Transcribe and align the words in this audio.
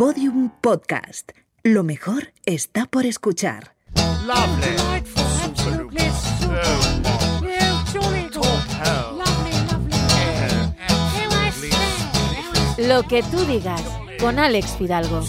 Podium 0.00 0.48
Podcast. 0.62 1.32
Lo 1.62 1.84
mejor 1.84 2.32
está 2.46 2.86
por 2.86 3.04
escuchar. 3.04 3.74
Lovely. 4.24 5.04
Absolutely 5.44 6.00
Lo 12.78 13.02
que 13.02 13.22
tú 13.24 13.44
digas 13.44 13.82
con 14.18 14.38
Alex 14.38 14.74
Fidalgo. 14.78 15.22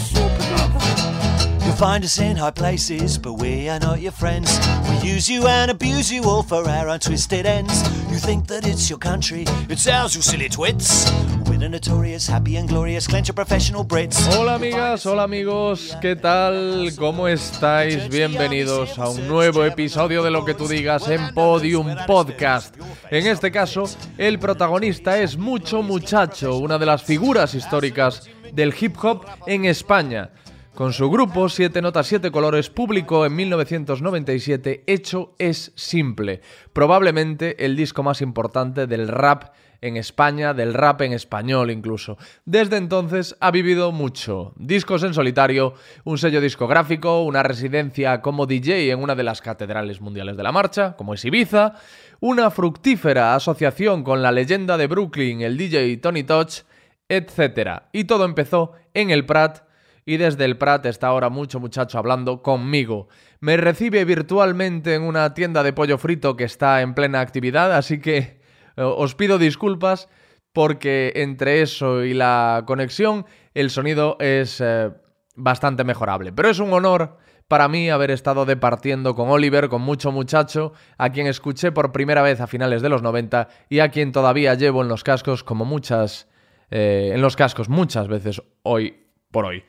You'll 1.64 1.76
find 1.76 2.04
us 2.04 2.18
in 2.20 2.38
high 2.38 2.52
places, 2.52 3.20
but 3.20 3.34
we 3.34 3.70
are 3.70 3.80
not 3.80 4.02
your 4.02 4.12
friends. 4.12 4.60
We 4.90 5.10
use 5.10 5.30
you 5.30 5.48
and 5.48 5.70
abuse 5.70 6.12
you 6.12 6.24
all 6.24 6.42
for 6.42 6.68
our 6.68 6.90
own 6.90 7.00
twisted 7.00 7.46
ends. 7.46 7.84
You 8.12 8.18
think 8.18 8.48
that 8.48 8.66
it's 8.66 8.90
your 8.90 8.98
country, 8.98 9.46
it's 9.70 9.88
ours, 9.88 10.16
you 10.16 10.24
silly 10.24 10.50
twits. 10.50 11.12
We're 11.48 11.70
notorious, 11.70 12.28
happy 12.28 12.56
and 12.58 12.68
glorious, 12.68 13.06
clench 13.06 13.28
your 13.28 13.36
professional 13.36 13.84
Brits. 13.86 14.18
Hola 14.36 14.56
amigas, 14.56 15.06
hola 15.06 15.24
amigos, 15.24 15.96
¿qué 16.02 16.16
tal? 16.16 16.92
¿Cómo 16.98 17.28
estáis? 17.28 18.10
Bienvenidos 18.10 18.98
a 18.98 19.10
un 19.10 19.28
nuevo 19.28 19.64
episodio 19.64 20.24
de 20.24 20.32
Lo 20.32 20.44
que 20.44 20.56
tú 20.56 20.68
digas 20.68 21.08
en 21.10 21.32
Podium 21.36 21.96
Podcast. 22.08 22.76
En 23.12 23.28
este 23.28 23.52
caso, 23.52 23.84
el 24.18 24.40
protagonista 24.40 25.20
es 25.20 25.38
Mucho 25.38 25.84
Muchacho, 25.84 26.58
una 26.58 26.80
de 26.80 26.88
las 26.88 27.04
figuras 27.04 27.54
históricas 27.54 28.28
del 28.52 28.74
hip 28.80 28.98
hop 29.04 29.26
en 29.46 29.66
España. 29.66 30.32
Con 30.82 30.94
su 30.94 31.12
grupo 31.12 31.48
7 31.48 31.80
Notas 31.80 32.08
7 32.08 32.32
Colores 32.32 32.72
publicó 32.72 33.24
en 33.28 33.36
1997 33.36 34.84
Hecho 34.88 35.36
es 35.38 35.72
Simple, 35.76 36.42
probablemente 36.74 37.64
el 37.64 37.76
disco 37.76 38.02
más 38.02 38.20
importante 38.20 38.88
del 38.88 39.08
rap 39.08 39.54
en 39.82 39.96
España, 39.96 40.56
del 40.56 40.74
rap 40.74 41.04
en 41.04 41.14
español 41.14 41.70
incluso. 41.70 42.18
Desde 42.46 42.78
entonces 42.78 43.38
ha 43.42 43.52
vivido 43.52 43.92
mucho. 43.92 44.54
Discos 44.56 45.04
en 45.04 45.14
solitario, 45.14 45.76
un 46.04 46.18
sello 46.18 46.42
discográfico, 46.42 47.22
una 47.22 47.44
residencia 47.44 48.20
como 48.24 48.48
DJ 48.48 48.90
en 48.90 49.04
una 49.04 49.14
de 49.14 49.22
las 49.22 49.40
catedrales 49.40 50.02
mundiales 50.02 50.36
de 50.36 50.42
la 50.42 50.52
marcha, 50.52 50.96
como 50.98 51.14
es 51.14 51.24
Ibiza, 51.24 51.76
una 52.22 52.50
fructífera 52.50 53.36
asociación 53.36 54.04
con 54.04 54.24
la 54.24 54.32
leyenda 54.32 54.78
de 54.78 54.88
Brooklyn, 54.88 55.42
el 55.42 55.58
DJ 55.58 55.96
Tony 55.98 56.24
Touch, 56.24 56.62
etc. 57.08 57.84
Y 57.92 58.06
todo 58.06 58.26
empezó 58.26 58.72
en 58.96 59.12
el 59.12 59.28
Prat 59.28 59.70
y 60.06 60.18
desde 60.18 60.46
el 60.46 60.58
Prat 60.58 60.86
está 60.86 61.08
ahora 61.08 61.30
mucho 61.30 61.60
muchacho 61.60 61.98
hablando 61.98 62.42
conmigo. 62.42 63.08
Me 63.40 63.58
recibe 63.58 64.06
virtualmente 64.06 64.96
en 64.96 65.04
una 65.04 65.34
tienda 65.34 65.64
de 65.64 65.74
pollo 65.74 65.98
frito 65.98 66.36
que 66.36 66.44
está 66.44 66.82
en 66.82 66.94
plena 66.94 67.20
actividad, 67.22 67.74
así 67.74 68.00
que 68.00 68.42
eh, 68.78 68.82
os 68.82 69.16
pido 69.16 69.38
disculpas 69.38 70.10
porque 70.54 71.14
entre 71.16 71.62
eso 71.62 72.04
y 72.04 72.14
la 72.14 72.64
conexión 72.66 73.26
el 73.54 73.70
sonido 73.70 74.18
es 74.20 74.60
eh, 74.62 74.92
bastante 75.36 75.84
mejorable. 75.84 76.32
Pero 76.34 76.50
es 76.50 76.60
un 76.60 76.74
honor 76.74 77.18
para 77.48 77.68
mí 77.68 77.90
haber 77.90 78.12
estado 78.12 78.46
departiendo 78.46 79.14
con 79.14 79.30
Oliver, 79.30 79.68
con 79.68 79.82
mucho 79.82 80.12
muchacho, 80.12 80.74
a 80.98 81.10
quien 81.10 81.28
escuché 81.28 81.72
por 81.72 81.92
primera 81.92 82.22
vez 82.22 82.40
a 82.40 82.48
finales 82.48 82.82
de 82.82 82.90
los 82.90 83.02
90 83.02 83.50
y 83.70 83.80
a 83.80 83.90
quien 83.90 84.12
todavía 84.12 84.54
llevo 84.56 84.82
en 84.82 84.88
los 84.88 85.04
cascos 85.04 85.44
como 85.44 85.66
muchas... 85.66 86.30
eh, 86.70 87.12
en 87.14 87.22
los 87.22 87.36
cascos 87.36 87.68
muchas 87.68 88.08
veces 88.08 88.42
hoy 88.64 89.01
por 89.32 89.46
hoy. 89.46 89.64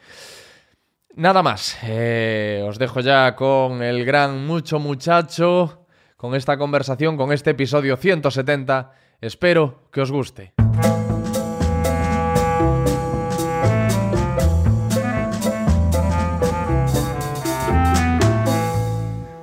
Nada 1.15 1.43
más, 1.43 1.79
eh, 1.85 2.65
os 2.67 2.79
dejo 2.79 3.01
ya 3.01 3.37
con 3.37 3.83
el 3.83 4.05
gran 4.05 4.47
mucho 4.47 4.79
muchacho, 4.79 5.87
con 6.17 6.35
esta 6.35 6.57
conversación, 6.57 7.17
con 7.17 7.33
este 7.33 7.51
episodio 7.51 7.97
170. 7.97 8.93
Espero 9.21 9.89
que 9.93 10.01
os 10.01 10.11
guste. 10.11 10.55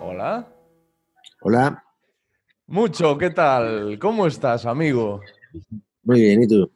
Hola. 0.02 0.48
Hola, 1.42 1.84
Mucho, 2.68 3.18
¿qué 3.18 3.32
tal? 3.32 3.98
¿Cómo 4.00 4.28
estás, 4.28 4.66
amigo? 4.66 5.22
muy 6.04 6.22
bien, 6.22 6.44
¿y 6.44 6.48
tú? 6.48 6.72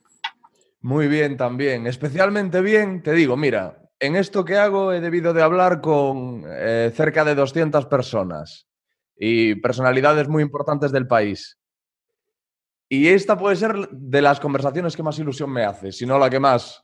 Muy 0.83 1.07
bien 1.07 1.38
también, 1.38 1.88
especialmente 1.88 2.59
bien, 2.59 3.01
te 3.01 3.13
digo, 3.13 3.38
mira, 3.38 3.89
en 4.01 4.17
esto 4.17 4.44
que 4.44 4.57
hago 4.57 4.91
he 4.91 4.99
debido 4.99 5.33
de 5.33 5.41
hablar 5.41 5.79
con 5.79 6.44
eh, 6.45 6.91
cerca 6.94 7.23
de 7.23 7.35
200 7.35 7.85
personas 7.85 8.67
y 9.16 9.55
personalidades 9.55 10.27
muy 10.27 10.44
importantes 10.44 10.91
del 10.91 11.07
país. 11.07 11.57
Y 12.89 13.07
esta 13.07 13.38
puede 13.38 13.55
ser 13.55 13.88
de 13.91 14.21
las 14.21 14.41
conversaciones 14.41 14.97
que 14.97 15.03
más 15.03 15.17
ilusión 15.17 15.49
me 15.53 15.63
hace, 15.63 15.94
si 15.94 16.05
no 16.05 16.19
la 16.19 16.29
que 16.29 16.41
más. 16.41 16.83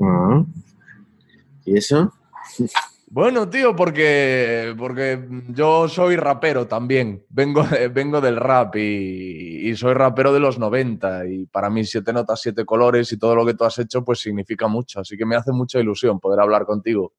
Ah, 0.00 0.44
¿Y 1.64 1.76
eso? 1.76 2.12
Bueno, 3.08 3.48
tío, 3.48 3.76
porque, 3.76 4.74
porque 4.76 5.28
yo 5.48 5.88
soy 5.88 6.16
rapero 6.16 6.66
también. 6.66 7.24
Vengo, 7.28 7.64
vengo 7.92 8.20
del 8.20 8.36
rap 8.36 8.74
y, 8.76 9.68
y 9.70 9.76
soy 9.76 9.94
rapero 9.94 10.32
de 10.32 10.40
los 10.40 10.58
90. 10.58 11.24
Y 11.26 11.46
para 11.46 11.70
mí, 11.70 11.84
siete 11.84 12.12
notas, 12.12 12.40
siete 12.40 12.64
colores 12.64 13.12
y 13.12 13.18
todo 13.18 13.36
lo 13.36 13.46
que 13.46 13.54
tú 13.54 13.64
has 13.64 13.78
hecho, 13.78 14.04
pues 14.04 14.18
significa 14.18 14.66
mucho. 14.66 15.00
Así 15.00 15.16
que 15.16 15.24
me 15.24 15.36
hace 15.36 15.52
mucha 15.52 15.78
ilusión 15.78 16.18
poder 16.18 16.40
hablar 16.40 16.66
contigo. 16.66 17.12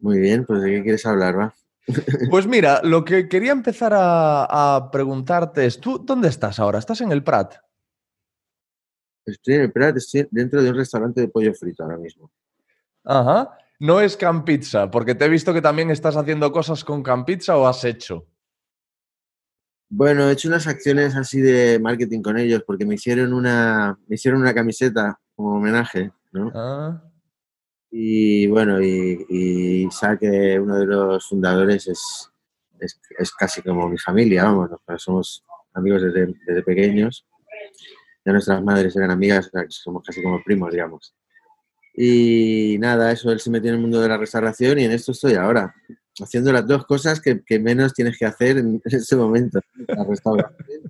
Muy 0.00 0.18
bien, 0.18 0.44
pues 0.44 0.60
¿de 0.60 0.70
qué 0.70 0.82
quieres 0.82 1.06
hablar, 1.06 1.38
va? 1.38 1.54
Pues 2.30 2.46
mira, 2.46 2.80
lo 2.82 3.04
que 3.04 3.28
quería 3.28 3.52
empezar 3.52 3.92
a, 3.94 4.76
a 4.76 4.90
preguntarte 4.90 5.64
es: 5.64 5.80
¿tú 5.80 5.98
dónde 5.98 6.28
estás 6.28 6.58
ahora? 6.58 6.78
¿Estás 6.78 7.00
en 7.00 7.10
el 7.10 7.24
Prat? 7.24 7.54
Estoy 9.24 9.54
en 9.54 9.60
el 9.62 9.72
Prat, 9.72 9.96
estoy 9.96 10.28
dentro 10.30 10.62
de 10.62 10.70
un 10.70 10.76
restaurante 10.76 11.22
de 11.22 11.28
pollo 11.28 11.54
frito 11.54 11.82
ahora 11.82 11.96
mismo. 11.96 12.30
Ajá. 13.04 13.58
No 13.78 14.00
es 14.00 14.16
Can 14.16 14.44
Pizza, 14.44 14.90
porque 14.90 15.14
te 15.14 15.26
he 15.26 15.28
visto 15.28 15.52
que 15.52 15.60
también 15.60 15.90
estás 15.90 16.16
haciendo 16.16 16.50
cosas 16.52 16.84
con 16.84 17.02
Can 17.02 17.24
Pizza 17.24 17.56
o 17.56 17.66
has 17.66 17.84
hecho. 17.84 18.26
Bueno, 19.90 20.28
he 20.28 20.32
hecho 20.32 20.48
unas 20.48 20.66
acciones 20.66 21.14
así 21.14 21.40
de 21.40 21.78
marketing 21.78 22.22
con 22.22 22.38
ellos 22.38 22.62
porque 22.66 22.86
me 22.86 22.94
hicieron 22.94 23.32
una, 23.32 23.98
me 24.06 24.14
hicieron 24.14 24.40
una 24.40 24.54
camiseta 24.54 25.20
como 25.36 25.56
homenaje, 25.56 26.12
¿no? 26.32 26.50
Ah. 26.54 27.02
Y 27.90 28.46
bueno, 28.48 28.82
y, 28.82 29.24
y 29.28 29.90
Saque, 29.90 30.58
uno 30.58 30.78
de 30.78 30.86
los 30.86 31.28
fundadores, 31.28 31.86
es, 31.86 32.32
es, 32.80 33.00
es 33.18 33.32
casi 33.32 33.62
como 33.62 33.88
mi 33.88 33.98
familia, 33.98 34.44
vamos, 34.44 34.70
¿no? 34.70 34.98
Somos 34.98 35.44
amigos 35.74 36.02
desde, 36.02 36.34
desde 36.46 36.62
pequeños. 36.62 37.26
Ya 38.24 38.32
nuestras 38.32 38.62
madres 38.62 38.96
eran 38.96 39.10
amigas, 39.10 39.50
somos 39.68 40.02
casi 40.02 40.22
como 40.22 40.42
primos, 40.42 40.72
digamos. 40.72 41.14
Y 41.96 42.76
nada, 42.80 43.12
eso, 43.12 43.30
él 43.30 43.38
se 43.38 43.50
metió 43.50 43.70
en 43.70 43.76
el 43.76 43.80
mundo 43.80 44.00
de 44.00 44.08
la 44.08 44.18
restauración 44.18 44.78
y 44.80 44.84
en 44.84 44.92
esto 44.92 45.12
estoy 45.12 45.34
ahora, 45.34 45.72
haciendo 46.20 46.52
las 46.52 46.66
dos 46.66 46.84
cosas 46.86 47.20
que, 47.20 47.42
que 47.44 47.60
menos 47.60 47.94
tienes 47.94 48.18
que 48.18 48.26
hacer 48.26 48.58
en, 48.58 48.82
ese 48.84 49.16
momento, 49.16 49.60
la 49.86 50.04
restauración 50.04 50.82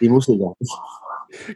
y 0.00 0.08
música. 0.08 0.44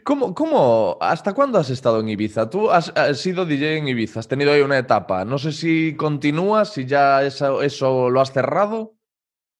¿Cómo, 0.04 0.34
cómo, 0.34 0.98
hasta 1.00 1.32
cuándo 1.32 1.58
has 1.58 1.70
estado 1.70 2.00
en 2.00 2.10
Ibiza? 2.10 2.48
Tú 2.48 2.70
has, 2.70 2.90
has 2.94 3.18
sido 3.18 3.46
DJ 3.46 3.78
en 3.78 3.88
Ibiza, 3.88 4.20
has 4.20 4.28
tenido 4.28 4.52
ahí 4.52 4.60
una 4.60 4.78
etapa. 4.78 5.24
No 5.24 5.38
sé 5.38 5.50
si 5.50 5.96
continúas, 5.96 6.72
si 6.72 6.84
ya 6.84 7.24
eso, 7.24 7.62
eso 7.62 8.10
lo 8.10 8.20
has 8.20 8.32
cerrado. 8.32 8.94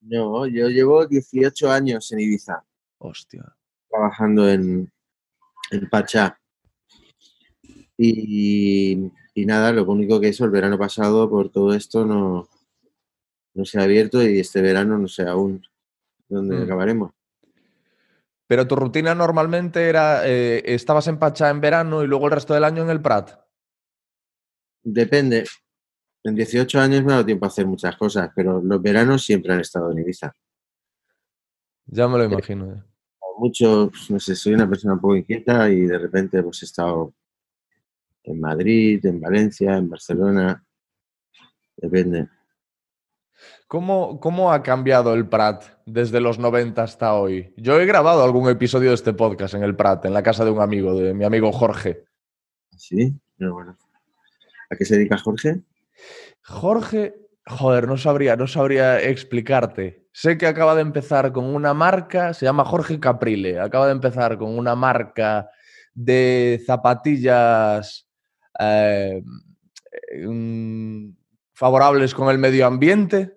No, 0.03 0.47
yo 0.47 0.69
llevo 0.69 1.07
18 1.07 1.71
años 1.71 2.13
en 2.13 2.21
Ibiza. 2.21 2.63
Hostia. 2.99 3.45
trabajando 3.89 4.49
en, 4.49 4.93
en 5.71 5.89
Pachá. 5.89 6.39
Y, 7.97 9.11
y 9.35 9.47
nada, 9.47 9.73
lo 9.73 9.85
único 9.85 10.21
que 10.21 10.29
eso, 10.29 10.45
el 10.45 10.51
verano 10.51 10.79
pasado, 10.79 11.29
por 11.31 11.51
todo 11.51 11.75
esto, 11.75 12.05
no, 12.05 12.49
no 13.55 13.65
se 13.65 13.79
ha 13.79 13.85
abierto 13.85 14.23
y 14.23 14.41
este 14.41 14.61
verano 14.63 14.99
no 14.99 15.09
sé 15.09 15.23
aún 15.29 15.63
dónde 16.29 16.57
Mm. 16.57 16.63
acabaremos. 16.63 17.13
Pero 18.47 18.67
tu 18.67 18.77
rutina 18.77 19.15
normalmente 19.15 19.89
era, 19.89 20.27
eh, 20.29 20.63
estabas 20.67 21.07
en 21.09 21.19
Pachá 21.19 21.49
en 21.51 21.61
verano 21.61 22.03
y 22.03 22.07
luego 22.07 22.27
el 22.27 22.33
resto 22.33 22.53
del 22.53 22.65
año 22.65 22.83
en 22.83 22.91
el 22.91 23.01
Prat. 23.01 23.31
Depende. 24.83 25.45
En 26.25 26.35
18 26.35 26.79
años 26.81 27.03
me 27.05 27.13
ha 27.13 27.17
dado 27.17 27.27
tiempo 27.27 27.45
a 27.47 27.49
hacer 27.49 27.67
muchas 27.67 27.97
cosas, 27.97 28.31
pero 28.35 28.61
los 28.61 28.83
veranos 28.83 29.25
siempre 29.25 29.53
han 29.53 29.61
estado 29.61 29.91
en 29.93 29.99
Ibiza. 29.99 30.33
Ya 31.87 32.09
me 32.09 32.19
lo 32.19 32.25
imagino. 32.25 32.73
eh. 32.73 32.83
Mucho, 33.39 33.91
pues, 33.91 34.11
no 34.11 34.21
sé, 34.21 34.37
soy 34.37 34.55
una 34.55 34.69
persona 34.69 34.95
un 34.95 35.01
poco 35.01 35.17
inquieta 35.17 35.69
y 35.71 35.83
de 35.83 35.99
repente 35.99 36.43
pues 36.43 36.63
he 36.63 36.67
estado 36.67 37.13
en 38.25 38.41
Madrid, 38.41 39.05
en 39.05 39.21
Valencia, 39.21 39.77
en 39.77 39.89
Barcelona. 39.89 40.65
Depende. 41.77 42.29
¿Cómo, 43.67 44.21
¿Cómo 44.21 44.53
ha 44.53 44.63
cambiado 44.63 45.15
el 45.15 45.29
Prat 45.29 45.65
desde 45.85 46.21
los 46.21 46.39
90 46.39 46.83
hasta 46.83 47.15
hoy? 47.15 47.53
Yo 47.57 47.79
he 47.81 47.87
grabado 47.87 48.23
algún 48.23 48.49
episodio 48.49 48.91
de 48.91 48.95
este 48.95 49.13
podcast 49.13 49.55
en 49.55 49.63
el 49.63 49.77
Prat, 49.77 50.05
en 50.05 50.15
la 50.15 50.23
casa 50.23 50.45
de 50.45 50.51
un 50.51 50.61
amigo, 50.61 50.95
de 50.95 51.13
mi 51.15 51.25
amigo 51.25 51.53
Jorge. 51.53 52.05
¿Sí? 52.77 53.15
No, 53.39 53.55
bueno. 53.55 53.77
¿A 54.71 54.77
qué 54.77 54.85
se 54.85 54.97
dedica 54.97 55.19
Jorge? 55.19 55.61
Jorge, 56.43 57.15
joder, 57.47 57.87
no 57.87 57.97
sabría, 57.97 58.37
no 58.37 58.47
sabría 58.47 59.03
explicarte. 59.03 60.07
Sé 60.13 60.39
que 60.39 60.47
acaba 60.47 60.75
de 60.75 60.83
empezar 60.83 61.33
con 61.33 61.45
una 61.45 61.75
marca, 61.75 62.33
se 62.35 62.47
llama 62.47 62.65
Jorge 62.65 63.01
Caprile, 63.01 63.61
acaba 63.61 63.87
de 63.87 63.93
empezar 63.93 64.39
con 64.39 64.57
una 64.57 64.75
marca 64.75 65.51
de 65.95 66.63
zapatillas 66.67 68.09
eh, 68.59 69.23
mm, 70.27 71.11
favorables 71.55 72.15
con 72.15 72.29
el 72.31 72.39
medio 72.39 72.67
ambiente. 72.67 73.33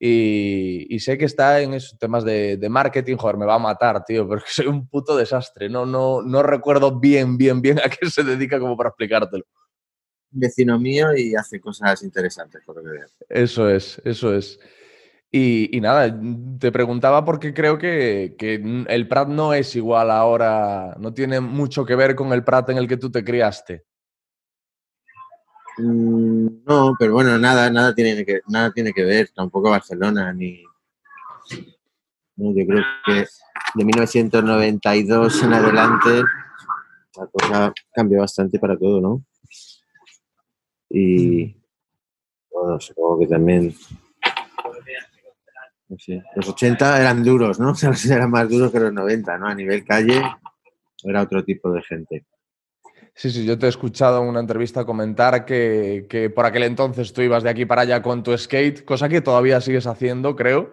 Y, 0.00 0.94
y 0.94 1.00
sé 1.00 1.18
que 1.18 1.24
está 1.24 1.60
en 1.60 1.74
esos 1.74 1.98
temas 1.98 2.24
de, 2.24 2.56
de 2.56 2.68
marketing, 2.68 3.16
joder, 3.16 3.36
me 3.36 3.46
va 3.46 3.56
a 3.56 3.58
matar, 3.58 4.04
tío, 4.04 4.28
porque 4.28 4.46
soy 4.48 4.66
un 4.66 4.88
puto 4.88 5.16
desastre. 5.16 5.68
No, 5.68 5.86
no, 5.86 6.22
no 6.22 6.42
recuerdo 6.42 6.98
bien, 6.98 7.36
bien, 7.36 7.60
bien 7.60 7.78
a 7.80 7.88
qué 7.88 8.08
se 8.08 8.22
dedica 8.22 8.60
como 8.60 8.76
para 8.76 8.90
explicártelo. 8.90 9.44
Vecino 10.30 10.78
mío 10.78 11.16
y 11.16 11.34
hace 11.34 11.58
cosas 11.58 12.02
interesantes, 12.02 12.62
por 12.64 12.76
lo 12.76 12.82
que 12.82 12.90
veo. 12.90 13.06
Eso 13.28 13.68
es, 13.68 14.00
eso 14.04 14.34
es. 14.34 14.60
Y, 15.30 15.76
y 15.76 15.80
nada, 15.80 16.18
te 16.58 16.72
preguntaba 16.72 17.24
porque 17.24 17.52
creo 17.52 17.76
que, 17.76 18.34
que 18.38 18.54
el 18.88 19.08
Prat 19.08 19.28
no 19.28 19.52
es 19.52 19.74
igual 19.76 20.10
ahora, 20.10 20.96
no 20.98 21.12
tiene 21.12 21.40
mucho 21.40 21.84
que 21.84 21.96
ver 21.96 22.14
con 22.14 22.32
el 22.32 22.44
Prat 22.44 22.70
en 22.70 22.78
el 22.78 22.88
que 22.88 22.96
tú 22.96 23.10
te 23.10 23.24
criaste. 23.24 23.84
Mm, 25.78 26.64
No, 26.66 26.94
pero 26.98 27.12
bueno, 27.12 27.38
nada, 27.38 27.70
nada 27.70 27.94
tiene 27.94 28.24
que, 28.24 28.40
nada 28.48 28.72
tiene 28.72 28.92
que 28.92 29.04
ver, 29.04 29.30
tampoco 29.34 29.70
Barcelona, 29.70 30.32
ni. 30.32 30.64
No, 32.36 32.54
yo 32.54 32.66
creo 32.66 32.84
que 33.04 33.26
de 33.74 33.84
1992 33.84 35.42
en 35.42 35.52
adelante 35.52 36.22
la 37.16 37.26
cosa 37.26 37.72
cambió 37.92 38.20
bastante 38.20 38.58
para 38.58 38.76
todo, 38.76 39.00
¿no? 39.00 39.24
Y 40.90 41.56
bueno, 42.50 42.80
supongo 42.80 43.20
que 43.20 43.26
también. 43.26 43.74
los 46.36 46.48
80 46.48 47.00
eran 47.00 47.22
duros, 47.22 47.58
¿no? 47.58 47.72
Eran 48.10 48.30
más 48.30 48.48
duros 48.48 48.70
que 48.70 48.80
los 48.80 48.92
90, 48.92 49.38
¿no? 49.38 49.48
A 49.48 49.54
nivel 49.54 49.84
calle 49.84 50.22
era 51.04 51.22
otro 51.22 51.44
tipo 51.44 51.70
de 51.72 51.82
gente. 51.82 52.26
Sí, 53.18 53.32
sí, 53.32 53.44
yo 53.44 53.58
te 53.58 53.66
he 53.66 53.68
escuchado 53.68 54.22
en 54.22 54.28
una 54.28 54.38
entrevista 54.38 54.84
comentar 54.84 55.44
que, 55.44 56.06
que 56.08 56.30
por 56.30 56.46
aquel 56.46 56.62
entonces 56.62 57.12
tú 57.12 57.20
ibas 57.20 57.42
de 57.42 57.50
aquí 57.50 57.66
para 57.66 57.82
allá 57.82 58.00
con 58.00 58.22
tu 58.22 58.38
skate, 58.38 58.84
cosa 58.84 59.08
que 59.08 59.20
todavía 59.20 59.60
sigues 59.60 59.88
haciendo, 59.88 60.36
creo, 60.36 60.72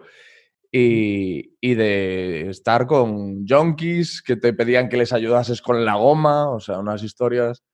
y, 0.70 1.56
y 1.60 1.74
de 1.74 2.48
estar 2.48 2.86
con 2.86 3.44
junkies 3.48 4.22
que 4.22 4.36
te 4.36 4.52
pedían 4.52 4.88
que 4.88 4.96
les 4.96 5.12
ayudases 5.12 5.60
con 5.60 5.84
la 5.84 5.96
goma, 5.96 6.48
o 6.48 6.60
sea, 6.60 6.78
unas 6.78 7.02
historias. 7.02 7.64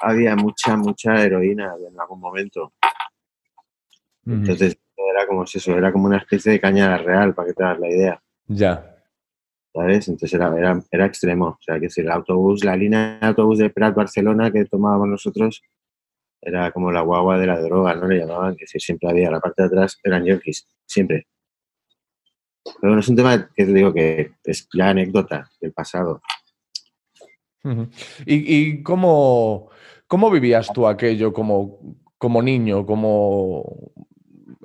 Había 0.00 0.36
mucha, 0.36 0.78
mucha 0.78 1.22
heroína 1.22 1.74
en 1.86 2.00
algún 2.00 2.18
momento. 2.18 2.72
Entonces 4.24 4.78
era 4.96 5.26
como 5.26 5.44
eso, 5.44 5.76
era 5.76 5.92
como 5.92 6.06
una 6.06 6.16
especie 6.16 6.52
de 6.52 6.60
cañada 6.60 6.96
real, 6.96 7.34
para 7.34 7.48
que 7.48 7.52
te 7.52 7.62
hagas 7.62 7.78
la 7.78 7.90
idea, 7.90 8.22
Ya. 8.46 8.89
¿Sabes? 9.72 10.08
Entonces 10.08 10.34
era, 10.34 10.56
era, 10.56 10.82
era 10.90 11.06
extremo. 11.06 11.46
O 11.46 11.58
sea, 11.60 11.78
que 11.78 11.90
si 11.90 12.00
el 12.00 12.10
autobús, 12.10 12.64
la 12.64 12.76
línea 12.76 13.18
de 13.20 13.26
autobús 13.26 13.58
de 13.58 13.70
Prat 13.70 13.94
Barcelona 13.94 14.50
que 14.50 14.64
tomábamos 14.64 15.08
nosotros 15.08 15.62
era 16.42 16.70
como 16.72 16.90
la 16.90 17.02
guagua 17.02 17.38
de 17.38 17.46
la 17.46 17.60
droga, 17.60 17.94
¿no? 17.94 18.06
Le 18.08 18.18
llamaban, 18.18 18.56
que 18.56 18.66
si 18.66 18.80
siempre 18.80 19.10
había, 19.10 19.30
la 19.30 19.40
parte 19.40 19.62
de 19.62 19.68
atrás 19.68 19.98
eran 20.02 20.24
yankees, 20.24 20.66
siempre. 20.86 21.26
Pero 22.64 22.78
bueno, 22.82 23.00
es 23.00 23.08
un 23.08 23.16
tema 23.16 23.50
que 23.54 23.66
te 23.66 23.72
digo 23.72 23.92
que 23.92 24.32
es 24.44 24.68
ya 24.72 24.90
anécdota 24.90 25.50
del 25.60 25.72
pasado. 25.72 26.22
¿Y, 28.24 28.56
y 28.56 28.82
cómo, 28.82 29.70
cómo 30.06 30.30
vivías 30.30 30.72
tú 30.72 30.86
aquello 30.86 31.32
como, 31.32 31.78
como 32.16 32.42
niño? 32.42 32.86
Como... 32.86 33.92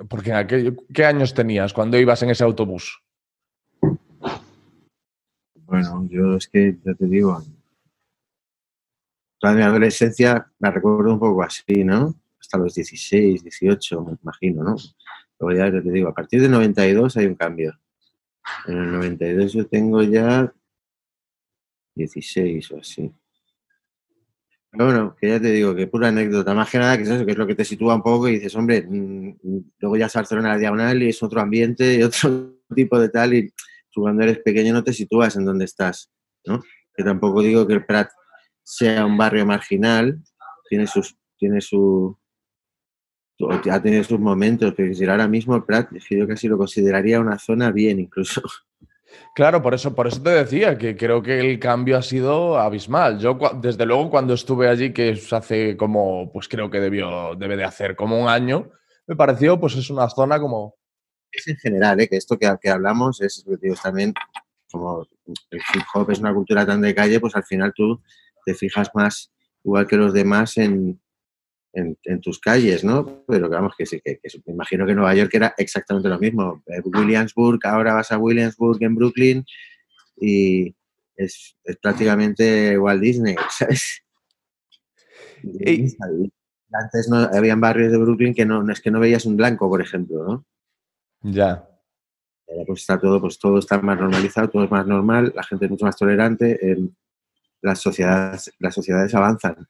Porque 0.10 0.32
aquello, 0.32 0.76
¿qué 0.94 1.06
años 1.06 1.34
tenías 1.34 1.74
cuando 1.74 1.98
ibas 1.98 2.22
en 2.24 2.30
ese 2.30 2.44
autobús? 2.44 3.05
Bueno, 5.66 6.08
yo 6.10 6.36
es 6.36 6.48
que, 6.48 6.78
ya 6.84 6.94
te 6.94 7.06
digo, 7.08 7.44
toda 9.40 9.54
mi 9.54 9.62
adolescencia 9.62 10.52
la 10.60 10.72
recuerdo 10.72 11.14
un 11.14 11.20
poco 11.20 11.42
así, 11.42 11.84
¿no? 11.84 12.14
Hasta 12.40 12.58
los 12.60 12.76
16, 12.76 13.42
18, 13.42 14.02
me 14.04 14.18
imagino, 14.22 14.64
¿no? 14.64 14.76
Luego 15.40 15.58
ya 15.58 15.72
te 15.72 15.92
digo, 15.92 16.10
a 16.10 16.14
partir 16.14 16.42
del 16.42 16.52
92 16.52 17.18
hay 17.18 17.26
un 17.26 17.36
cambio. 17.36 17.80
En 18.68 18.78
el 18.78 18.92
92 18.92 19.54
yo 19.54 19.68
tengo 19.68 20.04
ya 20.04 20.54
16 21.96 22.72
o 22.72 22.78
así. 22.78 23.12
Pero 24.70 24.86
bueno, 24.86 25.16
que 25.20 25.30
ya 25.30 25.40
te 25.40 25.52
digo, 25.52 25.74
que 25.74 25.88
pura 25.88 26.10
anécdota, 26.10 26.54
más 26.54 26.70
que 26.70 26.78
nada 26.78 26.98
que 26.98 27.04
es 27.04 27.10
eso, 27.10 27.26
que 27.26 27.32
es 27.32 27.38
lo 27.38 27.48
que 27.48 27.56
te 27.56 27.66
sitúa 27.66 27.96
un 27.96 28.04
poco 28.04 28.28
y 28.28 28.34
dices, 28.34 28.56
hombre, 28.56 28.86
mm, 28.88 29.38
luego 29.80 29.98
ya 29.98 30.06
es 30.06 30.14
Barcelona 30.14 30.50
la 30.50 30.58
diagonal 30.58 31.02
y 31.02 31.10
es 31.10 31.24
otro 31.24 31.42
ambiente 31.42 31.96
y 31.96 32.04
otro 32.04 32.60
tipo 32.76 33.00
de 33.00 33.10
tal 33.10 33.34
y 33.34 33.54
tú 33.96 34.02
cuando 34.02 34.24
eres 34.24 34.40
pequeño 34.40 34.74
no 34.74 34.84
te 34.84 34.94
sitúas 34.94 35.38
en 35.38 35.46
donde 35.46 35.66
estás, 35.66 36.12
¿no? 36.46 36.62
Que 36.94 37.04
tampoco 37.04 37.42
digo 37.42 37.66
que 37.66 37.74
el 37.74 37.86
Prat 37.86 38.10
sea 38.62 39.06
un 39.06 39.18
barrio 39.18 39.46
marginal, 39.46 40.22
tiene 40.70 40.86
sus, 40.86 41.18
tiene 41.38 41.62
su, 41.62 42.18
o 43.40 43.62
ya 43.64 43.82
tiene 43.82 44.04
sus 44.04 44.20
momentos, 44.20 44.74
pero 44.76 44.94
si 44.94 45.06
ahora 45.06 45.28
mismo 45.28 45.56
el 45.56 45.64
Prat, 45.64 45.90
yo 46.10 46.28
casi 46.28 46.48
lo 46.48 46.58
consideraría 46.58 47.20
una 47.22 47.40
zona 47.40 47.72
bien 47.72 48.00
incluso. 48.00 48.42
Claro, 49.34 49.62
por 49.62 49.74
eso, 49.74 49.96
por 49.96 50.08
eso 50.08 50.22
te 50.22 50.32
decía 50.32 50.78
que 50.78 50.98
creo 50.98 51.22
que 51.22 51.40
el 51.40 51.58
cambio 51.58 51.98
ha 51.98 52.02
sido 52.02 52.58
abismal. 52.58 53.18
Yo, 53.20 53.40
desde 53.62 53.86
luego, 53.86 54.10
cuando 54.10 54.34
estuve 54.34 54.68
allí, 54.68 54.92
que 54.92 55.12
es 55.12 55.32
hace 55.32 55.78
como, 55.78 56.34
pues 56.34 56.50
creo 56.50 56.70
que 56.70 56.82
debió, 56.82 57.34
debe 57.36 57.56
de 57.56 57.64
hacer 57.64 57.96
como 57.96 58.22
un 58.22 58.28
año, 58.28 58.72
me 59.08 59.16
pareció, 59.16 59.58
pues 59.58 59.76
es 59.76 59.90
una 59.90 60.10
zona 60.10 60.38
como, 60.40 60.76
Es 61.36 61.48
en 61.48 61.58
general, 61.58 62.00
¿eh? 62.00 62.08
que 62.08 62.18
esto 62.18 62.38
que, 62.38 62.54
que 62.62 62.70
hablamos 62.70 63.22
es, 63.22 63.44
que 63.46 63.58
digo, 63.62 63.76
también 63.82 64.14
como 64.72 65.08
el 65.52 65.60
hip 65.74 65.84
hop 65.94 66.12
es 66.12 66.20
una 66.20 66.34
cultura 66.34 66.66
tan 66.66 66.82
de 66.82 66.94
calle, 66.94 67.20
pues 67.20 67.36
al 67.36 67.44
final 67.44 67.74
tú 67.76 68.02
te 68.46 68.54
fijas 68.54 68.90
más, 68.94 69.32
igual 69.64 69.88
que 69.88 69.98
los 69.98 70.14
demás, 70.14 70.58
en, 70.58 71.00
en, 71.74 71.98
en 72.04 72.22
tus 72.22 72.40
calles, 72.40 72.84
¿no? 72.84 73.24
Pero 73.28 73.50
vamos, 73.50 73.74
que 73.78 73.86
sí, 73.86 74.02
que, 74.04 74.18
que 74.18 74.30
me 74.46 74.54
imagino 74.54 74.86
que 74.86 74.96
Nueva 74.96 75.14
York 75.16 75.32
era 75.34 75.54
exactamente 75.58 76.10
lo 76.10 76.20
mismo. 76.20 76.64
Eh, 76.68 76.82
Williamsburg, 76.84 77.60
ahora 77.66 77.94
vas 77.94 78.12
a 78.12 78.18
Williamsburg 78.18 78.82
en 78.82 78.96
Brooklyn 78.96 79.46
y 80.18 80.76
es, 81.16 81.58
es 81.64 81.78
prácticamente 81.78 82.78
Walt 82.78 83.02
Disney, 83.02 83.36
¿sabes? 83.50 84.02
Antes 86.72 87.08
no 87.10 87.18
habían 87.18 87.62
barrios 87.62 87.92
de 87.92 87.98
Brooklyn 87.98 88.34
que 88.34 88.46
no, 88.46 88.64
no 88.64 88.74
es 88.74 88.82
que 88.82 88.92
no 88.92 89.00
veías 89.00 89.26
un 89.26 89.38
blanco, 89.38 89.70
por 89.70 89.82
ejemplo, 89.82 90.24
¿no? 90.26 90.46
Ya. 91.32 91.68
Ahora 92.48 92.64
pues 92.68 92.82
está 92.82 93.00
todo, 93.00 93.20
pues 93.20 93.40
todo 93.40 93.58
está 93.58 93.82
más 93.82 94.00
normalizado, 94.00 94.50
todo 94.50 94.64
es 94.64 94.72
más 94.72 94.86
normal, 94.86 95.34
la 95.36 95.44
gente 95.44 95.66
es 95.66 95.72
mucho 95.72 95.86
más 95.86 95.98
tolerante, 95.98 96.60
eh, 96.62 96.78
las 97.62 97.80
sociedades, 97.80 98.54
las 98.60 98.74
sociedades 98.74 99.14
avanzan. 99.16 99.68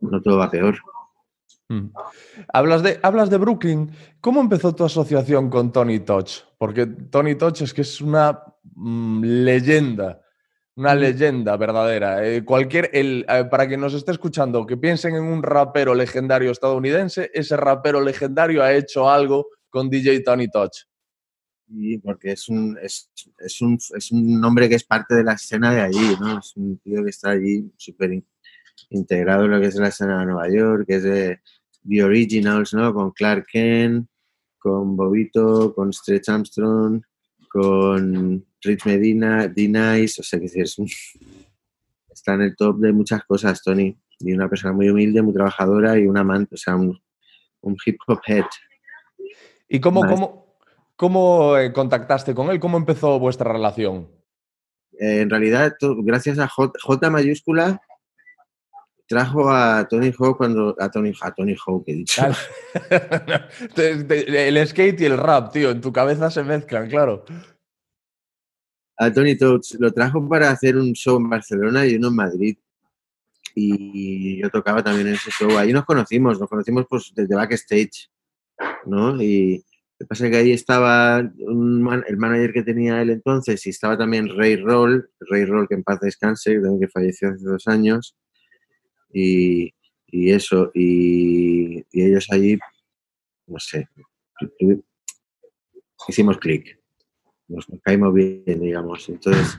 No 0.00 0.20
todo 0.20 0.38
va 0.38 0.50
peor. 0.50 0.78
Mm. 1.68 1.88
Hablas 2.52 2.82
de, 2.82 3.00
hablas 3.02 3.30
de 3.30 3.38
Brooklyn. 3.38 3.90
¿Cómo 4.20 4.40
empezó 4.40 4.74
tu 4.74 4.84
asociación 4.84 5.48
con 5.50 5.72
Tony 5.72 6.00
Touch? 6.00 6.42
Porque 6.58 6.86
Tony 6.86 7.34
Touch 7.34 7.62
es 7.62 7.72
que 7.72 7.82
es 7.82 8.00
una 8.00 8.42
mm, 8.74 9.24
leyenda, 9.24 10.20
una 10.76 10.94
leyenda 10.94 11.56
verdadera. 11.56 12.26
Eh, 12.26 12.44
cualquier, 12.44 12.90
el, 12.92 13.24
eh, 13.28 13.44
para 13.50 13.66
quien 13.66 13.80
nos 13.80 13.94
esté 13.94 14.12
escuchando, 14.12 14.66
que 14.66 14.76
piensen 14.76 15.14
en 15.14 15.24
un 15.24 15.42
rapero 15.42 15.94
legendario 15.94 16.50
estadounidense, 16.50 17.30
ese 17.32 17.56
rapero 17.56 18.00
legendario 18.00 18.62
ha 18.62 18.72
hecho 18.72 19.10
algo 19.10 19.48
con 19.70 19.88
DJ 19.90 20.20
Tony 20.20 20.48
Touch. 20.48 20.84
Y 21.70 21.98
porque 21.98 22.32
es 22.32 22.48
un, 22.48 22.78
es, 22.80 23.10
un, 23.60 23.78
es 23.96 24.10
un 24.10 24.42
hombre 24.44 24.68
que 24.68 24.76
es 24.76 24.84
parte 24.84 25.14
de 25.14 25.24
la 25.24 25.34
escena 25.34 25.72
de 25.74 25.82
allí, 25.82 26.14
¿no? 26.18 26.38
Es 26.38 26.56
un 26.56 26.78
tío 26.78 27.04
que 27.04 27.10
está 27.10 27.30
allí 27.30 27.70
súper 27.76 28.12
in- 28.14 28.26
integrado 28.90 29.44
en 29.44 29.50
lo 29.50 29.60
que 29.60 29.66
es 29.66 29.74
la 29.76 29.88
escena 29.88 30.20
de 30.20 30.26
Nueva 30.26 30.48
York, 30.50 30.84
que 30.86 30.94
es 30.96 31.02
de 31.02 31.40
The 31.86 32.02
Originals, 32.04 32.72
¿no? 32.72 32.94
Con 32.94 33.10
Clark 33.12 33.46
Kent, 33.52 34.08
con 34.58 34.96
Bobito, 34.96 35.74
con 35.74 35.92
Stretch 35.92 36.30
Armstrong, 36.30 37.02
con 37.50 38.46
Rich 38.62 38.86
Medina, 38.86 39.46
D-Nice, 39.48 40.20
o 40.20 40.24
sea, 40.24 40.40
que 40.40 40.46
es 40.46 40.78
un- 40.78 40.88
está 42.10 42.34
en 42.34 42.42
el 42.42 42.56
top 42.56 42.78
de 42.78 42.92
muchas 42.92 43.24
cosas, 43.24 43.62
Tony. 43.62 43.94
Y 44.20 44.32
una 44.32 44.48
persona 44.48 44.72
muy 44.72 44.88
humilde, 44.88 45.22
muy 45.22 45.34
trabajadora 45.34 45.98
y 45.98 46.06
un 46.06 46.16
amante, 46.16 46.54
o 46.54 46.58
sea, 46.58 46.74
un, 46.76 46.98
un 47.60 47.76
hip 47.84 47.98
hop 48.06 48.20
head. 48.26 48.44
¿Y 49.68 49.80
cómo, 49.80 50.06
cómo, 50.06 50.56
cómo 50.96 51.56
eh, 51.56 51.72
contactaste 51.72 52.34
con 52.34 52.50
él? 52.50 52.58
¿Cómo 52.58 52.76
empezó 52.76 53.18
vuestra 53.18 53.52
relación? 53.52 54.08
Eh, 54.98 55.20
en 55.20 55.30
realidad, 55.30 55.74
gracias 55.80 56.38
a 56.38 56.48
J, 56.48 56.72
J 56.82 57.10
mayúscula, 57.10 57.80
trajo 59.08 59.50
a 59.50 59.88
Tony 59.88 60.12
Hawk 60.16 60.36
cuando. 60.36 60.76
A 60.78 60.90
Tony, 60.90 61.12
a 61.20 61.32
Tony 61.32 61.56
Hawk, 61.66 61.84
he 61.86 61.94
dicho. 61.94 62.22
El 63.76 64.68
skate 64.68 65.00
y 65.00 65.04
el 65.06 65.16
rap, 65.16 65.52
tío, 65.52 65.70
en 65.70 65.80
tu 65.80 65.92
cabeza 65.92 66.30
se 66.30 66.44
mezclan, 66.44 66.88
claro. 66.88 67.24
A 68.98 69.12
Tony 69.12 69.36
Touch. 69.36 69.74
Lo 69.78 69.92
trajo 69.92 70.28
para 70.28 70.50
hacer 70.50 70.76
un 70.76 70.92
show 70.92 71.16
en 71.16 71.28
Barcelona 71.28 71.86
y 71.86 71.96
uno 71.96 72.08
en 72.08 72.14
Madrid. 72.14 72.58
Y 73.54 74.40
yo 74.40 74.50
tocaba 74.50 74.84
también 74.84 75.08
en 75.08 75.14
ese 75.14 75.30
show. 75.30 75.56
Ahí 75.56 75.72
nos 75.72 75.84
conocimos, 75.84 76.38
nos 76.38 76.48
conocimos 76.48 76.86
pues 76.88 77.12
desde 77.14 77.34
backstage, 77.34 78.10
¿no? 78.86 79.20
Y, 79.22 79.64
Lo 79.98 80.04
que 80.04 80.08
pasa 80.08 80.26
es 80.26 80.30
que 80.30 80.36
ahí 80.36 80.52
estaba 80.52 81.18
el 81.18 82.16
manager 82.16 82.52
que 82.52 82.62
tenía 82.62 83.02
él 83.02 83.10
entonces 83.10 83.66
y 83.66 83.70
estaba 83.70 83.98
también 83.98 84.28
Ray 84.36 84.56
Roll, 84.56 85.10
Ray 85.20 85.44
Roll 85.44 85.66
que 85.68 85.74
en 85.74 85.82
paz 85.82 86.00
descanse, 86.00 86.60
que 86.80 86.88
falleció 86.88 87.30
hace 87.30 87.44
dos 87.44 87.66
años. 87.66 88.16
Y, 89.12 89.72
y 90.06 90.30
eso, 90.30 90.70
y, 90.74 91.78
y 91.90 92.02
ellos 92.02 92.28
allí, 92.30 92.58
no 93.46 93.58
sé, 93.58 93.88
hicimos 96.08 96.38
clic, 96.38 96.78
nos 97.48 97.66
caímos 97.82 98.14
bien, 98.14 98.60
digamos. 98.60 99.08
Entonces 99.08 99.58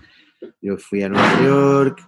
yo 0.62 0.77
fui 0.77 1.03
a 1.03 1.10
Nueva 1.10 1.44
York, 1.44 2.00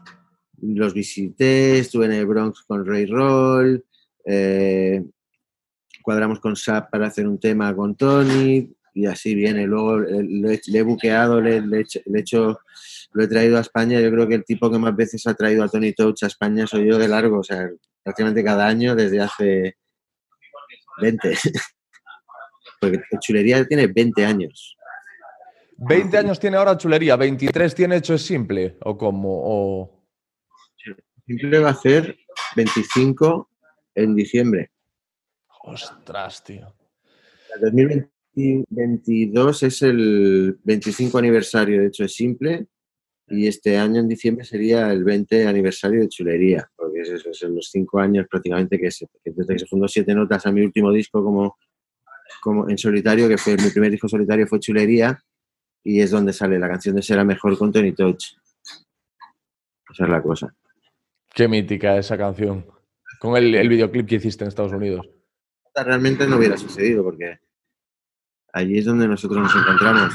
los 0.61 0.93
visité, 0.93 1.79
estuve 1.79 2.05
en 2.05 2.13
el 2.13 2.25
Bronx 2.25 2.61
con 2.63 2.85
Ray 2.85 3.05
Roll, 3.05 3.83
eh, 4.25 5.03
cuadramos 6.01 6.39
con 6.39 6.55
SAP 6.55 6.89
para 6.91 7.07
hacer 7.07 7.27
un 7.27 7.39
tema 7.39 7.75
con 7.75 7.95
Tony 7.95 8.69
y 8.93 9.05
así 9.05 9.35
viene. 9.35 9.65
Luego 9.65 10.01
eh, 10.01 10.59
le 10.65 10.79
he 10.79 10.81
buqueado, 10.81 11.39
le, 11.41 11.61
le 11.61 11.77
he 11.79 12.19
hecho- 12.19 12.59
lo 13.13 13.23
he 13.23 13.27
traído 13.27 13.57
a 13.57 13.61
España. 13.61 13.99
Yo 13.99 14.11
creo 14.11 14.27
que 14.27 14.35
el 14.35 14.45
tipo 14.45 14.69
que 14.71 14.77
más 14.79 14.95
veces 14.95 15.25
ha 15.27 15.33
traído 15.33 15.63
a 15.63 15.67
Tony 15.69 15.93
Touch 15.93 16.23
a 16.23 16.27
España 16.27 16.67
soy 16.67 16.87
yo 16.87 16.97
de 16.97 17.07
largo, 17.07 17.39
o 17.39 17.43
sea, 17.43 17.69
prácticamente 18.03 18.43
cada 18.43 18.67
año 18.67 18.95
desde 18.95 19.21
hace 19.21 19.77
20. 21.01 21.37
Porque 22.81 22.99
Chulería 23.19 23.65
tiene 23.65 23.87
20 23.87 24.25
años. 24.25 24.75
20 25.77 26.17
años 26.17 26.39
tiene 26.39 26.57
ahora 26.57 26.77
chulería, 26.77 27.15
23 27.15 27.73
tiene 27.73 27.95
hecho 27.97 28.13
es 28.13 28.21
simple, 28.21 28.77
o 28.83 28.95
como, 28.97 29.29
o... 29.31 30.05
Simple 31.25 31.59
va 31.59 31.69
a 31.69 31.71
hacer 31.71 32.17
25 32.55 33.49
en 33.95 34.15
diciembre. 34.15 34.71
Ostras, 35.63 36.43
tío. 36.43 36.73
El 37.55 37.61
2022 37.61 39.63
es 39.63 39.81
el 39.81 40.59
25 40.63 41.17
aniversario 41.17 41.81
de 41.81 41.87
hecho 41.87 42.05
es 42.05 42.13
simple 42.13 42.67
y 43.27 43.47
este 43.47 43.77
año 43.77 43.99
en 43.99 44.07
diciembre 44.07 44.45
sería 44.45 44.91
el 44.91 45.03
20 45.03 45.47
aniversario 45.47 46.01
de 46.01 46.09
chulería, 46.09 46.69
porque 46.75 47.01
es 47.01 47.09
eso, 47.09 47.33
son 47.33 47.55
los 47.55 47.69
cinco 47.69 47.99
años 47.99 48.27
prácticamente 48.29 48.77
que, 48.77 48.91
se, 48.91 49.07
que 49.23 49.31
desde 49.31 49.53
que 49.53 49.59
se 49.59 49.67
fundó 49.67 49.87
Siete 49.87 50.13
Notas 50.13 50.45
a 50.45 50.51
mi 50.51 50.61
último 50.61 50.91
disco 50.91 51.23
como, 51.23 51.57
como 52.41 52.69
en 52.69 52.77
solitario, 52.77 53.29
que 53.29 53.37
fue 53.37 53.55
mi 53.55 53.69
primer 53.69 53.91
disco 53.91 54.09
solitario 54.09 54.47
fue 54.47 54.59
chulería 54.59 55.23
y 55.83 56.01
es 56.01 56.11
donde 56.11 56.33
sale 56.33 56.59
la 56.59 56.67
canción 56.67 56.95
de 56.95 57.01
Será 57.01 57.23
Mejor 57.23 57.57
con 57.57 57.71
Tony 57.71 57.93
Touch. 57.93 58.33
Esa 59.93 60.03
es 60.03 60.09
la 60.09 60.21
cosa. 60.21 60.53
Qué 61.33 61.47
mítica 61.47 61.97
esa 61.97 62.17
canción. 62.17 62.65
Con 63.19 63.37
el, 63.37 63.55
el 63.55 63.69
videoclip 63.69 64.07
que 64.07 64.15
hiciste 64.15 64.43
en 64.43 64.49
Estados 64.49 64.73
Unidos. 64.73 65.09
Realmente 65.75 66.27
no 66.27 66.37
hubiera 66.37 66.57
sucedido 66.57 67.03
porque 67.03 67.39
allí 68.53 68.79
es 68.79 68.85
donde 68.85 69.07
nosotros 69.07 69.41
nos 69.41 69.55
encontramos. 69.55 70.13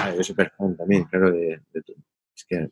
Ah, 0.00 0.12
yo 0.16 0.22
soy 0.22 0.34
fan 0.34 0.76
también, 0.76 1.04
claro, 1.04 1.30
de, 1.30 1.60
es 1.74 2.44
que 2.44 2.68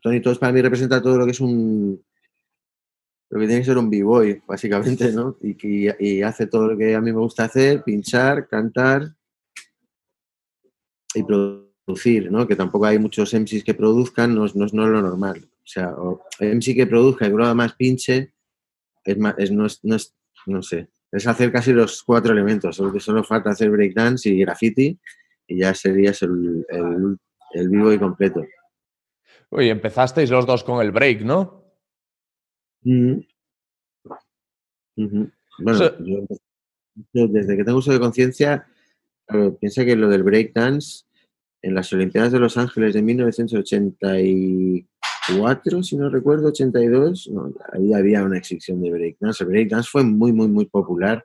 Tony 0.00 0.20
Todos 0.20 0.38
para 0.38 0.52
mí 0.52 0.62
representa 0.62 1.02
todo 1.02 1.18
lo 1.18 1.24
que 1.24 1.32
es 1.32 1.40
un 1.40 2.02
lo 3.30 3.40
que 3.40 3.46
tiene 3.46 3.62
que 3.62 3.66
ser 3.66 3.78
un 3.78 3.90
b-boy, 3.90 4.42
básicamente, 4.46 5.10
¿no? 5.12 5.36
Y, 5.40 5.54
que, 5.56 5.96
y 5.98 6.22
hace 6.22 6.46
todo 6.46 6.68
lo 6.68 6.76
que 6.78 6.94
a 6.94 7.00
mí 7.00 7.12
me 7.12 7.18
gusta 7.18 7.44
hacer, 7.44 7.82
pinchar, 7.82 8.46
cantar 8.46 9.16
y 11.14 11.22
producir, 11.24 12.30
¿no? 12.30 12.46
Que 12.46 12.54
tampoco 12.54 12.86
hay 12.86 12.98
muchos 12.98 13.34
MCs 13.34 13.64
que 13.64 13.74
produzcan, 13.74 14.34
no, 14.34 14.46
no 14.46 14.52
no 14.54 14.64
es 14.64 14.72
lo 14.72 15.02
normal. 15.02 15.48
O 15.52 15.66
sea, 15.66 15.94
o 15.96 16.24
MC 16.38 16.74
que 16.74 16.86
produzca 16.86 17.26
y 17.26 17.30
luego 17.30 17.46
además 17.46 17.74
pinche, 17.74 18.34
es 19.04 19.18
más, 19.18 19.34
es, 19.38 19.50
no, 19.50 19.66
no, 19.82 19.96
es, 19.96 20.14
no 20.46 20.62
sé, 20.62 20.88
es 21.12 21.26
hacer 21.26 21.52
casi 21.52 21.72
los 21.72 22.02
cuatro 22.02 22.32
elementos, 22.32 22.76
solo 22.76 22.92
que 22.92 23.00
solo 23.00 23.22
falta 23.24 23.50
hacer 23.50 23.70
breakdance 23.70 24.28
y 24.28 24.40
graffiti 24.40 24.98
y 25.46 25.58
ya 25.58 25.74
serías 25.74 26.22
el, 26.22 26.64
el, 26.68 27.16
el 27.52 27.68
vivo 27.68 27.92
y 27.92 27.98
completo. 27.98 28.44
Oye, 29.50 29.70
empezasteis 29.70 30.30
los 30.30 30.46
dos 30.46 30.64
con 30.64 30.80
el 30.84 30.90
break, 30.90 31.22
¿no? 31.22 31.64
Mm. 32.82 33.20
Ujú. 34.96 35.30
Bueno, 35.58 35.78
sea- 35.78 35.96
yo, 37.12 37.28
desde 37.28 37.56
que 37.56 37.64
tengo 37.64 37.78
uso 37.78 37.92
de 37.92 38.00
conciencia, 38.00 38.66
piensa 39.60 39.84
que 39.84 39.96
lo 39.96 40.08
del 40.08 40.22
breakdance 40.22 41.04
en 41.62 41.74
las 41.74 41.92
Olimpiadas 41.92 42.32
de 42.32 42.38
Los 42.38 42.56
Ángeles 42.56 42.94
de 42.94 43.02
1984, 45.30 45.82
si 45.82 45.96
no 45.96 46.08
recuerdo, 46.10 46.48
82, 46.48 47.28
no, 47.32 47.52
ahí 47.72 47.94
había 47.94 48.22
una 48.22 48.38
exhibición 48.38 48.80
de 48.82 48.90
breakdance. 48.90 49.42
El 49.44 49.50
breakdance 49.50 49.88
fue 49.90 50.02
muy, 50.04 50.32
muy, 50.32 50.48
muy 50.48 50.66
popular 50.66 51.24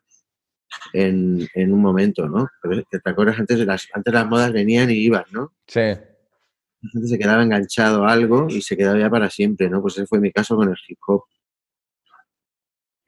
en, 0.94 1.48
en 1.54 1.74
un 1.74 1.82
momento, 1.82 2.28
¿no? 2.28 2.48
Pero 2.62 2.84
te 2.84 3.02
acuerdas, 3.10 3.40
antes, 3.40 3.60
de 3.60 3.66
las, 3.66 3.88
antes 3.94 4.14
las 4.14 4.28
modas 4.28 4.52
venían 4.54 4.90
y 4.90 4.96
iban, 4.96 5.26
¿no? 5.32 5.54
Sí. 5.68 5.80
La 5.80 6.90
gente 6.94 7.08
se 7.08 7.20
quedaba 7.20 7.44
enganchado 7.44 8.06
a 8.06 8.12
algo 8.14 8.48
y 8.50 8.62
se 8.62 8.78
quedaba 8.78 8.98
ya 8.98 9.10
para 9.10 9.30
siempre, 9.30 9.70
¿no? 9.70 9.82
Pues 9.82 9.96
ese 9.98 10.08
fue 10.08 10.20
mi 10.20 10.32
caso 10.32 10.56
con 10.56 10.70
el 10.70 10.78
hip 10.88 11.00
hop. 11.08 11.24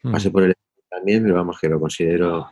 Pasé 0.04 0.30
Mm. 0.30 0.32
por 0.32 0.44
el 0.44 0.56
también, 0.90 1.24
pero 1.24 1.36
vamos, 1.36 1.58
que 1.60 1.70
lo 1.70 1.80
considero 1.80 2.50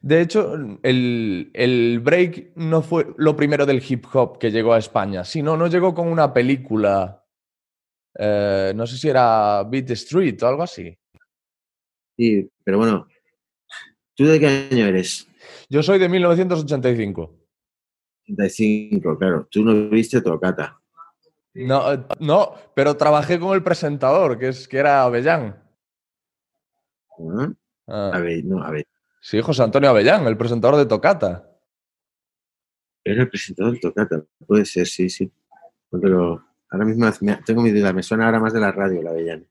De 0.00 0.20
hecho, 0.20 0.54
el, 0.82 1.50
el 1.54 2.00
break 2.00 2.52
no 2.56 2.82
fue 2.82 3.06
lo 3.16 3.36
primero 3.36 3.66
del 3.66 3.82
hip 3.86 4.04
hop 4.12 4.38
que 4.38 4.50
llegó 4.50 4.72
a 4.72 4.78
España, 4.78 5.24
sino 5.24 5.56
no 5.56 5.66
llegó 5.66 5.94
con 5.94 6.08
una 6.08 6.32
película, 6.32 7.24
eh, 8.18 8.72
no 8.74 8.86
sé 8.86 8.96
si 8.96 9.08
era 9.08 9.62
Beat 9.64 9.90
Street 9.90 10.42
o 10.42 10.46
algo 10.46 10.62
así. 10.62 10.96
Sí, 12.16 12.50
pero 12.64 12.78
bueno, 12.78 13.06
¿tú 14.14 14.26
de 14.26 14.38
qué 14.38 14.68
año 14.70 14.86
eres? 14.86 15.26
Yo 15.68 15.82
soy 15.82 15.98
de 15.98 16.08
1985. 16.08 17.36
35, 18.24 19.18
claro. 19.18 19.48
Tú 19.50 19.64
no 19.64 19.88
viste 19.88 20.20
Tocata. 20.20 20.80
No, 21.54 21.92
eh, 21.92 22.04
no, 22.20 22.54
pero 22.74 22.96
trabajé 22.96 23.40
con 23.40 23.54
el 23.54 23.62
presentador, 23.62 24.38
que, 24.38 24.48
es, 24.48 24.68
que 24.68 24.78
era 24.78 25.02
Avellán. 25.02 25.60
¿no? 27.18 27.54
Ah, 27.86 28.10
A 28.14 28.20
ver, 28.20 28.44
no, 28.44 28.62
a 28.62 28.70
ver. 28.70 28.86
Sí, 29.20 29.40
José 29.40 29.62
Antonio 29.62 29.90
Avellán, 29.90 30.26
el 30.26 30.36
presentador 30.36 30.76
de 30.76 30.86
Tocata. 30.86 31.46
Era 33.04 33.22
el 33.22 33.28
presentador 33.28 33.72
de 33.72 33.80
Tocata. 33.80 34.24
Puede 34.46 34.64
ser, 34.64 34.86
sí, 34.86 35.08
sí. 35.08 35.30
Pero 35.90 36.44
ahora 36.70 36.84
mismo 36.84 37.10
tengo 37.44 37.62
mi 37.62 37.70
duda. 37.70 37.92
Me 37.92 38.02
suena 38.02 38.26
ahora 38.26 38.40
más 38.40 38.52
de 38.52 38.60
la 38.60 38.72
radio, 38.72 39.02
la 39.02 39.10
Avellán. 39.10 39.46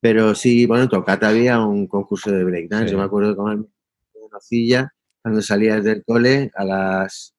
Pero 0.00 0.34
sí, 0.34 0.66
bueno, 0.66 0.84
en 0.84 0.90
Tocata 0.90 1.28
había 1.28 1.60
un 1.60 1.86
concurso 1.86 2.30
de 2.32 2.44
breakdance. 2.44 2.88
Sí. 2.88 2.92
Yo 2.92 2.98
me 2.98 3.04
acuerdo 3.04 3.30
de 3.30 3.36
comer 3.36 3.56
una 3.58 3.68
nocilla 4.32 4.92
cuando 5.22 5.40
salías 5.42 5.84
del 5.84 6.04
cole 6.04 6.50
a 6.54 6.64
las 6.64 7.34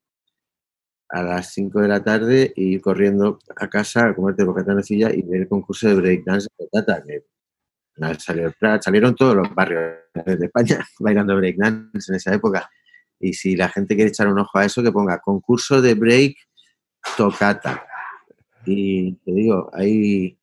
a 1.09 1.21
las 1.21 1.53
5 1.53 1.81
de 1.81 1.87
la 1.87 2.03
tarde 2.03 2.53
y 2.55 2.73
ir 2.73 2.81
corriendo 2.81 3.37
a 3.55 3.69
casa 3.69 4.07
a 4.07 4.15
comerte 4.15 4.43
bocata 4.43 4.73
nocilla 4.73 5.13
y 5.13 5.21
ver 5.21 5.41
el 5.41 5.47
concurso 5.47 5.87
de 5.87 5.95
breakdance 5.95 6.47
de 6.57 6.65
Tocata. 6.65 7.03
Que 7.03 7.23
nada, 7.97 8.19
salió 8.19 8.47
el 8.47 8.53
Prat, 8.53 8.83
salieron 8.83 9.15
todos 9.15 9.35
los 9.35 9.53
barrios 9.53 9.93
de 10.13 10.45
España 10.45 10.85
bailando 10.99 11.35
breakdance 11.35 12.11
en 12.11 12.15
esa 12.15 12.33
época. 12.33 12.69
Y 13.19 13.33
si 13.33 13.55
la 13.55 13.69
gente 13.69 13.95
quiere 13.95 14.09
echar 14.09 14.27
un 14.27 14.39
ojo 14.39 14.57
a 14.57 14.65
eso, 14.65 14.83
que 14.83 14.91
ponga 14.91 15.19
concurso 15.19 15.81
de 15.81 15.93
break 15.93 16.35
tocata. 17.15 17.85
Y 18.65 19.13
te 19.13 19.31
digo, 19.31 19.69
hay, 19.73 20.37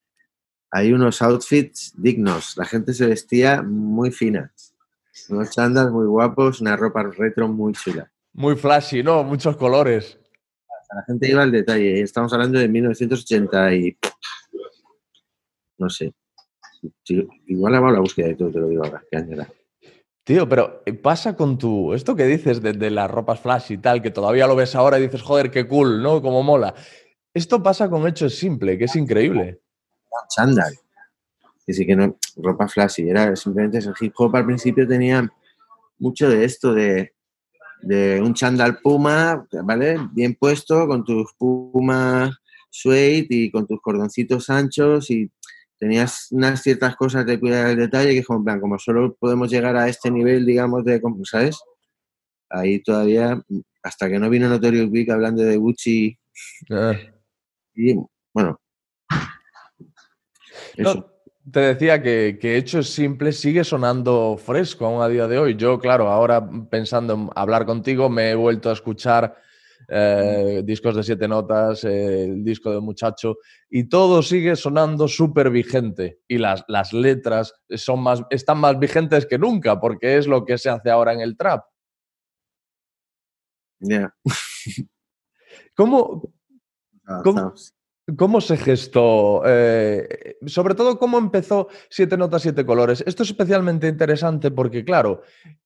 hay 0.71 0.93
unos 0.93 1.21
outfits 1.21 1.93
dignos. 1.95 2.57
La 2.57 2.65
gente 2.65 2.93
se 2.93 3.05
vestía 3.05 3.61
muy 3.61 4.11
fina. 4.11 4.51
Unos 5.29 5.51
chandas 5.51 5.91
muy 5.91 6.07
guapos, 6.07 6.61
una 6.61 6.75
ropa 6.75 7.03
retro 7.03 7.47
muy 7.47 7.73
chula. 7.73 8.11
Muy 8.33 8.55
flashy, 8.55 9.03
¿no? 9.03 9.23
Muchos 9.23 9.57
colores. 9.57 10.17
La 10.93 11.03
gente 11.03 11.29
iba 11.29 11.43
al 11.43 11.51
detalle. 11.51 12.01
Estamos 12.01 12.33
hablando 12.33 12.59
de 12.59 12.67
1980 12.67 13.75
y... 13.75 13.97
No 15.77 15.89
sé. 15.89 16.13
Sí, 17.03 17.27
Igual 17.47 17.75
hago 17.75 17.91
la 17.91 17.99
búsqueda 17.99 18.27
de 18.27 18.35
todo, 18.35 18.51
te 18.51 18.59
lo 18.59 18.67
digo 18.67 18.83
ahora. 18.83 19.03
¿Qué 19.09 19.17
año 19.17 19.33
era? 19.33 19.47
Tío, 20.23 20.47
pero 20.47 20.83
eh, 20.85 20.93
pasa 20.93 21.35
con 21.35 21.57
tu. 21.57 21.93
Esto 21.93 22.15
que 22.15 22.25
dices 22.25 22.61
de, 22.61 22.73
de 22.73 22.91
las 22.91 23.09
ropas 23.09 23.39
flash 23.39 23.71
y 23.71 23.77
tal, 23.77 24.01
que 24.01 24.11
todavía 24.11 24.47
lo 24.47 24.55
ves 24.55 24.75
ahora 24.75 24.99
y 24.99 25.03
dices, 25.03 25.21
joder, 25.21 25.51
qué 25.51 25.67
cool, 25.67 26.01
¿no? 26.01 26.21
Como 26.21 26.43
mola. 26.43 26.73
Esto 27.33 27.63
pasa 27.63 27.89
con 27.89 28.07
Hechos 28.07 28.35
Simple, 28.35 28.77
que 28.77 28.85
es 28.85 28.95
increíble. 28.95 29.61
chándal. 30.35 30.73
Que 31.65 31.73
sí 31.73 31.85
que 31.85 31.95
no, 31.95 32.17
ropa 32.37 32.67
flashy, 32.67 33.09
era 33.09 33.35
simplemente 33.35 33.77
el 33.77 33.93
hip 33.99 34.13
hop 34.17 34.35
al 34.35 34.45
principio 34.45 34.87
tenía 34.87 35.31
mucho 35.99 36.29
de 36.29 36.43
esto, 36.43 36.73
de, 36.73 37.13
de 37.83 38.19
un 38.21 38.33
chándal 38.33 38.79
puma, 38.79 39.47
¿vale? 39.63 39.97
Bien 40.11 40.35
puesto, 40.35 40.87
con 40.87 41.03
tus 41.05 41.31
puma 41.37 42.37
suede 42.69 43.27
y 43.29 43.51
con 43.51 43.67
tus 43.67 43.79
cordoncitos 43.81 44.49
anchos 44.49 45.11
y 45.11 45.29
tenías 45.81 46.27
unas 46.29 46.61
ciertas 46.61 46.95
cosas 46.95 47.25
de 47.25 47.39
cuidar 47.39 47.71
el 47.71 47.75
detalle 47.75 48.11
que 48.11 48.19
es 48.19 48.25
como, 48.27 48.37
en 48.37 48.45
plan, 48.45 48.61
como 48.61 48.77
solo 48.77 49.15
podemos 49.15 49.49
llegar 49.49 49.75
a 49.75 49.89
este 49.89 50.11
nivel, 50.11 50.45
digamos, 50.45 50.85
de, 50.85 51.01
¿sabes? 51.23 51.59
Ahí 52.51 52.83
todavía, 52.83 53.41
hasta 53.81 54.07
que 54.07 54.19
no 54.19 54.29
vino 54.29 54.47
Notorious 54.47 54.91
Big 54.91 55.11
hablando 55.11 55.41
de 55.41 55.57
Gucci 55.57 56.19
Ah. 56.69 56.93
y, 57.73 57.95
bueno, 58.31 58.61
eso. 60.77 60.95
No, 60.95 61.51
te 61.51 61.59
decía 61.61 62.01
que, 62.03 62.37
que 62.39 62.57
Hechos 62.57 62.91
Simples 62.91 63.39
sigue 63.39 63.63
sonando 63.63 64.37
fresco 64.37 64.85
aún 64.85 65.01
a 65.01 65.07
día 65.07 65.27
de 65.27 65.39
hoy. 65.39 65.55
Yo, 65.55 65.79
claro, 65.79 66.09
ahora 66.09 66.47
pensando 66.69 67.13
en 67.15 67.29
hablar 67.35 67.65
contigo, 67.65 68.07
me 68.07 68.29
he 68.29 68.35
vuelto 68.35 68.69
a 68.69 68.73
escuchar 68.73 69.35
eh, 69.87 70.61
discos 70.63 70.95
de 70.95 71.03
siete 71.03 71.27
notas, 71.27 71.83
eh, 71.83 72.25
el 72.25 72.43
disco 72.43 72.71
de 72.71 72.79
muchacho, 72.79 73.37
y 73.69 73.89
todo 73.89 74.21
sigue 74.21 74.55
sonando 74.55 75.07
súper 75.07 75.49
vigente. 75.49 76.19
Y 76.27 76.37
las, 76.37 76.63
las 76.67 76.93
letras 76.93 77.53
son 77.69 78.01
más, 78.01 78.23
están 78.29 78.59
más 78.59 78.77
vigentes 78.79 79.25
que 79.25 79.37
nunca, 79.37 79.79
porque 79.79 80.17
es 80.17 80.27
lo 80.27 80.45
que 80.45 80.57
se 80.57 80.69
hace 80.69 80.89
ahora 80.89 81.13
en 81.13 81.21
el 81.21 81.37
trap. 81.37 81.65
¿Cómo, 85.75 86.33
¿Cómo 88.17 88.41
se 88.41 88.57
gestó? 88.57 89.43
eh, 89.45 90.37
sobre 90.45 90.75
todo, 90.75 90.97
¿cómo 90.97 91.17
empezó 91.17 91.67
Siete 91.89 92.17
Notas, 92.17 92.41
Siete 92.41 92.65
Colores? 92.65 93.03
Esto 93.05 93.23
es 93.23 93.29
especialmente 93.29 93.87
interesante 93.87 94.51
porque, 94.51 94.83
claro, 94.83 95.21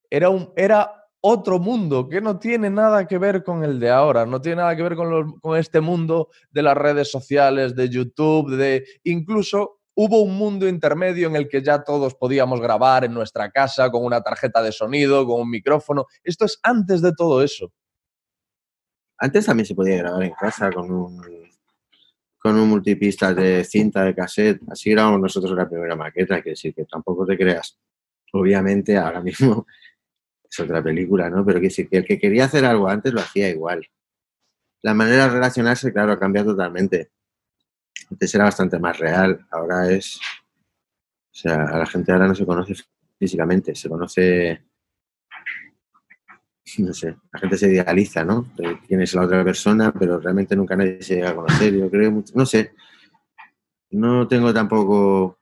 era, 0.10 0.30
un, 0.30 0.52
era 0.56 1.05
otro 1.28 1.58
mundo 1.58 2.08
que 2.08 2.22
no 2.22 2.38
tiene 2.38 2.70
nada 2.70 3.08
que 3.08 3.18
ver 3.18 3.44
con 3.44 3.64
el 3.64 3.80
de 3.80 3.90
ahora, 3.90 4.28
no 4.28 4.40
tiene 4.42 4.58
nada 4.58 4.76
que 4.76 4.84
ver 4.84 4.96
con, 4.96 5.10
los- 5.10 5.34
con 5.42 5.58
este 5.58 5.82
mundo 5.82 6.30
de 6.52 6.62
las 6.62 6.78
redes 6.78 7.10
sociales, 7.10 7.76
de 7.76 7.90
YouTube, 7.90 8.56
de 8.56 8.86
incluso 9.04 9.80
hubo 9.96 10.22
un 10.22 10.38
mundo 10.38 10.68
intermedio 10.68 11.28
en 11.28 11.36
el 11.36 11.48
que 11.50 11.64
ya 11.64 11.84
todos 11.84 12.14
podíamos 12.14 12.62
grabar 12.62 13.06
en 13.06 13.14
nuestra 13.14 13.50
casa 13.50 13.90
con 13.90 14.04
una 14.06 14.22
tarjeta 14.22 14.62
de 14.62 14.72
sonido, 14.72 15.26
con 15.26 15.42
un 15.42 15.50
micrófono. 15.50 16.06
Esto 16.24 16.46
es 16.46 16.60
antes 16.62 17.02
de 17.02 17.12
todo 17.14 17.42
eso. 17.42 17.72
Antes 19.18 19.46
también 19.46 19.66
se 19.66 19.74
podía 19.76 19.98
grabar 19.98 20.24
en 20.24 20.34
casa 20.34 20.70
con 20.72 20.92
un, 20.92 21.22
con 22.38 22.56
un 22.60 22.70
multipista 22.70 23.34
de 23.34 23.64
cinta 23.64 24.04
de 24.04 24.14
cassette. 24.14 24.62
Así 24.70 24.92
grabamos 24.92 25.22
nosotros 25.22 25.54
la 25.58 25.68
primera 25.68 25.96
maqueta, 25.96 26.42
que 26.42 26.52
decir 26.52 26.74
que 26.76 26.86
tampoco 26.86 27.26
te 27.26 27.38
creas. 27.38 27.80
Obviamente 28.34 28.98
ahora 28.98 29.22
mismo 29.22 29.66
es 30.50 30.60
otra 30.60 30.84
película, 30.84 31.30
¿no? 31.30 31.46
Pero 31.46 31.60
que 31.60 31.70
el 31.92 32.06
que 32.06 32.20
quería 32.20 32.46
hacer 32.46 32.66
algo 32.66 32.88
antes 32.88 33.14
lo 33.14 33.22
hacía 33.22 33.50
igual. 33.50 33.88
La 34.82 34.94
manera 34.94 35.26
de 35.28 35.34
relacionarse, 35.34 35.92
claro, 35.92 36.12
ha 36.14 36.20
cambiado 36.20 36.52
totalmente. 36.52 37.12
Antes 38.12 38.36
era 38.36 38.46
bastante 38.46 38.78
más 38.80 38.98
real, 39.00 39.46
ahora 39.52 39.90
es... 39.92 40.18
O 40.18 41.38
sea, 41.38 41.66
a 41.66 41.78
la 41.80 41.86
gente 41.86 42.12
ahora 42.12 42.28
no 42.28 42.36
se 42.36 42.46
conoce 42.46 42.74
físicamente, 43.20 43.76
se 43.76 43.90
conoce 43.90 44.64
no 46.80 46.94
sé, 46.94 47.16
la 47.32 47.40
gente 47.40 47.58
se 47.58 47.72
idealiza, 47.72 48.24
¿no? 48.24 48.46
De 48.58 48.80
quién 48.88 49.02
es 49.02 49.14
la 49.14 49.24
otra 49.24 49.44
persona, 49.44 49.94
pero 49.94 50.20
realmente 50.20 50.56
nunca 50.56 50.76
nadie 50.76 51.02
se 51.02 51.16
llega 51.16 51.30
a 51.30 51.36
conocer. 51.36 51.74
Yo 51.74 51.90
creo, 51.90 52.12
mucho- 52.12 52.34
no 52.36 52.46
sé, 52.46 52.74
no 53.92 54.28
tengo 54.28 54.54
tampoco 54.54 55.38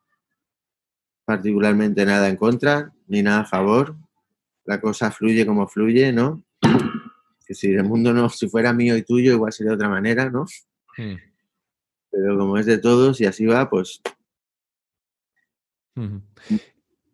particularmente 1.26 2.06
nada 2.06 2.28
en 2.28 2.36
contra 2.36 2.92
ni 3.08 3.22
nada 3.24 3.42
a 3.42 3.46
favor. 3.46 3.96
La 4.66 4.80
cosa 4.80 5.12
fluye 5.12 5.46
como 5.46 5.68
fluye, 5.68 6.12
¿no? 6.14 6.44
Que 7.46 7.54
si 7.54 7.74
el 7.74 7.84
mundo 7.84 8.14
no, 8.14 8.30
si 8.30 8.48
fuera 8.48 8.72
mío 8.74 8.96
y 8.96 9.04
tuyo, 9.04 9.34
igual 9.34 9.52
sería 9.52 9.72
de 9.72 9.76
otra 9.76 9.90
manera, 9.90 10.30
¿no? 10.30 10.46
Pero 12.12 12.38
como 12.38 12.58
es 12.58 12.66
de 12.66 12.78
todos 12.78 13.20
y 13.22 13.26
así 13.26 13.46
va, 13.46 13.70
pues 13.70 14.02
Ujú. 15.96 16.22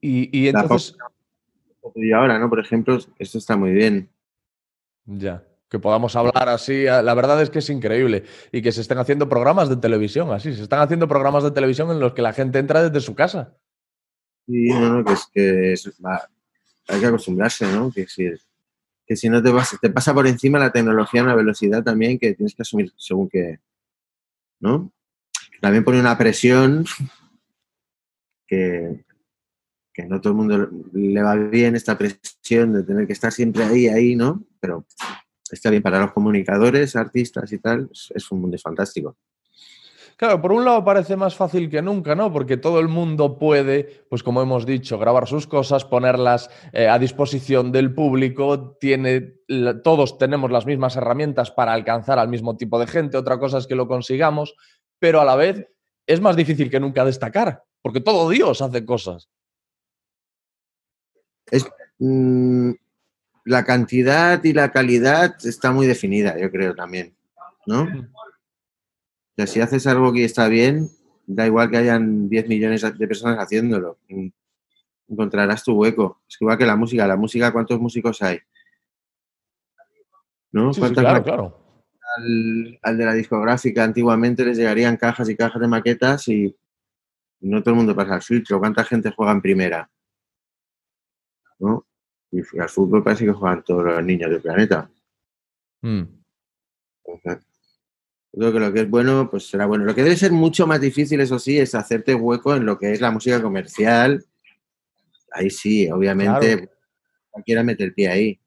Y, 0.01 0.37
y 0.37 0.51
La 0.51 0.61
entonces... 0.61 0.95
y 1.95 2.11
ahora, 2.11 2.39
¿no? 2.39 2.49
Por 2.49 2.59
ejemplo, 2.59 2.97
esto 3.17 3.37
está 3.37 3.57
muy 3.57 3.71
bien. 3.71 4.09
Ya, 5.05 5.43
que 5.69 5.79
podamos 5.79 6.15
hablar 6.15 6.47
así. 6.49 6.85
eh, 6.85 7.01
La 7.03 7.13
verdad 7.13 7.41
es 7.41 7.49
que 7.49 7.59
es 7.59 7.69
increíble. 7.69 8.23
Y 8.51 8.61
que 8.61 8.71
se 8.71 8.81
estén 8.81 8.99
haciendo 8.99 9.27
programas 9.27 9.67
de 9.69 9.75
televisión 9.77 10.31
así. 10.31 10.53
Se 10.53 10.61
están 10.63 10.79
haciendo 10.81 11.07
programas 11.07 11.43
de 11.43 11.51
televisión 11.51 11.89
en 11.91 11.99
los 11.99 12.13
que 12.13 12.21
la 12.21 12.31
gente 12.33 12.59
entra 12.59 12.83
desde 12.83 13.01
su 13.05 13.15
casa. 13.15 13.57
Sí, 14.47 14.69
no, 14.69 14.97
no, 14.99 15.03
que 15.05 15.13
es 15.13 15.27
que 15.33 15.73
es- 15.73 15.93
va- 16.03 16.29
hay 16.89 16.99
que 16.99 17.05
acostumbrarse, 17.05 17.71
¿no? 17.71 17.91
Que 17.91 18.07
si, 18.07 18.29
que 19.05 19.15
si 19.15 19.29
no 19.29 19.41
te, 19.41 19.51
vas, 19.51 19.77
te 19.81 19.89
pasa 19.89 20.13
por 20.13 20.27
encima 20.27 20.59
la 20.59 20.71
tecnología 20.71 21.23
una 21.23 21.35
velocidad 21.35 21.83
también 21.83 22.19
que 22.19 22.33
tienes 22.33 22.55
que 22.55 22.63
asumir 22.63 22.91
según 22.97 23.29
que, 23.29 23.59
¿no? 24.59 24.91
También 25.61 25.83
pone 25.83 25.99
una 25.99 26.17
presión 26.17 26.85
que, 28.47 29.03
que 29.93 30.05
no 30.05 30.19
todo 30.19 30.33
el 30.33 30.37
mundo 30.37 30.69
le 30.93 31.21
va 31.21 31.35
bien 31.35 31.75
esta 31.75 31.97
presión 31.97 32.73
de 32.73 32.83
tener 32.83 33.05
que 33.05 33.13
estar 33.13 33.31
siempre 33.31 33.63
ahí, 33.63 33.87
ahí, 33.87 34.15
¿no? 34.15 34.43
Pero 34.59 34.85
está 35.51 35.69
bien 35.69 35.83
para 35.83 35.99
los 36.01 36.11
comunicadores, 36.11 36.95
artistas 36.95 37.51
y 37.51 37.59
tal, 37.59 37.89
es 37.91 38.31
un 38.31 38.41
mundo 38.41 38.57
fantástico. 38.57 39.17
Claro, 40.19 40.41
por 40.41 40.51
un 40.51 40.65
lado 40.65 40.83
parece 40.83 41.15
más 41.15 41.33
fácil 41.33 41.69
que 41.69 41.81
nunca, 41.81 42.13
¿no? 42.13 42.29
Porque 42.33 42.57
todo 42.57 42.81
el 42.81 42.89
mundo 42.89 43.37
puede, 43.39 44.03
pues 44.09 44.21
como 44.21 44.41
hemos 44.41 44.65
dicho, 44.65 44.99
grabar 44.99 45.29
sus 45.29 45.47
cosas, 45.47 45.85
ponerlas 45.85 46.49
eh, 46.73 46.89
a 46.89 46.99
disposición 46.99 47.71
del 47.71 47.93
público. 47.93 48.75
Tiene, 48.81 49.35
la- 49.47 49.81
todos 49.81 50.17
tenemos 50.17 50.51
las 50.51 50.65
mismas 50.65 50.97
herramientas 50.97 51.51
para 51.51 51.71
alcanzar 51.71 52.19
al 52.19 52.27
mismo 52.27 52.57
tipo 52.57 52.77
de 52.81 52.87
gente. 52.87 53.15
Otra 53.15 53.39
cosa 53.39 53.59
es 53.59 53.65
que 53.67 53.75
lo 53.75 53.87
consigamos, 53.87 54.55
pero 54.99 55.21
a 55.21 55.25
la 55.25 55.37
vez 55.37 55.69
es 56.05 56.19
más 56.19 56.35
difícil 56.35 56.69
que 56.69 56.81
nunca 56.81 57.05
destacar, 57.05 57.63
porque 57.81 58.01
todo 58.01 58.27
Dios 58.29 58.61
hace 58.61 58.83
cosas. 58.85 59.29
Mm, 61.99 62.71
la 63.45 63.63
cantidad 63.63 64.43
y 64.43 64.51
la 64.51 64.69
calidad 64.73 65.35
está 65.45 65.71
muy 65.71 65.87
definida, 65.87 66.37
yo 66.37 66.51
creo 66.51 66.75
también, 66.75 67.15
¿no? 67.65 67.85
Mm. 67.85 68.09
Sea, 69.39 69.47
si 69.47 69.61
haces 69.61 69.87
algo 69.87 70.11
que 70.11 70.25
está 70.25 70.49
bien, 70.49 70.89
da 71.25 71.45
igual 71.45 71.71
que 71.71 71.77
hayan 71.77 72.27
10 72.27 72.49
millones 72.49 72.81
de 72.81 73.07
personas 73.07 73.37
haciéndolo. 73.39 73.97
Encontrarás 75.07 75.63
tu 75.63 75.79
hueco. 75.79 76.21
Es 76.27 76.35
igual 76.41 76.57
que 76.57 76.65
la 76.65 76.75
música. 76.75 77.07
La 77.07 77.15
música, 77.15 77.53
¿cuántos 77.53 77.79
músicos 77.79 78.21
hay? 78.21 78.39
¿No? 80.51 80.73
Sí, 80.73 80.75
sí, 80.75 80.81
¿Cuántas 80.81 81.03
claro, 81.05 81.23
claro. 81.23 81.85
al, 82.17 82.79
al 82.81 82.97
de 82.97 83.05
la 83.05 83.13
discográfica 83.13 83.85
antiguamente 83.85 84.43
les 84.43 84.57
llegarían 84.57 84.97
cajas 84.97 85.29
y 85.29 85.37
cajas 85.37 85.61
de 85.61 85.67
maquetas 85.69 86.27
y 86.27 86.53
no 87.39 87.61
todo 87.61 87.75
el 87.75 87.77
mundo 87.77 87.95
pasa 87.95 88.15
al 88.15 88.21
filtro. 88.21 88.59
¿Cuánta 88.59 88.83
gente 88.83 89.13
juega 89.15 89.31
en 89.31 89.41
primera? 89.41 89.89
¿No? 91.59 91.87
Y 92.29 92.41
al 92.59 92.67
fútbol 92.67 93.05
parece 93.05 93.23
que 93.23 93.31
juegan 93.31 93.63
todos 93.63 93.85
los 93.85 94.03
niños 94.03 94.31
del 94.31 94.41
planeta. 94.41 94.91
Mm. 95.81 96.03
Entonces, 97.05 97.48
yo 98.31 98.39
creo 98.49 98.53
que 98.53 98.59
lo 98.59 98.73
que 98.73 98.79
es 98.81 98.89
bueno, 98.89 99.29
pues 99.29 99.47
será 99.49 99.65
bueno. 99.65 99.85
Lo 99.85 99.95
que 99.95 100.03
debe 100.03 100.15
ser 100.15 100.31
mucho 100.31 100.67
más 100.67 100.79
difícil, 100.79 101.19
eso 101.21 101.39
sí, 101.39 101.57
es 101.59 101.73
hacerte 101.75 102.13
hueco 102.15 102.55
en 102.55 102.65
lo 102.65 102.77
que 102.77 102.91
es 102.93 103.01
la 103.01 103.11
música 103.11 103.41
comercial. 103.41 104.23
Ahí 105.31 105.49
sí, 105.49 105.89
obviamente, 105.91 106.57
Claro. 106.57 106.71
cualquiera 107.31 107.63
mete 107.63 107.83
el 107.83 107.93
pie 107.93 108.09
ahí. 108.09 108.39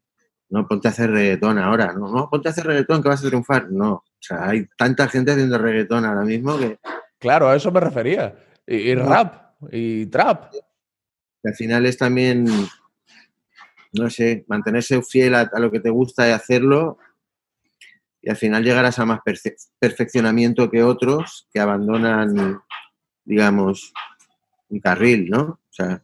No, 0.50 0.66
ponte 0.68 0.88
a 0.88 0.90
hacer 0.90 1.10
reggaetón 1.10 1.58
ahora. 1.58 1.92
No, 1.94 2.12
no, 2.12 2.28
ponte 2.30 2.48
a 2.48 2.50
hacer 2.52 2.66
reggaetón 2.66 3.02
que 3.02 3.08
vas 3.08 3.24
a 3.24 3.28
triunfar. 3.28 3.70
No. 3.70 3.92
O 3.94 4.04
sea, 4.20 4.48
hay 4.48 4.66
tanta 4.76 5.08
gente 5.08 5.32
haciendo 5.32 5.58
reggaetón 5.58 6.04
ahora 6.04 6.22
mismo 6.22 6.58
que, 6.58 6.78
Claro, 7.18 7.48
a 7.48 7.56
eso 7.56 7.70
me 7.72 7.80
refería. 7.80 8.34
Y, 8.66 8.94
rap, 8.94 9.54
y 9.70 10.06
trap. 10.06 10.52
que 10.52 11.48
al 11.48 11.54
final 11.54 11.86
es 11.86 11.96
también, 11.96 12.46
no 13.92 14.10
sé, 14.10 14.44
mantenerse 14.48 15.00
fiel 15.02 15.34
a, 15.34 15.40
a 15.52 15.60
lo 15.60 15.70
que 15.70 15.80
te 15.80 15.90
gusta 15.90 16.28
y 16.28 16.32
hacerlo. 16.32 16.98
Y 18.22 18.30
al 18.30 18.36
final 18.36 18.62
llegarás 18.62 18.98
a 18.98 19.04
más 19.04 19.20
perfe- 19.20 19.56
perfeccionamiento 19.78 20.70
que 20.70 20.82
otros 20.82 21.48
que 21.52 21.60
abandonan, 21.60 22.60
digamos, 23.24 23.92
un 24.68 24.80
carril, 24.80 25.28
¿no? 25.28 25.40
O 25.42 25.74
sea, 25.74 26.02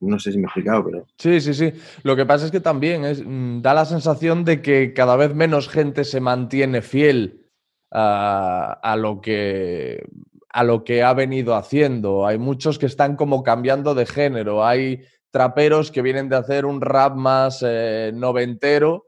no 0.00 0.18
sé, 0.18 0.32
si 0.32 0.38
me 0.38 0.44
he 0.44 0.46
explicado, 0.46 0.84
pero 0.84 1.06
Sí, 1.18 1.40
sí, 1.40 1.54
sí. 1.54 1.72
Lo 2.02 2.16
que 2.16 2.26
pasa 2.26 2.46
es 2.46 2.50
que 2.50 2.60
también 2.60 3.02
mm, 3.02 3.62
da 3.62 3.74
la 3.74 3.84
sensación 3.84 4.44
de 4.44 4.60
que 4.62 4.92
cada 4.92 5.16
vez 5.16 5.34
menos 5.34 5.68
gente 5.68 6.04
se 6.04 6.20
mantiene 6.20 6.82
fiel 6.82 7.46
a, 7.92 8.78
a 8.82 8.96
lo 8.96 9.20
que, 9.20 10.02
a 10.48 10.64
lo 10.64 10.82
que 10.82 11.02
ha 11.02 11.12
venido 11.14 11.54
haciendo. 11.54 12.26
Hay 12.26 12.38
muchos 12.38 12.78
que 12.78 12.86
están 12.86 13.16
como 13.16 13.42
cambiando 13.42 13.94
de 13.94 14.06
género. 14.06 14.64
Hay 14.66 15.02
traperos 15.30 15.90
que 15.92 16.02
vienen 16.02 16.28
de 16.28 16.36
hacer 16.36 16.64
un 16.64 16.80
rap 16.80 17.14
más 17.14 17.62
eh, 17.66 18.10
noventero, 18.14 19.06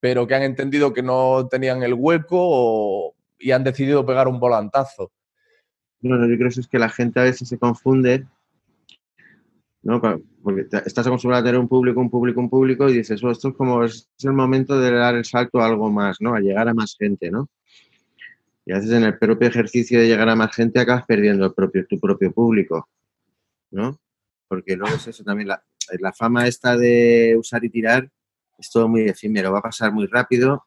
pero 0.00 0.26
que 0.26 0.34
han 0.34 0.42
entendido 0.42 0.92
que 0.92 1.02
no 1.02 1.46
tenían 1.50 1.82
el 1.82 1.94
hueco 1.94 2.36
o- 2.38 3.14
y 3.38 3.50
han 3.50 3.64
decidido 3.64 4.04
pegar 4.06 4.28
un 4.28 4.40
volantazo. 4.40 5.12
Bueno, 6.00 6.28
yo 6.28 6.36
creo 6.36 6.50
que 6.50 6.60
es 6.60 6.68
que 6.68 6.78
la 6.78 6.88
gente 6.88 7.20
a 7.20 7.24
veces 7.24 7.48
se 7.48 7.58
confunde, 7.58 8.26
¿no? 9.82 10.00
Porque 10.42 10.66
estás 10.84 11.06
acostumbrado 11.06 11.42
a 11.42 11.44
tener 11.44 11.60
un 11.60 11.68
público, 11.68 12.00
un 12.00 12.10
público, 12.10 12.40
un 12.40 12.50
público, 12.50 12.88
y 12.88 12.94
dices, 12.98 13.22
"Oh, 13.24 13.30
esto 13.30 13.48
es 13.48 13.54
como, 13.54 13.84
es 13.84 14.08
el 14.22 14.32
momento 14.32 14.78
de 14.78 14.90
dar 14.92 15.14
el 15.14 15.24
salto 15.24 15.60
a 15.60 15.66
algo 15.66 15.90
más, 15.90 16.20
¿no? 16.20 16.34
A 16.34 16.40
llegar 16.40 16.68
a 16.68 16.74
más 16.74 16.96
gente, 16.98 17.30
¿no? 17.30 17.48
Y 18.64 18.72
a 18.72 18.76
veces 18.76 18.92
en 18.92 19.04
el 19.04 19.16
propio 19.18 19.48
ejercicio 19.48 20.00
de 20.00 20.08
llegar 20.08 20.28
a 20.28 20.36
más 20.36 20.54
gente 20.54 20.80
acabas 20.80 21.04
perdiendo 21.06 21.46
el 21.46 21.54
propio, 21.54 21.86
tu 21.86 21.98
propio 22.00 22.32
público, 22.32 22.88
¿no? 23.70 23.98
Porque 24.48 24.76
luego 24.76 24.96
es 24.96 25.06
eso 25.06 25.22
también, 25.24 25.48
la, 25.48 25.64
la 26.00 26.12
fama 26.12 26.46
esta 26.48 26.76
de 26.76 27.36
usar 27.38 27.64
y 27.64 27.70
tirar 27.70 28.10
es 28.58 28.70
todo 28.70 28.88
muy 28.88 29.02
efímero, 29.02 29.52
va 29.52 29.58
a 29.58 29.62
pasar 29.62 29.92
muy 29.92 30.06
rápido 30.06 30.66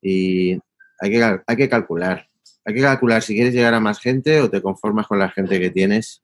y 0.00 0.52
hay 1.00 1.10
que, 1.10 1.40
hay 1.46 1.56
que 1.56 1.68
calcular. 1.68 2.28
Hay 2.64 2.74
que 2.74 2.82
calcular 2.82 3.22
si 3.22 3.34
quieres 3.34 3.54
llegar 3.54 3.74
a 3.74 3.80
más 3.80 4.00
gente 4.00 4.40
o 4.40 4.50
te 4.50 4.60
conformas 4.60 5.06
con 5.06 5.18
la 5.18 5.30
gente 5.30 5.58
que 5.58 5.70
tienes 5.70 6.22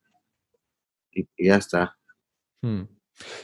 y, 1.10 1.26
y 1.36 1.46
ya 1.48 1.56
está. 1.56 1.96
Hmm. 2.60 2.82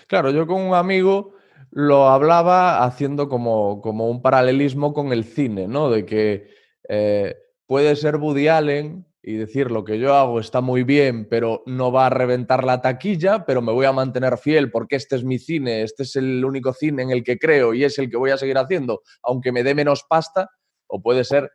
Claro, 0.06 0.30
yo 0.30 0.46
con 0.46 0.60
un 0.60 0.74
amigo 0.74 1.34
lo 1.70 2.08
hablaba 2.08 2.84
haciendo 2.84 3.28
como, 3.28 3.80
como 3.80 4.10
un 4.10 4.20
paralelismo 4.20 4.92
con 4.92 5.12
el 5.12 5.24
cine, 5.24 5.66
¿no? 5.66 5.90
De 5.90 6.04
que 6.04 6.50
eh, 6.88 7.34
puede 7.66 7.96
ser 7.96 8.16
Woody 8.16 8.48
Allen 8.48 9.06
y 9.22 9.36
decir 9.36 9.70
lo 9.70 9.84
que 9.84 10.00
yo 10.00 10.14
hago 10.14 10.40
está 10.40 10.60
muy 10.60 10.82
bien, 10.82 11.28
pero 11.28 11.62
no 11.66 11.92
va 11.92 12.06
a 12.06 12.10
reventar 12.10 12.64
la 12.64 12.80
taquilla, 12.80 13.44
pero 13.46 13.62
me 13.62 13.72
voy 13.72 13.86
a 13.86 13.92
mantener 13.92 14.36
fiel 14.36 14.70
porque 14.70 14.96
este 14.96 15.14
es 15.14 15.22
mi 15.22 15.38
cine, 15.38 15.82
este 15.82 16.02
es 16.02 16.16
el 16.16 16.44
único 16.44 16.72
cine 16.72 17.02
en 17.02 17.10
el 17.10 17.22
que 17.22 17.38
creo 17.38 17.72
y 17.72 17.84
es 17.84 17.98
el 17.98 18.10
que 18.10 18.16
voy 18.16 18.30
a 18.30 18.38
seguir 18.38 18.58
haciendo, 18.58 19.02
aunque 19.22 19.52
me 19.52 19.62
dé 19.62 19.76
menos 19.76 20.04
pasta, 20.08 20.50
o 20.88 21.00
puede 21.00 21.22
ser 21.22 21.50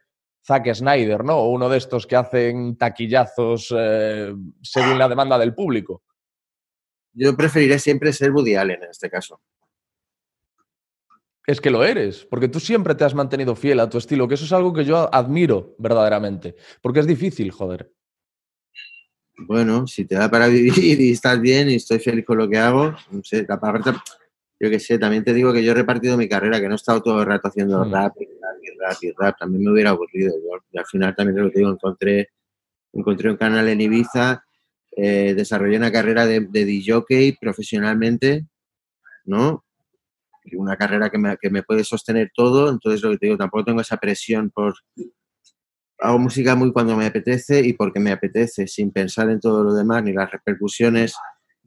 Zack 0.45 0.73
Snyder, 0.73 1.25
¿no? 1.25 1.39
O 1.39 1.49
uno 1.49 1.67
de 1.67 1.77
estos 1.77 2.07
que 2.07 2.15
hacen 2.15 2.77
taquillazos 2.77 3.73
eh, 3.77 4.33
según 4.61 4.97
la 4.97 5.09
demanda 5.09 5.37
del 5.37 5.53
público. 5.53 6.03
Yo 7.11 7.35
preferiré 7.35 7.79
siempre 7.79 8.13
ser 8.13 8.31
Woody 8.31 8.55
Allen 8.55 8.83
en 8.83 8.89
este 8.91 9.09
caso. 9.09 9.41
Es 11.47 11.61
que 11.61 11.71
lo 11.71 11.85
eres, 11.85 12.25
porque 12.25 12.49
tú 12.49 12.59
siempre 12.59 12.93
te 12.93 13.05
has 13.05 13.15
mantenido 13.15 13.55
fiel 13.55 13.79
a 13.79 13.89
tu 13.89 13.97
estilo, 13.97 14.27
que 14.27 14.33
eso 14.33 14.43
es 14.43 14.51
algo 14.51 14.73
que 14.73 14.83
yo 14.83 15.09
admiro 15.15 15.75
verdaderamente, 15.79 16.55
porque 16.81 16.99
es 16.99 17.07
difícil, 17.07 17.51
joder. 17.51 17.89
Bueno, 19.37 19.87
si 19.87 20.03
te 20.03 20.15
da 20.15 20.29
para 20.29 20.47
vivir 20.49 20.99
y 20.99 21.11
estás 21.11 21.39
bien 21.39 21.69
y 21.69 21.75
estoy 21.75 21.99
feliz 21.99 22.25
con 22.25 22.37
lo 22.37 22.49
que 22.49 22.57
hago, 22.57 22.93
no 23.11 23.23
sé, 23.23 23.47
yo 24.59 24.69
qué 24.69 24.79
sé, 24.79 24.99
también 24.99 25.23
te 25.23 25.33
digo 25.33 25.53
que 25.53 25.63
yo 25.63 25.71
he 25.71 25.75
repartido 25.75 26.17
mi 26.17 26.27
carrera, 26.27 26.59
que 26.59 26.67
no 26.67 26.73
he 26.73 26.75
estado 26.75 27.01
todo 27.01 27.21
el 27.21 27.27
rato 27.27 27.47
haciendo 27.47 27.85
Mm. 27.85 27.93
rap 27.93 28.13
y 28.19 28.25
rap 28.25 28.57
y 28.61 28.79
rap 28.79 28.97
y 29.03 29.11
rap, 29.17 29.37
también 29.39 29.63
me 29.63 29.71
hubiera 29.71 29.91
aburrido. 29.91 30.33
Yo, 30.33 30.59
y 30.71 30.77
al 30.77 30.85
final 30.85 31.15
también 31.15 31.41
lo 31.41 31.49
que 31.49 31.59
digo, 31.59 31.71
encontré, 31.71 32.29
encontré 32.91 33.29
un 33.29 33.37
canal 33.37 33.69
en 33.69 33.79
Ibiza, 33.79 34.43
eh, 34.97 35.33
desarrollé 35.33 35.77
una 35.77 35.91
carrera 35.93 36.25
de, 36.25 36.41
de 36.41 36.65
DJ 36.65 37.37
profesionalmente, 37.39 38.47
¿no? 39.23 39.63
Una 40.53 40.77
carrera 40.77 41.09
que 41.09 41.17
me, 41.17 41.37
que 41.37 41.49
me 41.49 41.63
puede 41.63 41.83
sostener 41.83 42.31
todo, 42.33 42.69
entonces 42.69 43.01
lo 43.01 43.11
que 43.11 43.17
te 43.17 43.25
digo, 43.27 43.37
tampoco 43.37 43.65
tengo 43.65 43.81
esa 43.81 43.97
presión 43.97 44.49
por... 44.49 44.75
Hago 45.99 46.19
música 46.19 46.55
muy 46.55 46.71
cuando 46.71 46.95
me 46.95 47.07
apetece 47.07 47.59
y 47.61 47.73
porque 47.73 47.99
me 47.99 48.11
apetece, 48.11 48.67
sin 48.67 48.91
pensar 48.91 49.29
en 49.29 49.39
todo 49.39 49.63
lo 49.63 49.73
demás, 49.73 50.03
ni 50.03 50.13
las 50.13 50.31
repercusiones 50.31 51.15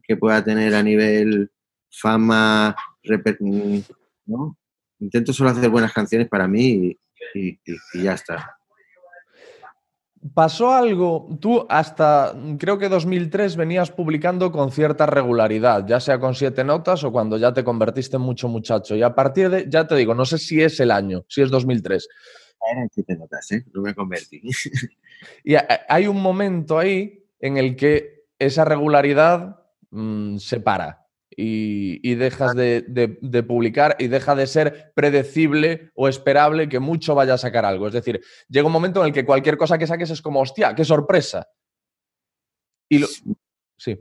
que 0.03 0.15
pueda 0.15 0.43
tener 0.43 0.73
a 0.73 0.81
nivel 0.81 1.51
fama, 1.91 2.75
reper- 3.03 3.85
¿no? 4.25 4.57
Intento 4.99 5.33
solo 5.33 5.49
hacer 5.49 5.69
buenas 5.69 5.91
canciones 5.91 6.29
para 6.29 6.47
mí 6.47 6.97
y 7.33 7.59
ya 8.01 8.13
está. 8.13 8.55
Pasó 10.35 10.71
algo, 10.71 11.35
tú 11.41 11.65
hasta 11.67 12.35
creo 12.59 12.77
que 12.77 12.89
2003 12.89 13.55
venías 13.55 13.89
publicando 13.89 14.51
con 14.51 14.71
cierta 14.71 15.07
regularidad, 15.07 15.87
ya 15.87 15.99
sea 15.99 16.19
con 16.19 16.35
siete 16.35 16.63
notas 16.63 17.03
o 17.03 17.11
cuando 17.11 17.37
ya 17.37 17.53
te 17.53 17.63
convertiste 17.63 18.17
en 18.17 18.21
mucho 18.21 18.47
muchacho. 18.47 18.95
Y 18.95 19.01
a 19.01 19.15
partir 19.15 19.49
de, 19.49 19.65
ya 19.67 19.87
te 19.87 19.95
digo, 19.95 20.13
no 20.13 20.25
sé 20.25 20.37
si 20.37 20.61
es 20.61 20.79
el 20.79 20.91
año, 20.91 21.25
si 21.27 21.41
es 21.41 21.49
2003. 21.49 22.07
Eran 22.71 22.89
siete 22.91 23.15
notas, 23.15 23.51
¿eh? 23.51 23.65
No 23.73 23.81
me 23.81 23.95
convertí. 23.95 24.41
Y 25.43 25.53
hay 25.55 26.07
un 26.07 26.19
momento 26.19 26.79
ahí 26.79 27.27
en 27.39 27.57
el 27.57 27.75
que 27.75 28.25
esa 28.39 28.65
regularidad 28.65 29.59
mm, 29.91 30.37
se 30.37 30.59
para 30.59 31.00
y, 31.35 31.99
y 32.03 32.15
dejas 32.15 32.55
de, 32.55 32.83
de- 32.87 33.17
de 33.21 33.43
publicar 33.43 33.95
y 33.99 34.07
deja 34.07 34.35
de 34.35 34.47
ser 34.47 34.91
predecible 34.95 35.89
o 35.95 36.07
esperable 36.09 36.67
que 36.67 36.79
mucho 36.79 37.15
vaya 37.15 37.35
a 37.35 37.37
sacar 37.37 37.63
algo. 37.65 37.87
Es 37.87 37.93
decir, 37.93 38.21
llega 38.49 38.67
un 38.67 38.73
momento 38.73 38.99
en 39.01 39.07
el 39.07 39.13
que 39.13 39.25
cualquier 39.25 39.57
cosa 39.57 39.77
que 39.77 39.87
saques 39.87 40.09
es 40.09 40.21
como, 40.21 40.41
hostia, 40.41 40.75
qué 40.75 40.83
sorpresa. 40.83 41.47
Y 42.89 42.99
lo- 42.99 43.07
sí. 43.77 43.97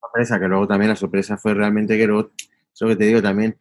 sorpresa, 0.00 0.40
que 0.40 0.48
luego 0.48 0.66
también 0.66 0.88
la 0.88 0.96
sorpresa 0.96 1.36
fue 1.36 1.52
realmente 1.54 1.98
que 1.98 2.06
luego, 2.06 2.32
eso 2.72 2.86
que 2.86 2.96
te 2.96 3.04
digo 3.04 3.20
también, 3.20 3.58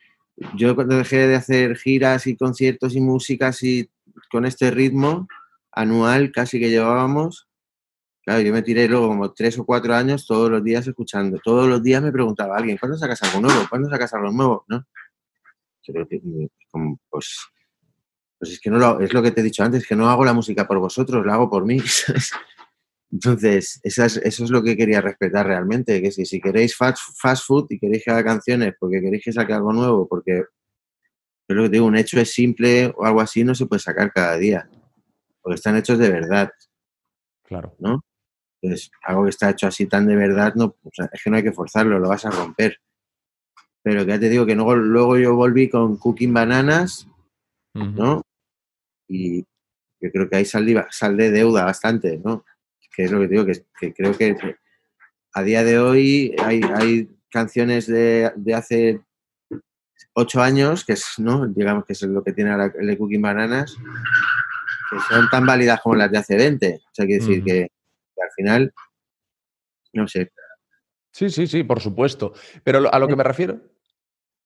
yo 0.55 0.73
cuando 0.73 0.95
dejé 0.95 1.27
de 1.27 1.35
hacer 1.35 1.75
giras 1.75 2.25
y 2.25 2.37
conciertos 2.37 2.95
y 2.95 3.01
músicas 3.01 3.61
y 3.63 3.91
con 4.31 4.45
este 4.45 4.71
ritmo 4.71 5.27
anual 5.73 6.31
casi 6.31 6.59
que 6.61 6.69
llevábamos, 6.69 7.48
claro, 8.29 8.41
yo 8.43 8.53
me 8.53 8.61
tiré 8.61 8.87
luego 8.87 9.07
como 9.07 9.33
tres 9.33 9.57
o 9.57 9.65
cuatro 9.65 9.95
años 9.95 10.27
todos 10.27 10.51
los 10.51 10.63
días 10.63 10.85
escuchando, 10.87 11.39
todos 11.43 11.67
los 11.67 11.81
días 11.81 12.01
me 12.03 12.11
preguntaba 12.11 12.57
alguien, 12.57 12.77
¿cuándo 12.77 12.95
sacas 12.95 13.23
algo 13.23 13.41
nuevo? 13.41 13.61
¿Cuándo 13.67 13.89
sacas 13.89 14.13
algo 14.13 14.31
nuevo? 14.31 14.65
¿No? 14.67 14.85
Como, 16.71 16.99
pues, 17.09 17.39
pues 18.37 18.51
es 18.51 18.59
que 18.59 18.69
no 18.69 18.77
lo, 18.77 18.99
es 18.99 19.11
lo 19.13 19.23
que 19.23 19.31
te 19.31 19.41
he 19.41 19.43
dicho 19.43 19.63
antes, 19.63 19.87
que 19.87 19.95
no 19.95 20.07
hago 20.09 20.23
la 20.23 20.33
música 20.33 20.67
por 20.67 20.77
vosotros, 20.77 21.25
la 21.25 21.33
hago 21.33 21.49
por 21.49 21.65
mí. 21.65 21.79
¿sabes? 21.85 22.31
Entonces, 23.11 23.79
esa 23.81 24.05
es- 24.05 24.17
eso 24.17 24.43
es 24.43 24.51
lo 24.51 24.61
que 24.61 24.77
quería 24.77 25.01
respetar 25.01 25.47
realmente, 25.47 25.99
que 25.99 26.11
si, 26.11 26.25
si 26.27 26.39
queréis 26.39 26.75
fast, 26.77 27.01
fast 27.19 27.45
food 27.47 27.65
y 27.71 27.79
queréis 27.79 28.03
que 28.03 28.11
haga 28.11 28.23
canciones 28.23 28.75
porque 28.79 29.01
queréis 29.01 29.23
que 29.23 29.33
saque 29.33 29.53
algo 29.53 29.73
nuevo, 29.73 30.07
porque 30.07 30.43
yo 31.47 31.55
lo 31.55 31.63
que 31.63 31.69
digo, 31.69 31.87
un 31.87 31.97
hecho 31.97 32.19
es 32.19 32.31
simple 32.31 32.93
o 32.95 33.05
algo 33.05 33.21
así, 33.21 33.43
no 33.43 33.55
se 33.55 33.65
puede 33.65 33.79
sacar 33.79 34.13
cada 34.13 34.37
día, 34.37 34.69
porque 35.41 35.55
están 35.55 35.75
hechos 35.77 35.97
de 35.97 36.09
verdad, 36.11 36.51
Claro. 37.43 37.75
¿no? 37.79 38.03
Entonces, 38.61 38.91
algo 39.03 39.23
que 39.23 39.29
está 39.29 39.49
hecho 39.49 39.67
así 39.67 39.85
tan 39.85 40.07
de 40.07 40.15
verdad, 40.15 40.53
no, 40.55 40.65
o 40.65 40.89
sea, 40.93 41.09
es 41.11 41.23
que 41.23 41.29
no 41.29 41.37
hay 41.37 41.43
que 41.43 41.53
forzarlo, 41.53 41.99
lo 41.99 42.09
vas 42.09 42.25
a 42.25 42.31
romper. 42.31 42.79
Pero 43.81 44.05
que 44.05 44.11
ya 44.11 44.19
te 44.19 44.29
digo 44.29 44.45
que 44.45 44.55
luego, 44.55 44.75
luego 44.75 45.17
yo 45.17 45.35
volví 45.35 45.69
con 45.69 45.97
Cooking 45.97 46.33
Bananas. 46.33 47.07
¿no? 47.73 48.21
Y 49.07 49.41
yo 50.01 50.11
creo 50.11 50.29
que 50.29 50.37
ahí 50.37 50.45
saldí, 50.45 50.75
saldé 50.91 51.31
deuda 51.31 51.65
bastante, 51.65 52.19
¿no? 52.23 52.45
Que 52.95 53.03
es 53.03 53.11
lo 53.11 53.19
que 53.19 53.27
te 53.27 53.33
digo, 53.33 53.45
que, 53.45 53.65
que 53.79 53.93
creo 53.93 54.17
que 54.17 54.35
a 55.33 55.43
día 55.43 55.63
de 55.63 55.79
hoy 55.79 56.35
hay, 56.43 56.61
hay 56.75 57.09
canciones 57.29 57.87
de, 57.87 58.31
de 58.35 58.53
hace 58.53 59.01
ocho 60.13 60.41
años, 60.41 60.83
que 60.83 60.93
es, 60.93 61.13
¿no? 61.17 61.47
Digamos 61.47 61.85
que 61.85 61.93
es 61.93 62.01
lo 62.03 62.23
que 62.23 62.33
tiene 62.33 62.51
ahora 62.51 62.73
el 62.79 62.87
de 62.87 62.97
Cooking 62.97 63.21
Bananas, 63.21 63.75
que 64.89 64.99
son 65.07 65.29
tan 65.29 65.45
válidas 65.45 65.81
como 65.81 65.95
las 65.95 66.11
de 66.11 66.17
hace 66.17 66.35
20. 66.35 66.81
O 66.83 66.89
sea, 66.91 67.05
quiere 67.05 67.25
decir 67.25 67.43
que 67.43 67.69
al 68.21 68.31
final, 68.35 68.73
no 69.93 70.07
sé, 70.07 70.31
Sí, 71.11 71.29
sí, 71.31 71.47
sí, 71.47 71.63
por 71.63 71.81
supuesto. 71.81 72.33
Pero 72.63 72.93
a 72.93 72.99
lo 72.99 73.07
que 73.07 73.15
me 73.15 73.23
refiero, 73.23 73.59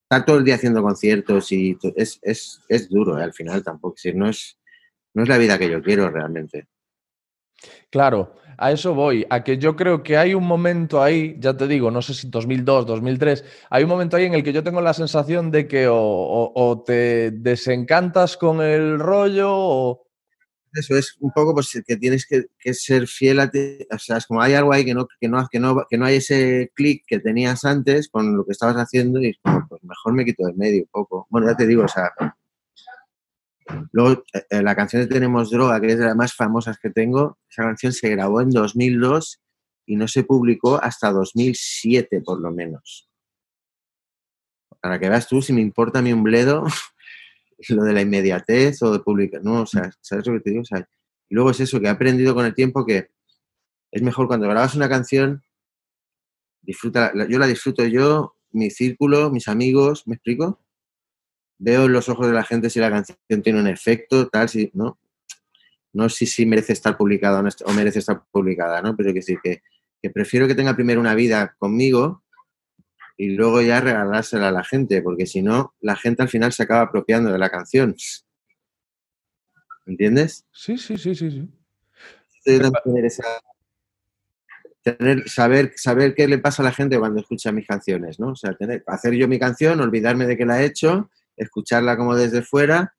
estar 0.03 0.25
todo 0.25 0.37
el 0.37 0.45
día 0.45 0.55
haciendo 0.55 0.81
conciertos 0.81 1.51
y 1.51 1.77
es, 1.95 2.19
es, 2.21 2.61
es 2.69 2.89
duro, 2.89 3.19
¿eh? 3.19 3.23
al 3.23 3.33
final 3.33 3.63
tampoco. 3.63 3.95
Decir, 3.95 4.15
no 4.15 4.29
es, 4.29 4.59
no 5.13 5.23
es 5.23 5.29
la 5.29 5.37
vida 5.37 5.59
que 5.59 5.69
yo 5.69 5.81
quiero 5.81 6.09
realmente. 6.09 6.67
Claro, 7.89 8.35
a 8.57 8.71
eso 8.71 8.93
voy, 8.93 9.25
a 9.29 9.43
que 9.43 9.57
yo 9.57 9.75
creo 9.75 10.03
que 10.03 10.17
hay 10.17 10.33
un 10.33 10.45
momento 10.45 11.01
ahí, 11.01 11.35
ya 11.39 11.55
te 11.55 11.67
digo, 11.67 11.91
no 11.91 12.01
sé 12.01 12.13
si 12.13 12.29
2002, 12.29 12.85
2003, 12.85 13.43
hay 13.69 13.83
un 13.83 13.89
momento 13.89 14.17
ahí 14.17 14.25
en 14.25 14.33
el 14.33 14.43
que 14.43 14.53
yo 14.53 14.63
tengo 14.63 14.81
la 14.81 14.93
sensación 14.93 15.51
de 15.51 15.67
que 15.67 15.87
o, 15.87 15.95
o- 15.97 16.51
o 16.55 16.83
te 16.83 17.31
desencantas 17.31 18.37
con 18.37 18.61
el 18.61 18.99
rollo 18.99 19.49
o... 19.51 20.07
Eso 20.73 20.97
es 20.97 21.15
un 21.19 21.31
poco 21.31 21.53
pues 21.53 21.83
que 21.85 21.97
tienes 21.97 22.25
que, 22.27 22.73
ser 22.73 23.07
fiel 23.07 23.39
a 23.39 23.49
ti. 23.49 23.77
O 23.91 23.99
sea, 23.99 24.17
es 24.17 24.25
como 24.25 24.41
hay 24.41 24.53
algo 24.53 24.73
ahí 24.73 24.83
que 24.83 24.93
no, 24.93 25.07
que 25.19 25.27
no, 25.27 25.47
que 25.51 25.59
no, 25.59 25.85
que 25.89 25.97
no 25.97 26.05
hay 26.05 26.15
ese 26.15 26.71
clic 26.73 27.03
que 27.05 27.19
tenías 27.19 27.63
antes 27.63 28.09
con 28.09 28.35
lo 28.35 28.43
que 28.45 28.51
estabas 28.51 28.75
haciendo 28.75 29.21
y 29.21 29.27
es 29.27 29.37
como, 29.41 29.67
pues 29.67 29.83
mejor 29.83 30.13
me 30.13 30.25
quito 30.25 30.45
de 30.45 30.53
medio 30.53 30.81
un 30.81 30.89
poco. 30.91 31.27
Bueno, 31.29 31.47
ya 31.47 31.55
te 31.55 31.67
digo, 31.67 31.83
o 31.83 31.87
sea. 31.87 32.11
Luego, 33.91 34.23
eh, 34.49 34.61
la 34.61 34.75
canción 34.75 35.03
de 35.03 35.07
Tenemos 35.07 35.49
Droga, 35.51 35.79
que 35.79 35.87
es 35.87 35.99
de 35.99 36.05
las 36.05 36.15
más 36.15 36.33
famosas 36.33 36.77
que 36.79 36.89
tengo, 36.89 37.37
esa 37.49 37.63
canción 37.63 37.93
se 37.93 38.09
grabó 38.09 38.41
en 38.41 38.49
2002 38.49 39.41
y 39.85 39.95
no 39.95 40.07
se 40.07 40.23
publicó 40.23 40.81
hasta 40.81 41.11
2007, 41.11 42.21
por 42.21 42.41
lo 42.41 42.51
menos. 42.51 43.09
Para 44.81 44.99
que 44.99 45.09
veas 45.09 45.27
tú, 45.27 45.41
si 45.41 45.53
me 45.53 45.61
importa 45.61 46.01
mí 46.01 46.11
un 46.11 46.23
bledo, 46.23 46.65
lo 47.69 47.83
de 47.83 47.93
la 47.93 48.01
inmediatez 48.01 48.81
o 48.81 48.91
de 48.91 48.99
publicar, 48.99 49.43
no, 49.43 49.61
o 49.61 49.65
sea, 49.65 49.91
¿sabes 50.01 50.25
lo 50.27 50.33
que 50.33 50.39
te 50.41 50.49
digo? 50.51 50.61
O 50.61 50.65
sea, 50.65 50.87
y 51.29 51.35
luego 51.35 51.51
es 51.51 51.59
eso, 51.59 51.79
que 51.79 51.87
he 51.87 51.89
aprendido 51.89 52.35
con 52.35 52.45
el 52.45 52.53
tiempo 52.53 52.85
que 52.85 53.09
es 53.91 54.01
mejor 54.01 54.27
cuando 54.27 54.47
grabas 54.47 54.75
una 54.75 54.89
canción, 54.89 55.43
disfruta, 56.61 57.13
yo 57.29 57.37
la 57.37 57.47
disfruto 57.47 57.85
yo, 57.85 58.35
mi 58.51 58.69
círculo, 58.69 59.29
mis 59.29 59.47
amigos, 59.47 60.07
¿me 60.07 60.15
explico? 60.15 60.59
Veo 61.59 61.85
en 61.85 61.93
los 61.93 62.09
ojos 62.09 62.27
de 62.27 62.33
la 62.33 62.43
gente 62.43 62.69
si 62.69 62.79
la 62.79 62.89
canción 62.89 63.17
tiene 63.43 63.59
un 63.59 63.67
efecto, 63.67 64.27
tal, 64.27 64.49
si, 64.49 64.71
¿no? 64.73 64.99
No 65.93 66.09
si, 66.09 66.25
si 66.25 66.45
merece 66.45 66.73
estar 66.73 66.97
publicada 66.97 67.39
o, 67.39 67.43
no, 67.43 67.49
o 67.65 67.73
merece 67.73 67.99
estar 67.99 68.23
publicada, 68.31 68.81
¿no? 68.81 68.95
Pero 68.95 69.09
hay 69.09 69.13
que 69.13 69.19
decir 69.19 69.39
que, 69.43 69.61
que 70.01 70.09
prefiero 70.09 70.47
que 70.47 70.55
tenga 70.55 70.75
primero 70.75 70.99
una 70.99 71.13
vida 71.13 71.55
conmigo 71.59 72.22
y 73.23 73.29
luego 73.29 73.61
ya 73.61 73.79
regalársela 73.79 74.49
a 74.49 74.51
la 74.51 74.65
gente, 74.65 75.01
porque 75.01 75.25
si 75.25 75.41
no, 75.41 75.73
la 75.79 75.95
gente 75.95 76.21
al 76.23 76.27
final 76.27 76.51
se 76.51 76.63
acaba 76.63 76.81
apropiando 76.81 77.31
de 77.31 77.37
la 77.39 77.49
canción. 77.49 77.95
¿Entiendes? 79.85 80.45
Sí, 80.51 80.77
sí, 80.77 80.97
sí, 80.97 81.15
sí, 81.15 81.31
sí. 81.31 81.49
Tener- 84.83 85.29
saber, 85.29 85.71
saber 85.77 86.13
qué 86.13 86.27
le 86.27 86.39
pasa 86.39 86.61
a 86.61 86.65
la 86.65 86.73
gente 86.73 86.99
cuando 86.99 87.21
escucha 87.21 87.53
mis 87.53 87.65
canciones, 87.65 88.19
¿no? 88.19 88.31
O 88.31 88.35
sea, 88.35 88.53
tener, 88.55 88.83
hacer 88.87 89.13
yo 89.13 89.29
mi 89.29 89.39
canción, 89.39 89.79
olvidarme 89.79 90.25
de 90.25 90.35
que 90.35 90.45
la 90.45 90.61
he 90.61 90.65
hecho, 90.65 91.09
escucharla 91.37 91.95
como 91.95 92.15
desde 92.17 92.41
fuera, 92.41 92.93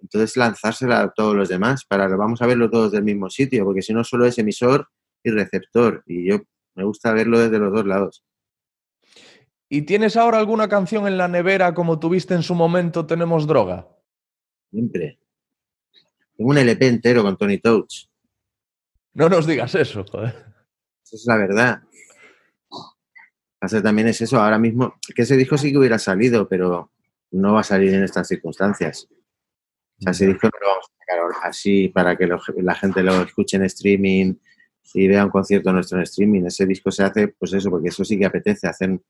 entonces 0.00 0.36
lanzársela 0.36 1.00
a 1.00 1.10
todos 1.12 1.34
los 1.34 1.48
demás, 1.48 1.84
para 1.84 2.06
vamos 2.06 2.40
a 2.40 2.46
verlo 2.46 2.70
todos 2.70 2.92
del 2.92 3.02
mismo 3.02 3.28
sitio, 3.30 3.64
porque 3.64 3.82
si 3.82 3.92
no 3.92 4.04
solo 4.04 4.26
es 4.26 4.38
emisor 4.38 4.88
y 5.24 5.30
receptor, 5.30 6.04
y 6.06 6.28
yo 6.28 6.42
Me 6.76 6.84
gusta 6.84 7.12
verlo 7.12 7.38
desde 7.38 7.58
los 7.58 7.72
dos 7.72 7.86
lados. 7.86 8.24
¿Y 9.74 9.82
tienes 9.82 10.16
ahora 10.16 10.38
alguna 10.38 10.68
canción 10.68 11.08
en 11.08 11.18
la 11.18 11.26
nevera 11.26 11.74
como 11.74 11.98
tuviste 11.98 12.32
en 12.34 12.44
su 12.44 12.54
momento 12.54 13.06
Tenemos 13.06 13.44
Droga? 13.48 13.88
Siempre. 14.70 15.18
Tengo 16.36 16.50
un 16.50 16.58
LP 16.58 16.86
entero 16.86 17.24
con 17.24 17.36
Tony 17.36 17.58
Touch. 17.58 18.06
No 19.14 19.28
nos 19.28 19.48
digas 19.48 19.74
eso, 19.74 20.04
joder. 20.04 20.28
Esa 21.02 21.16
es 21.16 21.24
la 21.26 21.36
verdad. 21.36 21.82
Pasa 23.58 23.82
también 23.82 24.06
es 24.06 24.20
eso, 24.20 24.40
ahora 24.40 24.60
mismo, 24.60 24.94
que 25.12 25.22
ese 25.22 25.36
disco 25.36 25.58
sí 25.58 25.72
que 25.72 25.78
hubiera 25.78 25.98
salido, 25.98 26.48
pero 26.48 26.92
no 27.32 27.54
va 27.54 27.60
a 27.60 27.64
salir 27.64 27.92
en 27.94 28.04
estas 28.04 28.28
circunstancias. 28.28 29.08
O 29.10 30.02
sea, 30.02 30.12
ese 30.12 30.26
disco 30.28 30.46
no 30.52 30.60
lo 30.60 30.68
vamos 30.68 30.84
a 30.88 30.98
sacar 31.00 31.18
ahora 31.18 31.36
así 31.42 31.88
para 31.88 32.16
que 32.16 32.28
lo- 32.28 32.40
la 32.62 32.74
gente 32.76 33.02
lo 33.02 33.22
escuche 33.22 33.56
en 33.56 33.64
streaming 33.64 34.34
y 34.92 35.08
vea 35.08 35.24
un 35.24 35.30
concierto 35.32 35.72
nuestro 35.72 35.98
en 35.98 36.04
streaming. 36.04 36.44
Ese 36.44 36.64
disco 36.64 36.92
se 36.92 37.02
hace, 37.02 37.26
pues 37.28 37.52
eso, 37.54 37.70
porque 37.70 37.88
eso 37.88 38.04
sí 38.04 38.16
que 38.16 38.26
apetece, 38.26 38.68
hacer, 38.68 39.00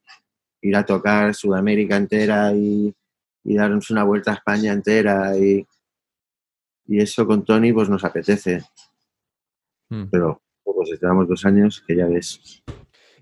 ir 0.64 0.76
a 0.76 0.84
tocar 0.84 1.34
Sudamérica 1.34 1.96
entera 1.96 2.52
y, 2.54 2.92
y 3.44 3.54
darnos 3.54 3.90
una 3.90 4.02
vuelta 4.02 4.32
a 4.32 4.34
España 4.34 4.72
entera 4.72 5.36
y, 5.36 5.64
y 6.86 7.00
eso 7.00 7.26
con 7.26 7.44
Tony 7.44 7.72
pues 7.72 7.88
nos 7.88 8.04
apetece. 8.04 8.62
Mm. 9.90 10.04
Pero 10.10 10.40
pues 10.64 10.98
llevamos 11.00 11.28
dos 11.28 11.44
años 11.44 11.84
que 11.86 11.96
ya 11.96 12.06
ves. 12.06 12.62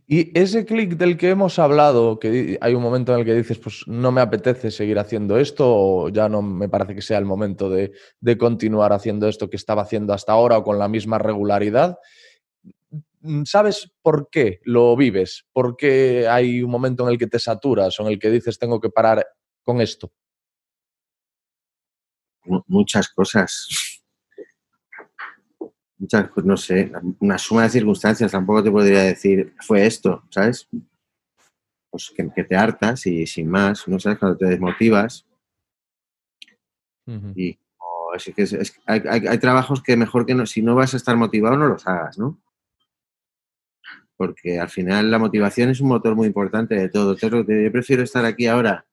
Y 0.07 0.39
ese 0.39 0.65
clic 0.65 0.97
del 0.97 1.17
que 1.17 1.31
hemos 1.31 1.59
hablado, 1.59 2.19
que 2.19 2.59
hay 2.61 2.75
un 2.75 2.83
momento 2.83 3.13
en 3.13 3.21
el 3.21 3.25
que 3.25 3.35
dices, 3.35 3.59
pues 3.59 3.85
no 3.87 4.13
me 4.13 4.21
apetece 4.21 4.71
seguir 4.71 4.99
haciendo 4.99 5.39
esto, 5.39 5.65
o 5.67 6.09
ya 6.11 6.29
no 6.29 6.43
me 6.43 6.69
parece 6.69 6.95
que 6.95 7.03
sea 7.03 7.19
el 7.19 7.25
momento 7.25 7.71
de, 7.71 7.93
de 8.21 8.37
continuar 8.37 8.93
haciendo 8.93 9.27
esto 9.27 9.49
que 9.49 9.57
estaba 9.57 9.83
haciendo 9.83 10.13
hasta 10.13 10.33
ahora 10.33 10.59
o 10.59 10.65
con 10.65 10.79
la 10.79 10.89
misma 10.89 11.19
regularidad. 11.19 11.99
Mm, 13.23 13.45
¿Sabes 13.45 13.91
por 14.03 14.29
qué 14.31 14.61
lo 14.65 14.97
vives? 14.97 15.47
¿Por 15.53 15.77
qué 15.77 16.27
hay 16.29 16.63
un 16.63 16.71
momento 16.71 17.05
en 17.05 17.11
el 17.11 17.19
que 17.19 17.27
te 17.29 17.39
saturas 17.39 17.99
o 17.99 18.03
en 18.05 18.13
el 18.13 18.19
que 18.19 18.31
dices 18.31 18.59
tengo 18.59 18.81
que 18.81 18.91
parar 18.91 19.25
con 19.63 19.81
esto? 19.81 20.13
mu- 22.45 22.63
muchas 22.67 23.09
cosas. 23.09 23.69
Muchas, 25.99 26.29
pues 26.35 26.45
no 26.45 26.57
sé, 26.57 26.91
una 27.21 27.39
suma 27.39 27.63
de 27.63 27.69
circunstancias, 27.71 28.33
tampoco 28.33 28.63
te 28.65 28.73
podría 28.73 29.03
decir, 29.05 29.55
fue 29.61 29.87
esto, 29.87 30.25
¿sabes? 30.31 30.69
Pues 31.91 32.13
que, 32.17 32.29
que 32.35 32.43
te 32.43 32.57
hartas 32.57 33.07
y 33.07 33.25
sin 33.27 33.49
más, 33.49 33.87
¿no 33.87 34.01
sabes? 34.01 34.19
Cuando 34.19 34.37
te 34.37 34.47
desmotivas 34.47 35.25
y 37.37 37.57
oh, 37.79 38.15
es 38.17 38.25
que 38.35 38.43
es- 38.43 38.53
es- 38.53 38.81
hay, 38.87 39.01
hay- 39.09 39.27
hay 39.29 39.39
trabajos 39.39 39.81
que 39.83 39.97
mejor 39.97 40.27
que 40.27 40.35
no, 40.35 40.45
si 40.47 40.61
no 40.63 40.75
vas 40.75 40.95
a 40.95 40.97
estar 40.97 41.17
motivado, 41.17 41.57
no 41.57 41.69
los 41.69 41.87
hagas, 41.87 42.19
¿no? 42.19 42.41
Porque 44.23 44.61
al 44.61 44.69
final 44.69 45.11
la 45.11 45.19
motivación 45.19 45.69
es 45.71 45.81
un 45.81 45.89
motor 45.89 46.15
muy 46.15 46.29
importante 46.29 46.77
de 46.77 46.89
todo. 46.89 47.17
Yo 47.17 47.29
prefiero 47.73 48.05
estar 48.05 48.25
aquí 48.25 48.47
ahora 48.47 48.87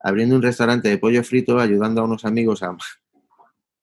abriendo 0.00 0.34
un 0.34 0.42
restaurante 0.42 0.88
de 0.88 0.98
pollo 0.98 1.22
frito, 1.22 1.60
ayudando 1.60 2.00
a 2.00 2.04
unos 2.04 2.24
amigos 2.24 2.64
a, 2.64 2.76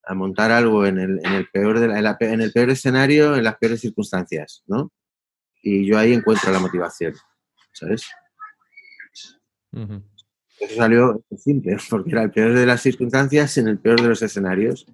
a 0.03 0.13
montar 0.13 0.51
algo 0.51 0.85
en 0.85 0.97
el, 0.99 1.19
en 1.25 1.31
el 1.33 1.47
peor 1.47 1.79
de 1.79 1.87
la- 1.87 1.97
en, 1.99 2.03
la 2.03 2.17
pe- 2.17 2.33
en 2.33 2.41
el 2.41 2.51
peor 2.51 2.69
escenario, 2.69 3.37
en 3.37 3.45
las 3.45 3.55
peores 3.57 3.79
circunstancias, 3.79 4.61
¿no? 4.67 4.91
Y 5.61 5.85
yo 5.85 5.97
ahí 5.97 6.11
encuentro 6.11 6.51
la 6.51 6.59
motivación, 6.59 7.13
¿sabes? 7.71 8.03
Eso 10.59 10.75
salió 10.75 11.23
simple, 11.37 11.77
porque 11.89 12.11
era 12.11 12.23
el 12.23 12.31
peor 12.31 12.53
de 12.53 12.65
las 12.65 12.81
circunstancias 12.81 13.57
en 13.57 13.69
el 13.69 13.79
peor 13.79 14.01
de 14.01 14.09
los 14.09 14.21
escenarios. 14.21 14.85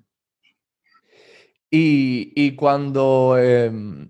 Y, 1.71 2.32
y 2.36 2.56
cuando 2.56 3.38
em, 3.39 4.08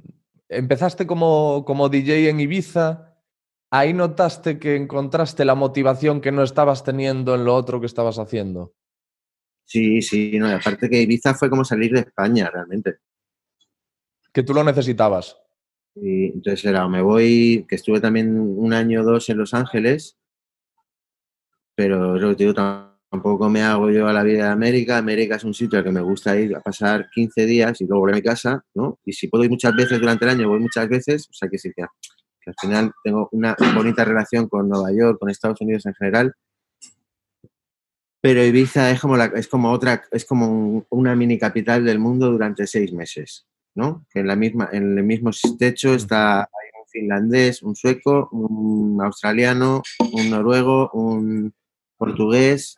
empezaste 0.50 1.08
como, 1.08 1.64
como 1.66 1.90
DJ 1.90 2.30
en 2.30 2.40
Ibiza, 2.40 3.16
ahí 3.72 3.94
notaste 3.94 4.60
que 4.60 4.76
encontraste 4.76 5.46
la 5.46 5.56
motivación 5.56 6.22
que 6.22 6.32
no 6.32 6.44
estabas 6.44 6.84
teniendo 6.84 7.36
en 7.36 7.46
lo 7.46 7.56
otro 7.56 7.80
que 7.80 7.86
estabas 7.86 8.20
haciendo. 8.20 8.74
Sí, 9.64 10.02
sí, 10.02 10.38
no, 10.40 10.50
y 10.50 10.54
aparte 10.54 10.90
que 10.90 11.02
Ibiza 11.02 11.36
fue 11.36 11.50
como 11.50 11.64
salir 11.64 11.94
de 11.94 12.00
España 12.00 12.50
realmente. 12.52 12.98
Que 14.34 14.44
tú 14.44 14.54
lo 14.54 14.64
necesitabas. 14.64 15.38
Y 15.96 16.26
entonces 16.26 16.66
era, 16.66 16.88
me 16.88 17.02
voy, 17.02 17.66
que 17.68 17.76
estuve 17.76 18.00
también 18.00 18.40
un 18.40 18.74
año 18.74 19.02
o 19.02 19.04
dos 19.04 19.30
en 19.30 19.38
Los 19.38 19.54
Ángeles, 19.54 20.18
pero 21.76 22.18
lo 22.18 22.30
que 22.30 22.36
te 22.36 22.44
digo, 22.46 22.89
tampoco 23.10 23.50
me 23.50 23.62
hago 23.64 23.90
yo 23.90 24.08
a 24.08 24.14
la 24.14 24.24
vida 24.24 24.46
de 24.46 24.52
América. 24.52 24.98
América 24.98 25.36
es 25.36 25.44
un 25.44 25.54
sitio 25.54 25.80
al 25.80 25.86
que 25.86 25.92
me 25.92 26.02
gusta 26.02 26.38
ir 26.40 26.56
a 26.56 26.62
pasar 26.62 27.10
15 27.14 27.46
días 27.46 27.82
y 27.82 27.86
luego 27.86 28.02
volver 28.02 28.16
a 28.16 28.18
mi 28.18 28.24
casa, 28.24 28.64
¿no? 28.76 29.00
Y 29.06 29.14
si 29.14 29.28
puedo 29.28 29.44
ir 29.44 29.50
muchas 29.50 29.76
veces 29.76 30.00
durante 30.00 30.26
el 30.26 30.32
año, 30.32 30.48
voy 30.50 30.60
muchas 30.60 30.88
veces, 30.90 31.28
o 31.30 31.34
sea 31.34 31.50
que 31.50 31.58
sí 31.58 31.70
que, 31.76 31.86
que 32.42 32.50
al 32.52 32.56
final 32.62 32.92
tengo 33.04 33.30
una 33.32 33.56
bonita 33.76 34.06
relación 34.06 34.48
con 34.48 34.70
Nueva 34.70 34.92
York, 34.92 35.18
con 35.20 35.30
Estados 35.30 35.60
Unidos 35.62 35.86
en 35.86 35.94
general. 35.96 36.34
Pero 38.22 38.44
Ibiza 38.44 38.92
es 38.92 39.00
como, 39.00 39.16
la, 39.16 39.26
es 39.26 39.48
como 39.48 39.72
otra, 39.72 40.04
es 40.12 40.26
como 40.26 40.48
un- 40.50 40.86
una 40.90 41.16
mini 41.16 41.38
capital 41.40 41.86
del 41.86 42.00
mundo 42.00 42.30
durante 42.32 42.68
seis 42.68 42.92
meses, 42.92 43.48
¿no? 43.76 44.06
En, 44.14 44.28
la 44.28 44.36
misma, 44.36 44.70
en 44.74 44.98
el 44.98 45.04
mismo 45.06 45.32
techo 45.58 45.94
está 45.94 46.50
un 46.80 46.86
finlandés, 46.90 47.64
un 47.64 47.76
sueco, 47.76 48.28
un 48.34 49.00
australiano, 49.02 49.82
un 50.12 50.30
noruego, 50.30 50.90
un 50.92 51.54
portugués. 51.98 52.76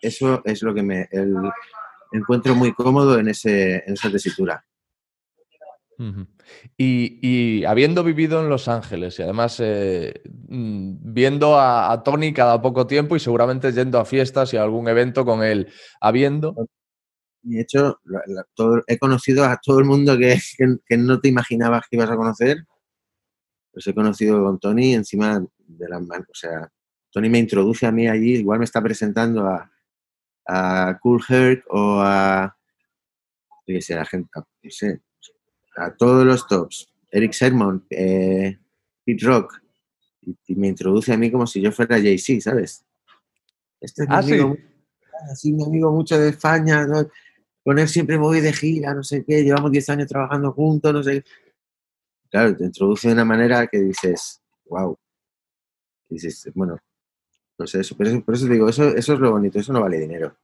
Eso 0.00 0.42
es 0.44 0.62
lo 0.62 0.74
que 0.74 0.82
me 0.82 1.08
el- 1.10 1.36
encuentro 2.12 2.54
muy 2.54 2.72
cómodo 2.72 3.18
en, 3.18 3.28
ese, 3.28 3.82
en 3.86 3.92
esa 3.94 4.10
tesitura. 4.10 4.64
Y, 6.76 7.18
y 7.20 7.64
habiendo 7.64 8.04
vivido 8.04 8.40
en 8.40 8.48
Los 8.48 8.68
Ángeles 8.68 9.18
y 9.18 9.22
además 9.22 9.58
eh, 9.58 10.22
mm, 10.48 11.12
viendo 11.12 11.58
a, 11.58 11.90
a 11.92 12.02
Tony 12.04 12.32
cada 12.32 12.62
poco 12.62 12.86
tiempo 12.86 13.16
y 13.16 13.20
seguramente 13.20 13.72
yendo 13.72 13.98
a 13.98 14.04
fiestas 14.04 14.54
y 14.54 14.56
a 14.56 14.62
algún 14.62 14.88
evento 14.88 15.24
con 15.24 15.42
él, 15.42 15.68
habiendo... 16.00 16.54
De 17.42 17.60
hecho, 17.60 18.00
la- 18.04 18.22
la- 18.26 18.44
todo- 18.54 18.82
he 18.86 18.98
conocido 18.98 19.44
a 19.44 19.58
todo 19.62 19.78
el 19.80 19.86
mundo 19.86 20.16
que, 20.16 20.38
que- 20.56 20.76
que 20.86 20.96
no 20.96 21.18
te 21.20 21.28
imaginabas 21.28 21.82
que 21.90 21.96
ibas 21.96 22.10
a 22.10 22.16
conocer. 22.16 22.58
Los 23.72 23.86
he 23.86 23.94
conocido 23.94 24.42
con 24.44 24.58
Tony 24.60 24.94
encima 24.94 25.40
de 25.66 25.88
las 25.88 26.00
manos. 26.02 26.28
O 26.30 26.34
sea, 26.34 26.70
Tony 27.10 27.28
me 27.28 27.38
introduce 27.38 27.86
a 27.86 27.92
mí 27.92 28.06
allí, 28.08 28.36
igual 28.36 28.58
me 28.60 28.64
está 28.66 28.80
presentando 28.82 29.46
a, 29.46 29.70
a 30.48 30.98
Cool 31.00 31.22
Herc 31.28 31.64
o 31.70 32.00
a. 32.00 32.56
yo 33.66 33.74
qué 33.74 33.82
sé, 33.82 33.94
a 33.94 34.04
gente, 34.04 34.28
no 34.34 34.70
sé, 34.70 35.00
a 35.76 35.94
todos 35.94 36.26
los 36.26 36.46
tops. 36.46 36.88
Eric 37.10 37.32
Sermon, 37.32 37.86
eh, 37.90 38.58
Pete 39.04 39.24
Rock. 39.24 39.62
Y, 40.22 40.36
y 40.48 40.54
me 40.56 40.68
introduce 40.68 41.12
a 41.12 41.16
mí 41.16 41.30
como 41.30 41.46
si 41.46 41.60
yo 41.60 41.70
fuera 41.70 41.96
Jay-Z, 41.96 42.40
¿sabes? 42.40 42.84
Este 43.80 44.02
es 44.02 44.08
mi 44.08 44.14
Ah, 44.16 44.22
sí. 44.22 44.32
amigo 44.32 44.56
así 45.30 45.52
mi 45.52 45.64
amigo 45.64 45.90
mucho 45.92 46.18
de 46.18 46.30
España, 46.30 46.86
¿no? 46.86 47.08
con 47.64 47.78
él 47.78 47.88
siempre 47.88 48.16
me 48.16 48.22
voy 48.22 48.40
de 48.40 48.52
gira, 48.52 48.94
no 48.94 49.02
sé 49.02 49.24
qué, 49.24 49.42
llevamos 49.44 49.70
10 49.70 49.90
años 49.90 50.06
trabajando 50.06 50.52
juntos, 50.52 50.92
no 50.92 51.02
sé 51.02 51.22
qué. 51.22 51.30
Claro, 52.30 52.56
te 52.56 52.64
introduce 52.64 53.08
de 53.08 53.14
una 53.14 53.24
manera 53.26 53.66
que 53.66 53.78
dices, 53.78 54.40
wow. 54.66 54.96
Dices, 56.08 56.50
bueno, 56.54 56.78
no 57.58 57.66
sé, 57.66 57.80
eso, 57.80 57.96
por 57.96 58.06
eso, 58.06 58.20
por 58.24 58.34
eso 58.34 58.46
te 58.46 58.52
digo, 58.52 58.68
eso, 58.68 58.84
eso 58.94 59.14
es 59.14 59.18
lo 59.20 59.32
bonito, 59.32 59.58
eso 59.58 59.72
no 59.72 59.80
vale 59.80 59.98
dinero. 59.98 60.36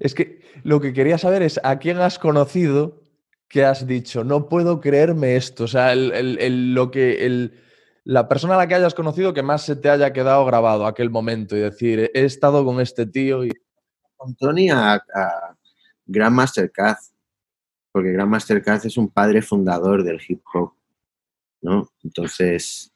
Es 0.00 0.14
que 0.14 0.40
lo 0.64 0.80
que 0.80 0.92
quería 0.92 1.18
saber 1.18 1.42
es 1.42 1.60
a 1.62 1.78
quién 1.78 1.98
has 1.98 2.18
conocido 2.18 3.00
que 3.48 3.64
has 3.64 3.86
dicho, 3.86 4.24
no 4.24 4.48
puedo 4.48 4.80
creerme 4.80 5.36
esto. 5.36 5.64
O 5.64 5.68
sea, 5.68 5.92
el- 5.92 6.12
el- 6.12 6.38
el- 6.40 6.74
lo 6.74 6.90
que, 6.90 7.24
el- 7.24 7.58
la 8.04 8.28
persona 8.28 8.54
a 8.54 8.58
la 8.58 8.66
que 8.68 8.74
hayas 8.74 8.94
conocido 8.94 9.32
que 9.34 9.42
más 9.42 9.62
se 9.64 9.76
te 9.76 9.88
haya 9.90 10.12
quedado 10.12 10.44
grabado 10.44 10.86
aquel 10.86 11.10
momento 11.10 11.56
y 11.56 11.60
decir, 11.60 12.10
he 12.14 12.24
estado 12.24 12.64
con 12.64 12.80
este 12.80 13.06
tío 13.06 13.44
y... 13.44 13.50
Con 14.16 14.34
Tony 14.34 14.68
a, 14.70 14.94
a 14.94 15.56
Grandmaster 16.04 16.70
Caz, 16.72 17.12
porque 17.92 18.12
Grandmaster 18.12 18.62
Caz 18.62 18.84
es 18.84 18.96
un 18.96 19.08
padre 19.10 19.40
fundador 19.42 20.02
del 20.02 20.20
hip 20.26 20.42
hop, 20.52 20.72
¿no? 21.62 21.88
Entonces, 22.02 22.92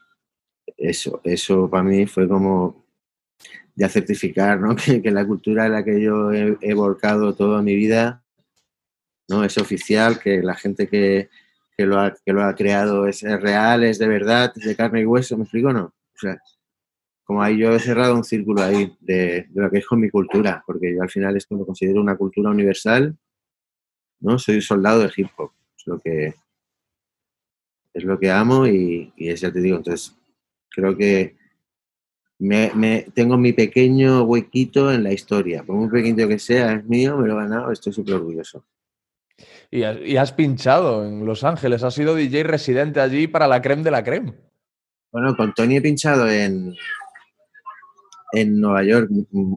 eso, 0.76 1.20
eso 1.24 1.70
para 1.70 1.82
mí 1.84 2.06
fue 2.06 2.26
como 2.28 2.81
ya 3.74 3.88
certificar, 3.88 4.60
¿no? 4.60 4.76
Que, 4.76 5.02
que 5.02 5.10
la 5.10 5.26
cultura 5.26 5.66
en 5.66 5.72
la 5.72 5.84
que 5.84 6.00
yo 6.00 6.32
he, 6.32 6.56
he 6.60 6.74
volcado 6.74 7.34
toda 7.34 7.62
mi 7.62 7.74
vida, 7.74 8.22
¿no? 9.28 9.44
Es 9.44 9.58
oficial, 9.58 10.18
que 10.18 10.42
la 10.42 10.54
gente 10.54 10.88
que, 10.88 11.30
que 11.76 11.86
lo, 11.86 11.98
ha, 11.98 12.14
que 12.24 12.32
lo 12.32 12.42
ha 12.42 12.54
creado 12.54 13.06
es, 13.06 13.22
es 13.22 13.40
real, 13.40 13.84
es 13.84 13.98
de 13.98 14.08
verdad, 14.08 14.52
es 14.56 14.64
de 14.64 14.76
carne 14.76 15.02
y 15.02 15.06
hueso, 15.06 15.36
¿me 15.36 15.44
explico 15.44 15.72
no? 15.72 15.84
O 15.84 16.18
sea, 16.18 16.40
como 17.24 17.42
ahí 17.42 17.58
yo 17.58 17.72
he 17.72 17.78
cerrado 17.78 18.14
un 18.14 18.24
círculo 18.24 18.62
ahí 18.62 18.94
de, 19.00 19.46
de 19.48 19.62
lo 19.62 19.70
que 19.70 19.78
es 19.78 19.86
con 19.86 20.00
mi 20.00 20.10
cultura, 20.10 20.62
porque 20.66 20.94
yo 20.94 21.02
al 21.02 21.10
final 21.10 21.36
esto 21.36 21.56
lo 21.56 21.64
considero 21.64 22.00
una 22.00 22.16
cultura 22.16 22.50
universal, 22.50 23.16
¿no? 24.20 24.38
Soy 24.38 24.60
soldado 24.60 25.00
del 25.00 25.12
hip 25.16 25.28
hop, 25.36 25.52
es 25.76 25.86
lo 25.86 25.98
que, 25.98 26.34
es 27.94 28.04
lo 28.04 28.18
que 28.18 28.30
amo 28.30 28.66
y, 28.66 29.12
y 29.16 29.30
es, 29.30 29.40
ya 29.40 29.52
te 29.52 29.60
digo, 29.60 29.76
entonces 29.78 30.16
creo 30.68 30.96
que 30.96 31.36
me, 32.42 32.72
me- 32.74 33.06
tengo 33.14 33.36
mi 33.38 33.52
pequeño 33.52 34.22
huequito 34.24 34.92
en 34.92 35.04
la 35.04 35.12
historia, 35.12 35.62
por 35.62 35.76
muy 35.76 35.88
pequeño 35.88 36.26
que 36.28 36.38
sea, 36.38 36.72
es 36.72 36.84
mío, 36.84 37.16
me 37.16 37.28
lo 37.28 37.34
he 37.34 37.42
ganado, 37.44 37.70
estoy 37.70 37.92
súper 37.92 38.14
orgulloso. 38.14 38.64
Y, 39.70 39.84
has- 39.84 39.98
y 40.04 40.16
has 40.16 40.32
pinchado 40.32 41.06
en 41.06 41.24
Los 41.24 41.44
Ángeles, 41.44 41.82
has 41.82 41.94
sido 41.94 42.14
DJ 42.14 42.42
residente 42.42 43.00
allí 43.00 43.26
para 43.28 43.46
la 43.46 43.62
creme 43.62 43.82
de 43.84 43.90
la 43.90 44.02
creme. 44.04 44.34
Bueno, 45.12 45.36
con 45.36 45.52
Tony 45.54 45.76
he 45.76 45.80
pinchado 45.82 46.28
en, 46.30 46.74
en 48.32 48.60
Nueva 48.60 48.82
York 48.82 49.08
mm, 49.10 49.54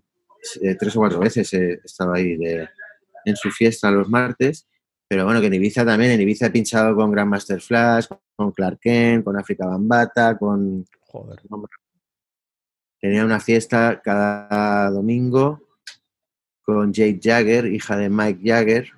eh, 0.62 0.76
tres 0.76 0.95
o 0.95 1.00
cuatro 1.00 1.19
veces. 1.19 1.54
He 1.54 1.80
estado 1.84 2.13
ahí 2.13 2.36
de- 2.38 2.67
en 3.26 3.36
su 3.36 3.50
fiesta 3.52 3.89
los 3.89 4.10
martes. 4.10 4.67
Pero 5.08 5.24
bueno, 5.26 5.39
que 5.39 5.48
en 5.48 5.54
Ibiza 5.54 5.86
también. 5.86 6.12
En 6.12 6.21
Ibiza 6.21 6.48
he 6.48 6.52
pinchado 6.52 6.95
con 6.95 7.12
Grandmaster 7.12 7.62
Flash, 7.62 8.08
con 8.36 8.52
Clark 8.52 8.80
Kent, 8.82 9.24
con 9.24 9.38
África 9.38 9.65
Bambata, 9.65 10.38
con... 10.38 10.86
Joder. 11.08 11.39
Tenía 13.05 13.23
una 13.23 13.39
fiesta 13.39 14.01
cada 14.03 14.89
domingo 14.89 15.61
con 16.63 16.91
Jade 16.91 17.19
Jagger, 17.21 17.67
hija 17.67 17.95
de 17.97 18.09
Mike 18.09 18.41
Jagger. 18.43 18.91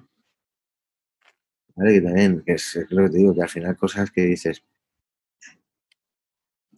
Vale, 1.75 1.91
que 1.91 2.01
también, 2.01 2.41
que 2.45 2.53
es, 2.53 2.85
lo 2.89 3.03
que 3.03 3.09
te 3.09 3.17
digo, 3.17 3.35
que 3.35 3.41
al 3.41 3.49
final 3.49 3.75
cosas 3.75 4.09
que 4.09 4.21
dices, 4.21 4.63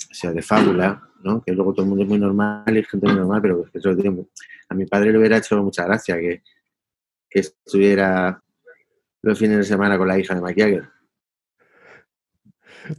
o 0.10 0.14
sea, 0.16 0.32
de 0.32 0.42
fábula, 0.42 1.08
¿no? 1.22 1.40
Que 1.44 1.52
luego 1.52 1.72
todo 1.72 1.84
el 1.84 1.90
mundo 1.90 2.04
es 2.04 2.10
muy 2.10 2.18
normal 2.18 2.76
y 2.76 2.84
gente 2.84 3.06
muy 3.06 3.18
normal, 3.18 3.44
pero 3.44 3.64
es 3.64 3.70
que 3.70 3.78
eso, 3.78 3.96
tío, 3.96 4.28
a 4.68 4.74
mi 4.74 4.88
padre 4.88 5.12
le 5.12 5.20
hubiera 5.20 5.38
hecho 5.38 5.62
mucha 5.62 5.86
gracia 5.86 6.16
que, 6.16 6.42
que 7.30 7.42
estuviera 7.42 8.44
los 9.22 9.38
fines 9.38 9.58
de 9.58 9.64
semana 9.66 10.00
con 10.00 10.08
la 10.08 10.18
hija 10.18 10.34
de 10.34 10.42
Mike 10.42 10.62
Jagger. 10.64 10.90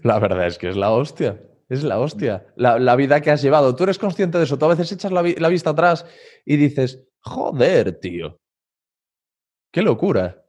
La 0.05 0.21
verdad 0.21 0.47
es 0.47 0.57
que 0.57 0.69
es 0.69 0.77
la 0.77 0.93
hostia. 0.93 1.51
Es 1.71 1.83
la 1.85 1.99
hostia. 2.01 2.47
La, 2.57 2.79
la 2.79 2.97
vida 2.97 3.21
que 3.23 3.31
has 3.31 3.41
llevado. 3.41 3.75
Tú 3.77 3.85
eres 3.85 3.99
consciente 3.99 4.37
de 4.39 4.45
eso. 4.45 4.59
Tú 4.59 4.65
a 4.67 4.69
veces 4.75 4.91
echas 4.93 5.13
la, 5.13 5.23
vi- 5.23 5.37
la 5.37 5.49
vista 5.49 5.71
atrás 5.71 6.05
y 6.45 6.57
dices, 6.57 7.01
joder, 7.21 7.99
tío. 8.01 8.39
Qué 9.73 9.81
locura. 9.83 10.45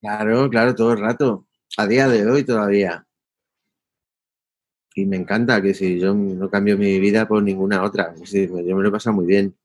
Claro, 0.00 0.48
claro, 0.50 0.74
todo 0.74 0.92
el 0.92 1.00
rato. 1.00 1.46
A 1.78 1.86
día 1.86 2.06
de 2.06 2.30
hoy 2.30 2.44
todavía. 2.44 3.06
Y 4.94 5.06
me 5.06 5.16
encanta 5.16 5.62
que 5.62 5.72
si 5.72 5.98
yo 5.98 6.12
no 6.14 6.50
cambio 6.50 6.76
mi 6.76 7.00
vida 7.00 7.26
por 7.26 7.42
ninguna 7.42 7.82
otra. 7.82 8.12
Es 8.14 8.20
decir, 8.20 8.50
yo 8.50 8.76
me 8.76 8.82
lo 8.82 8.90
he 8.90 8.92
pasado 8.92 9.16
muy 9.16 9.24
bien. 9.24 9.56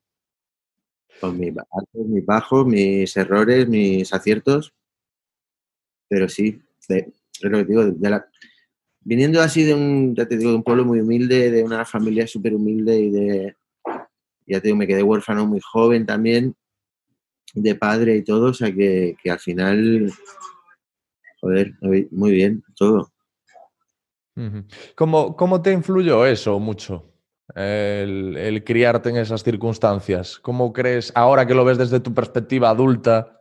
Con 1.20 1.38
mis 1.38 1.50
altos, 1.50 2.06
mis 2.08 2.26
bajos, 2.26 2.66
mis 2.66 3.18
errores, 3.18 3.68
mis 3.68 4.14
aciertos. 4.14 4.74
Pero 6.08 6.30
sí, 6.30 6.62
es 6.88 7.12
lo 7.42 7.58
que 7.58 7.66
digo, 7.66 7.84
de 7.86 8.10
la- 8.10 8.26
viniendo 9.08 9.42
así 9.42 9.64
de 9.64 9.74
un, 9.74 10.14
ya 10.14 10.28
te 10.28 10.36
digo, 10.36 10.50
de 10.50 10.58
un 10.58 10.64
pueblo 10.64 10.84
muy 10.84 11.00
humilde, 11.00 11.50
de 11.50 11.64
una 11.64 11.86
familia 11.86 12.28
súper 12.28 12.54
humilde 12.54 13.00
y 13.00 13.10
de, 13.10 13.56
ya 14.46 14.60
te 14.60 14.68
digo, 14.68 14.76
me 14.76 14.86
quedé 14.86 15.02
huérfano 15.02 15.48
muy 15.48 15.62
joven 15.62 16.06
también, 16.06 16.54
de 17.54 17.74
padre 17.76 18.18
y 18.18 18.24
todo, 18.26 18.48
o 18.48 18.54
sea 18.54 18.70
que, 18.74 19.16
al 19.30 19.40
final, 19.40 20.12
joder, 21.40 21.72
muy 22.12 22.32
bien, 22.32 22.62
todo. 22.76 23.10
¿Cómo, 24.96 25.38
cómo 25.38 25.62
te 25.62 25.72
influyó 25.72 26.26
eso 26.26 26.60
mucho? 26.60 27.14
El 27.56 28.62
criarte 28.66 29.10
en 29.10 29.18
esas 29.18 29.42
circunstancias. 29.42 30.38
¿Cómo 30.40 30.74
crees, 30.74 31.14
ahora 31.16 31.48
que 31.48 31.54
lo 31.56 31.64
ves 31.64 31.78
desde 31.78 32.02
tu 32.02 32.14
perspectiva 32.14 32.70
adulta? 32.70 33.37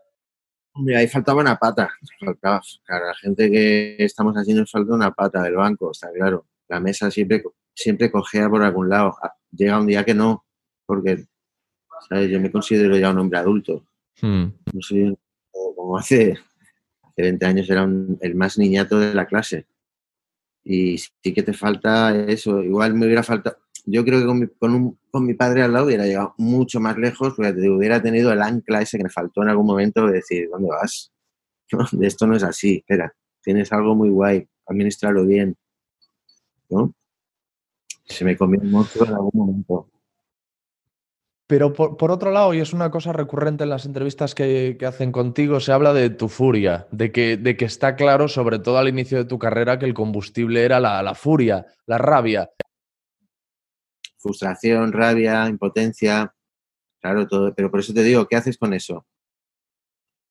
Hombre, 0.76 0.96
ahí 0.96 1.08
faltaba 1.08 1.40
una 1.40 1.56
pata, 1.56 1.90
faltaba, 2.20 2.60
claro, 2.84 3.06
la 3.06 3.14
gente 3.14 3.50
que 3.50 3.96
estamos 3.98 4.34
nos 4.34 4.70
falta 4.70 4.92
una 4.94 5.10
pata 5.12 5.42
del 5.42 5.54
banco, 5.54 5.90
está 5.90 6.10
claro. 6.12 6.46
La 6.68 6.80
mesa 6.80 7.10
siempre, 7.10 7.42
siempre 7.74 8.10
cogea 8.10 8.48
por 8.50 8.62
algún 8.62 8.88
lado. 8.88 9.16
Ah, 9.22 9.32
Llega 9.52 9.78
un 9.80 9.86
día 9.86 10.04
que 10.04 10.12
no, 10.14 10.44
porque, 10.84 11.24
¿sabes? 12.08 12.28
Yo 12.30 12.40
me 12.40 12.50
considero 12.52 12.96
ya 12.98 13.10
un 13.10 13.18
hombre 13.18 13.38
adulto. 13.38 13.86
Hmm. 14.20 14.46
No 14.72 14.80
soy 14.82 15.16
como 15.50 15.96
hace, 15.96 16.32
hace 17.02 17.22
20 17.22 17.46
años 17.46 17.70
era 17.70 17.84
un- 17.84 18.18
el 18.20 18.34
más 18.34 18.58
niñato 18.58 18.98
de 18.98 19.14
la 19.14 19.26
clase. 19.26 19.66
Y 20.64 20.98
sí 20.98 21.32
que 21.32 21.42
te 21.42 21.52
falta 21.52 22.14
eso. 22.26 22.62
Igual 22.62 22.94
me 22.94 23.06
hubiera 23.06 23.22
faltado. 23.22 23.56
Yo 23.88 24.04
creo 24.04 24.20
que 24.20 24.26
con 24.58 24.80
mi, 24.80 24.92
con 25.10 25.24
mi 25.24 25.34
padre 25.34 25.62
al 25.62 25.72
lado 25.72 25.86
hubiera 25.86 26.04
llegado 26.04 26.34
mucho 26.38 26.80
más 26.80 26.98
lejos, 26.98 27.34
porque 27.36 27.52
hubiera 27.70 28.02
tenido 28.02 28.32
el 28.32 28.42
ancla 28.42 28.82
ese 28.82 28.98
que 28.98 29.04
me 29.04 29.10
faltó 29.10 29.42
en 29.42 29.48
algún 29.50 29.66
momento 29.66 30.06
de 30.06 30.14
decir, 30.14 30.48
¿dónde 30.50 30.68
vas? 30.68 31.12
Esto 32.00 32.26
no 32.26 32.36
es 32.36 32.42
así, 32.42 32.78
espera, 32.78 33.14
tienes 33.42 33.72
algo 33.72 33.94
muy 33.94 34.10
guay, 34.10 34.46
administralo 34.66 35.24
bien. 35.24 35.56
¿No? 36.68 36.92
Se 38.04 38.24
me 38.24 38.36
comió 38.36 38.60
el 38.60 38.68
monstruo 38.68 39.06
en 39.06 39.14
algún 39.14 39.30
momento. 39.34 39.88
Pero 41.46 41.72
por, 41.72 41.96
por 41.96 42.10
otro 42.10 42.32
lado, 42.32 42.52
y 42.54 42.58
es 42.58 42.72
una 42.72 42.90
cosa 42.90 43.12
recurrente 43.12 43.62
en 43.62 43.70
las 43.70 43.86
entrevistas 43.86 44.34
que, 44.34 44.76
que 44.80 44.86
hacen 44.86 45.12
contigo, 45.12 45.60
se 45.60 45.70
habla 45.70 45.92
de 45.92 46.10
tu 46.10 46.28
furia, 46.28 46.88
de 46.90 47.12
que, 47.12 47.36
de 47.36 47.56
que 47.56 47.66
está 47.66 47.94
claro, 47.94 48.26
sobre 48.26 48.58
todo 48.58 48.78
al 48.78 48.88
inicio 48.88 49.18
de 49.18 49.26
tu 49.26 49.38
carrera, 49.38 49.78
que 49.78 49.86
el 49.86 49.94
combustible 49.94 50.64
era 50.64 50.80
la, 50.80 51.00
la 51.04 51.14
furia, 51.14 51.66
la 51.86 51.98
rabia. 51.98 52.50
Frustración, 54.26 54.92
rabia, 54.92 55.48
impotencia, 55.48 56.34
claro, 57.00 57.26
todo. 57.26 57.54
Pero 57.54 57.70
por 57.70 57.80
eso 57.80 57.94
te 57.94 58.02
digo, 58.02 58.26
¿qué 58.26 58.36
haces 58.36 58.58
con 58.58 58.74
eso? 58.74 59.06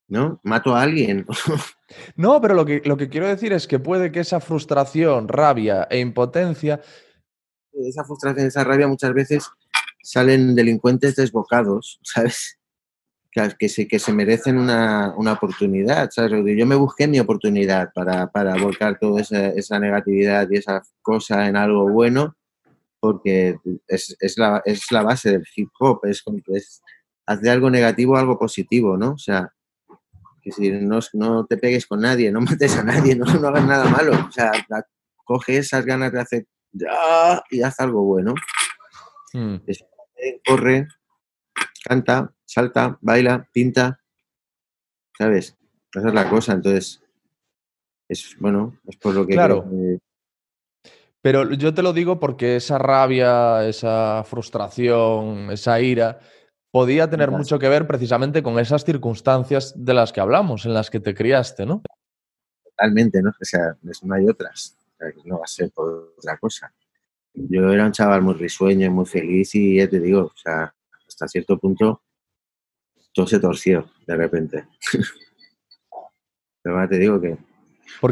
¿No? 0.08 0.40
Mato 0.44 0.76
a 0.76 0.82
alguien. 0.82 1.26
No, 2.16 2.42
pero 2.42 2.56
lo 2.56 2.66
que, 2.66 2.82
lo 2.84 2.98
que 2.98 3.10
quiero 3.10 3.28
decir 3.28 3.54
es 3.54 3.68
que 3.68 3.78
puede 3.78 4.12
que 4.12 4.22
esa 4.22 4.40
frustración, 4.40 5.28
rabia 5.28 5.88
e 5.88 6.00
impotencia 6.00 6.82
esa 7.84 8.04
frustración, 8.04 8.48
esa 8.48 8.64
rabia, 8.64 8.88
muchas 8.88 9.14
veces 9.14 9.50
salen 10.02 10.56
delincuentes 10.56 11.16
desbocados, 11.16 12.00
¿sabes? 12.04 12.58
Que, 13.32 13.50
que 13.60 13.68
se, 13.68 13.88
que 13.88 14.00
se 14.00 14.14
merecen 14.14 14.58
una, 14.58 15.14
una 15.18 15.34
oportunidad, 15.34 16.10
¿sabes? 16.10 16.32
Yo 16.58 16.66
me 16.66 16.76
busqué 16.76 17.08
mi 17.08 17.20
oportunidad 17.20 17.92
para, 17.94 18.32
para 18.32 18.56
volcar 18.56 18.98
toda 18.98 19.22
esa, 19.22 19.50
esa 19.50 19.78
negatividad 19.78 20.48
y 20.50 20.58
esa 20.58 20.82
cosa 21.02 21.48
en 21.48 21.58
algo 21.58 21.90
bueno, 21.90 22.38
porque 23.12 23.58
es, 23.88 24.16
es, 24.20 24.38
la, 24.38 24.62
es 24.66 24.92
la 24.92 25.04
base 25.04 25.32
del 25.32 25.46
hip 25.56 25.70
hop, 25.80 26.00
es, 26.06 26.24
es 26.48 26.82
hacer 27.26 27.50
algo 27.50 27.70
negativo 27.70 28.18
algo 28.18 28.38
positivo, 28.40 28.98
¿no? 28.98 29.12
O 29.14 29.18
sea, 29.18 29.52
que 30.42 30.52
si 30.52 30.72
no, 30.72 31.00
no 31.14 31.46
te 31.46 31.58
pegues 31.58 31.86
con 31.88 32.02
nadie, 32.02 32.32
no 32.32 32.42
mates 32.42 32.76
a 32.78 32.84
nadie, 32.84 33.16
no, 33.16 33.26
no 33.26 33.48
hagas 33.48 33.66
nada 33.66 33.86
malo, 33.90 34.14
o 34.28 34.32
sea, 34.32 34.52
la- 34.70 34.86
coge 35.24 35.58
esas 35.58 35.86
ganas 35.86 36.12
de 36.12 36.20
hacer 36.22 36.46
ya 36.72 37.44
y 37.50 37.62
haz 37.64 37.80
algo 37.80 38.04
bueno. 38.04 38.34
mm, 39.34 39.56
Eh, 39.68 40.42
corre, 40.46 40.88
canta, 41.84 42.32
salta, 42.46 42.98
baila, 43.02 43.48
pinta, 43.52 44.00
¿sabes? 45.18 45.56
Esa 45.94 46.08
es 46.10 46.14
la 46.14 46.30
cosa, 46.30 46.54
entonces, 46.54 47.02
es 48.08 48.36
bueno, 48.40 48.78
es 48.88 48.98
por 48.98 49.14
lo 49.16 49.26
que... 49.26 49.34
Claro. 49.34 49.64
creo 49.64 49.72
que- 49.72 50.05
Pero 51.26 51.52
yo 51.54 51.74
te 51.74 51.82
lo 51.82 51.92
digo 51.92 52.20
porque 52.20 52.56
esa 52.58 52.78
rabia, 52.78 53.68
esa 53.68 54.24
frustración, 54.26 55.50
esa 55.50 55.82
ira, 55.82 56.20
podía 56.70 57.10
tener 57.10 57.32
mucho 57.32 57.58
que 57.58 57.68
ver 57.68 57.88
precisamente 57.88 58.44
con 58.44 58.60
esas 58.60 58.86
circunstancias 58.86 59.74
de 59.76 59.96
las 59.96 60.14
que 60.14 60.20
hablamos, 60.22 60.68
en 60.68 60.76
las 60.76 60.92
que 60.92 61.00
te 61.00 61.16
criaste, 61.16 61.66
¿no? 61.66 61.82
totalmente, 62.64 63.24
¿no? 63.24 63.30
O 63.32 63.44
sea, 63.44 63.76
es- 63.90 64.04
no 64.04 64.14
hay 64.14 64.28
otras, 64.28 64.78
no 65.24 65.40
va 65.40 65.46
a 65.46 65.48
ser 65.48 65.72
por 65.72 66.14
otra 66.16 66.38
cosa. 66.38 66.72
Yo 67.34 67.72
era 67.72 67.86
un 67.88 67.92
chaval 67.92 68.22
muy 68.22 68.36
risueño, 68.36 68.92
muy 68.92 69.08
feliz 69.08 69.56
y 69.56 69.78
ya 69.78 69.90
te 69.90 70.00
digo, 70.00 70.26
o 70.26 70.38
sea, 70.38 70.76
hasta 71.08 71.28
cierto 71.28 71.58
punto 71.58 72.04
todo 73.16 73.26
se 73.26 73.40
torció 73.40 73.90
de 74.06 74.16
repente. 74.16 74.68
Pero 76.62 76.76
ahora 76.76 76.88
te 76.88 77.00
digo 77.00 77.20
que 77.20 77.36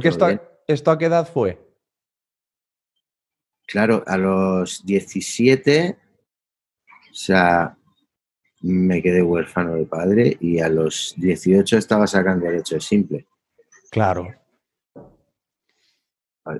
esto, 0.09 0.25
a- 0.25 0.27
bien. 0.29 0.41
¿esto 0.65 0.89
a 0.89 0.97
qué 0.97 1.05
edad 1.05 1.27
fue? 1.31 1.72
Claro, 3.67 4.03
a 4.05 4.17
los 4.17 4.85
17, 4.85 5.97
o 7.11 7.13
sea, 7.13 7.77
me 8.61 9.01
quedé 9.01 9.21
huérfano 9.21 9.75
de 9.75 9.85
padre 9.85 10.37
y 10.39 10.59
a 10.59 10.69
los 10.69 11.13
18 11.17 11.77
estaba 11.77 12.07
sacando 12.07 12.45
derecho 12.45 12.79
simple. 12.79 13.27
Claro. 13.89 14.27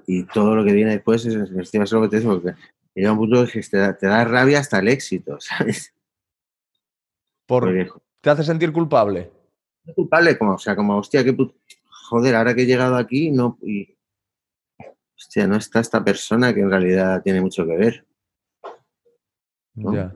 Y 0.08 0.24
todo 0.26 0.56
lo 0.56 0.64
que 0.64 0.72
viene 0.72 0.92
después 0.92 1.26
es, 1.26 1.36
es, 1.36 1.74
es 1.74 1.92
lo 1.92 2.02
que 2.04 2.08
te 2.08 2.20
digo, 2.20 2.42
que 2.42 2.54
llega 2.96 3.12
un 3.12 3.18
punto 3.18 3.46
que 3.52 3.62
te 3.62 3.78
da, 3.78 3.98
te 3.98 4.08
da 4.08 4.24
rabia 4.24 4.60
hasta 4.60 4.80
el 4.80 4.88
éxito, 4.88 5.38
¿sabes? 5.40 5.94
Por, 7.46 7.64
Porque, 7.64 7.90
¿Te 8.22 8.30
hace 8.30 8.44
sentir 8.44 8.72
culpable? 8.72 9.30
culpable, 9.96 10.38
como, 10.38 10.54
o 10.54 10.58
sea, 10.58 10.78
como, 10.78 10.98
hostia, 10.98 11.24
qué 11.26 11.34
put- 11.34 11.54
joder, 12.10 12.36
ahora 12.36 12.56
que 12.56 12.62
he 12.62 12.66
llegado 12.66 12.96
aquí, 12.96 13.32
no, 13.32 13.58
y, 13.62 13.98
hostia, 15.24 15.48
no 15.48 15.56
está 15.56 15.80
esta 15.80 16.04
persona 16.04 16.54
que 16.54 16.60
en 16.60 16.70
realidad 16.70 17.22
tiene 17.24 17.42
mucho 17.42 17.66
que 17.66 17.78
ver. 17.78 18.06
¿no? 19.76 19.96
Ya. 19.96 20.16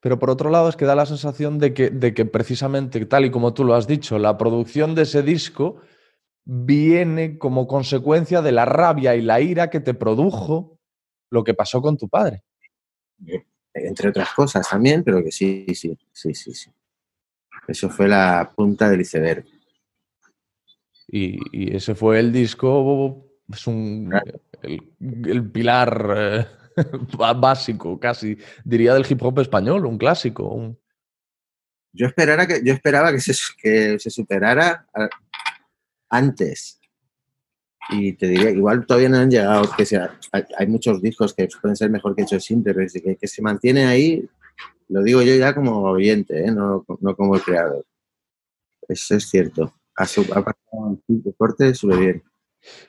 Pero 0.00 0.18
por 0.18 0.30
otro 0.30 0.50
lado 0.50 0.68
es 0.68 0.76
que 0.76 0.84
da 0.84 0.94
la 0.94 1.06
sensación 1.06 1.58
de 1.58 1.74
que, 1.74 1.90
de 1.90 2.14
que 2.14 2.24
precisamente, 2.24 3.04
tal 3.06 3.24
y 3.24 3.30
como 3.30 3.52
tú 3.52 3.64
lo 3.64 3.74
has 3.74 3.86
dicho, 3.86 4.18
la 4.18 4.38
producción 4.38 4.94
de 4.94 5.02
ese 5.02 5.22
disco 5.22 5.80
viene 6.44 7.38
como 7.38 7.66
consecuencia 7.66 8.42
de 8.42 8.52
la 8.52 8.64
rabia 8.64 9.16
y 9.16 9.22
la 9.22 9.40
ira 9.40 9.70
que 9.70 9.80
te 9.80 9.94
produjo 9.94 10.78
lo 11.30 11.42
que 11.42 11.54
pasó 11.54 11.80
con 11.80 11.96
tu 11.96 12.08
padre. 12.08 12.44
entre 13.74 14.10
otras 14.10 14.32
cosas 14.34 14.68
también, 14.68 15.02
pero 15.02 15.22
que 15.22 15.32
sí, 15.32 15.66
sí, 15.74 15.98
sí, 16.12 16.34
sí, 16.34 16.54
sí. 16.54 16.70
Eso 17.66 17.88
fue 17.88 18.08
la 18.08 18.52
punta 18.54 18.88
del 18.88 19.00
iceberg. 19.00 19.46
Y, 21.08 21.38
y 21.52 21.74
ese 21.74 21.94
fue 21.94 22.18
el 22.18 22.32
disco, 22.32 23.31
es 23.52 23.66
un, 23.66 24.08
Claro. 24.10 24.40
el, 24.62 24.82
el 25.26 25.50
pilar 25.50 26.14
eh, 26.16 26.46
básico, 27.36 27.98
casi, 28.00 28.36
diría 28.64 28.94
del 28.94 29.06
hip 29.08 29.22
hop 29.22 29.40
español, 29.40 29.86
un 29.86 29.98
clásico. 29.98 30.48
un- 30.48 30.78
Yo, 31.92 32.06
esperara 32.06 32.46
que, 32.46 32.62
yo 32.64 32.72
esperaba 32.72 33.12
que 33.12 33.20
se, 33.20 33.34
que 33.60 33.98
se 33.98 34.10
superara 34.10 34.86
a- 34.94 35.08
antes. 36.10 36.78
Y 37.90 38.12
te 38.12 38.28
diría, 38.28 38.50
igual 38.50 38.86
todavía 38.86 39.08
no 39.08 39.18
han 39.18 39.30
llegado, 39.30 39.68
que 39.76 39.84
sea, 39.84 40.16
hay, 40.30 40.44
hay 40.56 40.66
muchos 40.68 41.02
discos 41.02 41.34
que 41.34 41.48
pueden 41.60 41.76
ser 41.76 41.90
mejor 41.90 42.14
que 42.14 42.22
Hecho 42.22 42.38
Simple, 42.38 42.72
pero 42.74 42.86
que, 42.92 43.16
que 43.16 43.26
se 43.26 43.42
mantiene 43.42 43.84
ahí, 43.86 44.24
lo 44.88 45.02
digo 45.02 45.20
yo 45.22 45.34
ya 45.34 45.54
como 45.54 45.80
oyente, 45.82 46.44
¿eh? 46.46 46.52
no, 46.52 46.84
no 47.00 47.16
como 47.16 47.34
el 47.34 47.42
creador. 47.42 47.84
Eso 48.88 49.16
es 49.16 49.28
cierto. 49.28 49.74
Ha, 49.96 50.06
su- 50.06 50.22
ha 50.32 50.42
pasado 50.44 50.98
el 51.08 51.22
deporte, 51.22 51.74
sube 51.74 51.96
bien. 51.96 52.22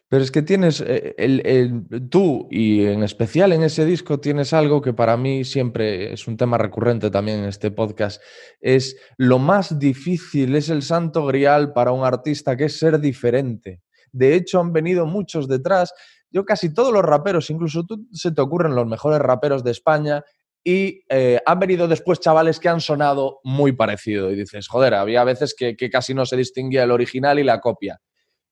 Pero 0.08 0.24
es 0.24 0.32
que 0.32 0.42
tienes, 0.42 0.82
eh, 0.82 1.16
el, 1.18 1.42
el- 1.46 2.10
tú 2.10 2.48
y 2.52 2.86
en 2.86 3.04
especial 3.04 3.52
en 3.54 3.64
ese 3.64 3.86
disco 3.86 4.20
tienes 4.20 4.54
algo 4.54 4.82
que 4.82 4.94
para 4.94 5.18
mí 5.18 5.44
siempre 5.44 6.14
es 6.14 6.28
un 6.28 6.38
tema 6.38 6.58
recurrente 6.58 7.10
también 7.10 7.40
en 7.40 7.46
este 7.46 7.72
podcast, 7.72 8.22
es 8.62 8.96
lo 9.18 9.40
más 9.40 9.80
difícil, 9.80 10.56
es 10.56 10.70
el 10.70 10.82
santo 10.84 11.26
grial 11.26 11.74
para 11.74 11.92
un 11.92 12.04
artista 12.06 12.56
que 12.56 12.66
es 12.66 12.78
ser 12.78 13.00
diferente. 13.00 13.82
De 14.12 14.36
hecho, 14.36 14.60
han 14.60 14.72
venido 14.74 15.06
muchos 15.08 15.48
detrás. 15.48 15.92
Yo 16.30 16.46
casi 16.46 16.74
todos 16.74 16.94
los 16.94 17.04
raperos, 17.04 17.50
incluso 17.50 17.84
tú 17.86 18.08
se 18.12 18.32
te 18.32 18.42
ocurren 18.42 18.76
los 18.76 18.86
mejores 18.88 19.20
raperos 19.20 19.64
de 19.64 19.72
España 19.72 20.24
y 20.64 21.02
eh, 21.10 21.40
han 21.46 21.60
venido 21.60 21.88
después 21.88 22.20
chavales 22.20 22.60
que 22.60 22.70
han 22.70 22.80
sonado 22.80 23.40
muy 23.44 23.72
parecido. 23.74 24.32
Y 24.32 24.36
dices, 24.36 24.68
joder, 24.68 24.94
había 24.94 25.24
veces 25.24 25.56
que, 25.58 25.76
que 25.76 25.90
casi 25.90 26.14
no 26.14 26.26
se 26.26 26.38
distinguía 26.38 26.84
el 26.84 26.92
original 26.92 27.40
y 27.40 27.44
la 27.44 27.60
copia. 27.60 28.00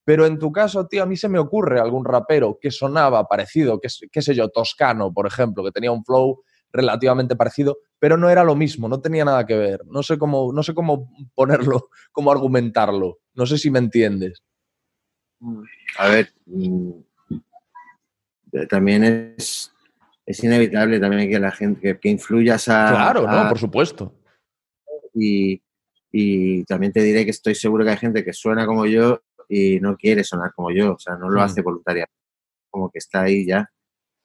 Pero 0.03 0.25
en 0.25 0.39
tu 0.39 0.51
caso, 0.51 0.87
tío, 0.87 1.03
a 1.03 1.05
mí 1.05 1.15
se 1.15 1.29
me 1.29 1.37
ocurre 1.39 1.79
algún 1.79 2.03
rapero 2.05 2.57
que 2.59 2.71
sonaba 2.71 3.27
parecido, 3.27 3.79
que, 3.79 3.87
es- 3.87 4.01
qué 4.11 4.21
sé 4.21 4.33
yo, 4.35 4.49
Toscano, 4.49 5.13
por 5.13 5.27
ejemplo, 5.27 5.63
que 5.63 5.71
tenía 5.71 5.91
un 5.91 6.03
flow 6.03 6.43
relativamente 6.73 7.35
parecido, 7.35 7.77
pero 7.99 8.17
no 8.17 8.29
era 8.29 8.43
lo 8.43 8.55
mismo, 8.55 8.87
no 8.87 9.01
tenía 9.01 9.25
nada 9.25 9.45
que 9.45 9.55
ver. 9.55 9.81
No 9.87 10.01
sé 10.03 10.17
cómo, 10.17 10.51
no 10.53 10.63
sé 10.63 10.73
cómo 10.73 11.11
ponerlo, 11.35 11.89
cómo 12.11 12.31
argumentarlo. 12.31 13.19
No 13.33 13.45
sé 13.45 13.57
si 13.57 13.69
me 13.69 13.79
entiendes. 13.79 14.41
A 15.97 16.07
ver, 16.07 16.29
mm, 16.45 16.91
eh, 18.53 18.67
también 18.67 19.33
es, 19.37 19.71
es 20.25 20.43
inevitable 20.43 20.99
también 20.99 21.29
que 21.29 21.39
la 21.39 21.51
gente, 21.51 21.79
que, 21.81 21.99
que 21.99 22.09
influyas 22.09 22.67
a... 22.67 22.87
claro, 22.89 23.27
a- 23.27 23.43
no, 23.43 23.49
por 23.49 23.59
supuesto. 23.59 24.13
y, 25.13 25.61
y 26.11 26.63
también 26.65 26.91
te 26.91 27.01
diré 27.01 27.23
que 27.25 27.31
estoy 27.31 27.55
seguro 27.55 27.83
que 27.83 27.91
hay 27.91 27.97
gente 27.97 28.23
que 28.23 28.33
suena 28.33 28.65
como 28.65 28.85
yo 28.85 29.21
y 29.53 29.81
no 29.81 29.97
quiere 29.97 30.23
sonar 30.23 30.53
como 30.53 30.71
yo, 30.71 30.93
o 30.93 30.99
sea, 30.99 31.17
no 31.17 31.29
lo 31.29 31.41
hace 31.41 31.61
voluntariamente, 31.61 32.13
como 32.69 32.89
que 32.89 32.99
está 32.99 33.23
ahí 33.23 33.45
ya. 33.45 33.69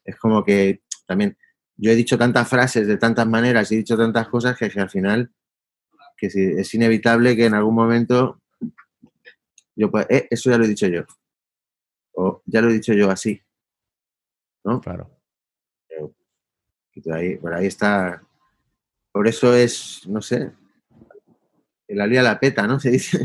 Es 0.04 0.16
como 0.16 0.44
que 0.44 0.82
también 1.06 1.36
yo 1.76 1.90
he 1.90 1.96
dicho 1.96 2.16
tantas 2.16 2.48
frases 2.48 2.86
de 2.86 2.96
tantas 2.96 3.26
maneras, 3.26 3.72
he 3.72 3.76
dicho 3.76 3.96
tantas 3.96 4.28
cosas 4.28 4.56
que, 4.56 4.70
que 4.70 4.80
al 4.80 4.88
final 4.90 5.32
que 6.16 6.30
sí, 6.30 6.40
es 6.56 6.72
inevitable 6.74 7.36
que 7.36 7.46
en 7.46 7.54
algún 7.54 7.74
momento 7.74 8.40
yo 9.74 9.90
"Eh, 10.08 10.28
eso 10.30 10.50
ya 10.50 10.58
lo 10.58 10.64
he 10.64 10.68
dicho 10.68 10.86
yo, 10.86 11.04
o 12.14 12.42
ya 12.46 12.62
lo 12.62 12.70
he 12.70 12.74
dicho 12.74 12.94
yo 12.94 13.10
así, 13.10 13.42
¿no? 14.64 14.80
Claro. 14.80 15.10
Por 17.04 17.12
ahí, 17.12 17.36
por 17.36 17.52
ahí 17.52 17.66
está. 17.66 18.22
Por 19.12 19.28
eso 19.28 19.54
es, 19.54 20.06
no 20.06 20.22
sé, 20.22 20.52
la 21.88 22.06
lía 22.06 22.22
la 22.22 22.40
peta, 22.40 22.66
¿no? 22.66 22.78
Se 22.80 22.90
dice. 22.90 23.18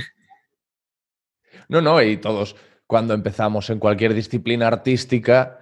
No, 1.72 1.82
no, 1.82 2.02
y 2.02 2.18
todos, 2.18 2.56
cuando 2.86 3.14
empezamos 3.14 3.70
en 3.70 3.80
cualquier 3.80 4.14
disciplina 4.14 4.68
artística, 4.68 5.60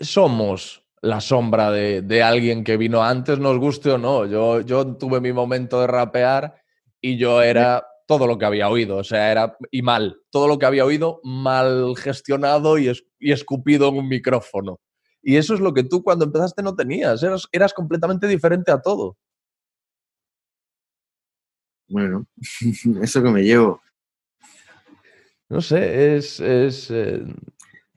somos 0.00 0.86
la 1.02 1.20
sombra 1.20 1.70
de, 1.72 2.02
de 2.02 2.22
alguien 2.22 2.64
que 2.64 2.76
vino 2.78 3.02
antes, 3.04 3.38
nos 3.38 3.58
guste 3.58 3.90
o 3.92 3.98
no. 3.98 4.26
Yo, 4.26 4.62
yo 4.62 4.96
tuve 4.96 5.20
mi 5.20 5.32
momento 5.32 5.80
de 5.80 5.88
rapear 5.88 6.62
y 7.00 7.18
yo 7.18 7.42
era 7.42 7.86
todo 8.06 8.26
lo 8.26 8.38
que 8.38 8.46
había 8.46 8.68
oído, 8.70 8.98
o 8.98 9.04
sea, 9.04 9.32
era 9.32 9.56
y 9.70 9.82
mal, 9.82 10.18
todo 10.30 10.48
lo 10.48 10.58
que 10.58 10.66
había 10.66 10.84
oído 10.84 11.20
mal 11.24 11.94
gestionado 11.96 12.78
y, 12.78 12.88
es- 12.88 13.04
y 13.20 13.32
escupido 13.32 13.88
en 13.88 13.98
un 13.98 14.08
micrófono. 14.08 14.80
Y 15.22 15.36
eso 15.36 15.54
es 15.54 15.60
lo 15.60 15.74
que 15.74 15.84
tú 15.84 16.02
cuando 16.04 16.24
empezaste 16.26 16.62
no 16.62 16.76
tenías, 16.76 17.22
eras, 17.22 17.48
eras 17.52 17.74
completamente 17.74 18.28
diferente 18.28 18.72
a 18.72 18.82
todo. 18.82 19.16
Bueno, 21.88 22.26
eso 23.02 23.22
que 23.22 23.30
me 23.30 23.42
llevo. 23.42 23.80
No 25.48 25.60
sé, 25.60 26.16
es... 26.16 26.40
es 26.40 26.90
eh, 26.90 27.22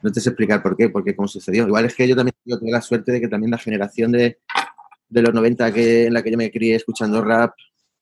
No 0.02 0.12
te 0.12 0.20
sé 0.20 0.30
explicar 0.30 0.64
por 0.64 0.78
qué, 0.78 0.90
porque 0.90 1.16
cómo 1.16 1.28
sucedió. 1.28 1.68
Igual 1.68 1.86
es 1.86 1.96
que 1.96 2.08
yo 2.08 2.16
también 2.16 2.36
yo 2.46 2.60
tuve 2.60 2.72
la 2.72 2.82
suerte 2.82 3.12
de 3.12 3.22
que 3.22 3.28
también 3.28 3.52
la 3.52 3.58
generación 3.58 4.12
de, 4.12 4.40
de 5.10 5.22
los 5.22 5.34
90 5.34 5.74
que, 5.74 6.06
en 6.06 6.14
la 6.14 6.24
que 6.24 6.32
yo 6.32 6.38
me 6.38 6.52
crié 6.52 6.76
escuchando 6.76 7.24
rap, 7.24 7.54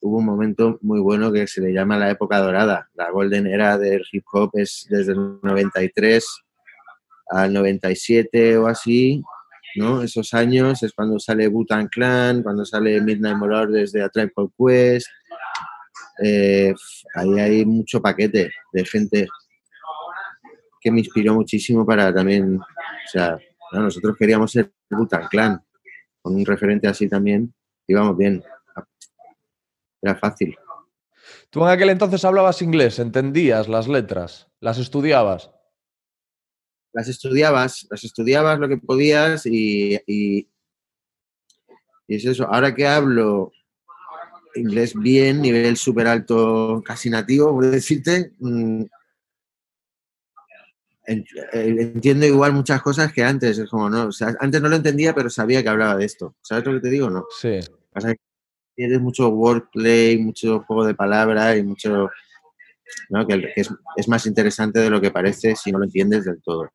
hubo 0.01 0.17
un 0.17 0.25
momento 0.25 0.79
muy 0.81 0.99
bueno 0.99 1.31
que 1.31 1.47
se 1.47 1.61
le 1.61 1.73
llama 1.73 1.97
la 1.97 2.09
época 2.09 2.39
dorada. 2.39 2.89
La 2.93 3.09
golden 3.11 3.47
era 3.47 3.77
del 3.77 4.03
hip 4.11 4.23
hop 4.31 4.51
es 4.53 4.85
desde 4.89 5.13
el 5.13 5.39
93 5.41 6.25
al 7.31 7.53
97 7.53 8.57
o 8.57 8.67
así, 8.67 9.21
¿no? 9.75 10.01
Esos 10.01 10.33
años 10.33 10.81
es 10.83 10.93
cuando 10.93 11.19
sale 11.19 11.47
Butan 11.47 11.87
Clan, 11.87 12.43
cuando 12.43 12.65
sale 12.65 13.01
Midnight 13.01 13.37
Morar 13.37 13.67
desde 13.67 14.01
A 14.01 14.09
Tribe 14.09 14.31
Quest. 14.57 15.07
Eh, 16.21 16.73
ahí 17.15 17.39
hay 17.39 17.65
mucho 17.65 18.01
paquete 18.01 18.51
de 18.73 18.85
gente 18.85 19.27
que 20.81 20.91
me 20.91 20.99
inspiró 20.99 21.33
muchísimo 21.33 21.85
para 21.85 22.13
también, 22.13 22.57
o 22.57 23.09
sea, 23.11 23.37
no, 23.71 23.81
nosotros 23.81 24.15
queríamos 24.17 24.51
ser 24.51 24.71
Butan 24.89 25.27
Clan, 25.27 25.63
con 26.21 26.35
un 26.35 26.45
referente 26.45 26.87
así 26.87 27.07
también, 27.07 27.53
íbamos 27.87 28.17
bien, 28.17 28.43
era 30.01 30.15
fácil. 30.15 30.57
Tú 31.49 31.63
en 31.63 31.69
aquel 31.69 31.89
entonces 31.89 32.23
hablabas 32.25 32.61
inglés, 32.61 32.99
entendías 32.99 33.67
las 33.67 33.87
letras, 33.87 34.47
las 34.59 34.77
estudiabas. 34.77 35.51
Las 36.93 37.07
estudiabas, 37.07 37.87
las 37.89 38.03
estudiabas 38.03 38.59
lo 38.59 38.67
que 38.67 38.77
podías 38.77 39.45
y, 39.45 39.95
y, 40.07 40.49
y 42.07 42.15
es 42.15 42.25
eso, 42.25 42.45
ahora 42.45 42.73
que 42.73 42.87
hablo 42.87 43.51
inglés 44.55 44.93
bien, 44.95 45.41
nivel 45.41 45.77
súper 45.77 46.07
alto, 46.07 46.81
casi 46.85 47.09
nativo, 47.09 47.51
por 47.51 47.69
decirte, 47.69 48.33
mm, 48.39 48.83
eh, 51.09 51.25
entiendo 51.53 52.25
igual 52.27 52.53
muchas 52.53 52.81
cosas 52.83 53.11
que 53.11 53.23
antes, 53.23 53.57
es 53.57 53.69
como, 53.69 53.89
no, 53.89 54.07
o 54.07 54.11
sea, 54.11 54.35
antes 54.39 54.61
no 54.61 54.69
lo 54.69 54.75
entendía, 54.75 55.15
pero 55.15 55.29
sabía 55.29 55.63
que 55.63 55.69
hablaba 55.69 55.95
de 55.95 56.05
esto. 56.05 56.35
¿Sabes 56.41 56.65
lo 56.65 56.73
que 56.73 56.81
te 56.81 56.89
digo? 56.89 57.09
No. 57.09 57.25
Sí. 57.39 57.59
Que 57.93 58.15
tienes 58.75 59.01
mucho 59.01 59.29
wordplay, 59.29 60.19
mucho 60.19 60.63
juego 60.67 60.85
de 60.85 60.93
palabras 60.93 61.57
y 61.57 61.63
mucho. 61.63 62.09
¿no? 63.09 63.25
Que, 63.25 63.41
que 63.55 63.61
es, 63.61 63.69
es 63.95 64.07
más 64.07 64.25
interesante 64.27 64.79
de 64.79 64.89
lo 64.89 65.01
que 65.01 65.11
parece 65.11 65.55
si 65.55 65.71
no 65.71 65.79
lo 65.79 65.85
entiendes 65.85 66.25
del 66.25 66.41
todo. 66.43 66.69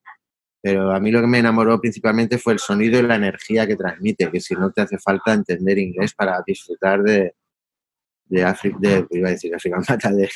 Pero 0.61 0.91
a 0.91 0.99
mí 0.99 1.13
lo 1.13 1.21
que 1.21 1.27
me 1.27 1.39
enamoró 1.39 1.81
principalmente 1.81 2.39
fue 2.39 2.55
el 2.55 2.59
sonido 2.59 2.99
y 2.99 3.03
la 3.03 3.17
energía 3.17 3.67
que 3.67 3.77
transmite, 3.77 4.31
que 4.31 4.41
si 4.41 4.55
no 4.55 4.73
te 4.73 4.83
hace 4.83 4.99
falta 4.99 5.33
entender 5.33 5.79
inglés 5.79 6.13
para 6.15 6.43
disfrutar 6.45 7.03
de, 7.03 7.35
de 8.27 8.45
África, 8.45 8.77
de, 8.81 9.07
iba 9.11 9.29
a 9.29 9.33
decir 9.33 9.55
África 9.55 9.79
Mata, 9.89 10.11
de, 10.11 10.29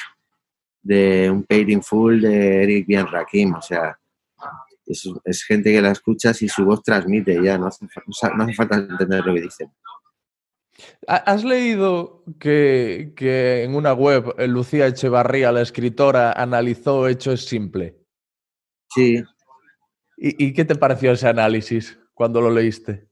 de 0.82 1.30
un 1.30 1.42
Paid 1.44 1.68
in 1.68 1.82
Full 1.82 2.20
de 2.20 2.62
Eric 2.62 2.86
Bien 2.86 3.06
Rakim, 3.06 3.54
o 3.54 3.62
sea, 3.62 3.98
es, 4.86 5.08
es 5.24 5.44
gente 5.44 5.72
que 5.72 5.80
la 5.82 5.90
escuchas 5.90 6.40
y 6.42 6.48
su 6.48 6.64
voz 6.64 6.82
transmite 6.82 7.42
ya, 7.42 7.58
no 7.58 7.66
hace, 7.66 7.86
no 8.36 8.52
falta 8.54 8.76
entender 8.76 9.24
lo 9.24 9.34
que 9.34 9.42
dicen. 9.42 9.72
Ha- 11.06 11.16
¿Has 11.16 11.44
leído 11.44 12.22
que, 12.38 13.12
que 13.16 13.64
en 13.64 13.74
una 13.74 13.92
web 13.92 14.34
eh, 14.38 14.46
Lucía 14.46 14.86
Echevarría, 14.86 15.50
la 15.52 15.62
escritora, 15.62 16.32
analizó 16.32 17.08
Hecho 17.08 17.32
es 17.32 17.44
simple? 17.44 17.98
Sí, 18.94 19.22
¿Y, 20.16 20.46
y 20.46 20.52
qué 20.52 20.64
te 20.64 20.74
pareció 20.76 21.12
ese 21.12 21.28
análisis 21.28 21.98
cuando 22.14 22.40
lo 22.40 22.50
leíste? 22.50 23.07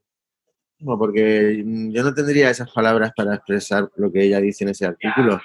No, 0.81 0.99
porque 0.99 1.62
mm, 1.64 1.91
yo 1.91 2.03
no 2.03 2.12
tendría 2.14 2.51
esas 2.51 2.70
palabras 2.70 3.12
para 3.16 3.35
expresar 3.37 3.91
lo 3.97 4.12
que 4.12 4.22
ella 4.24 4.41
dice 4.41 4.64
en 4.64 4.70
ese 4.70 4.87
artículo. 4.87 5.41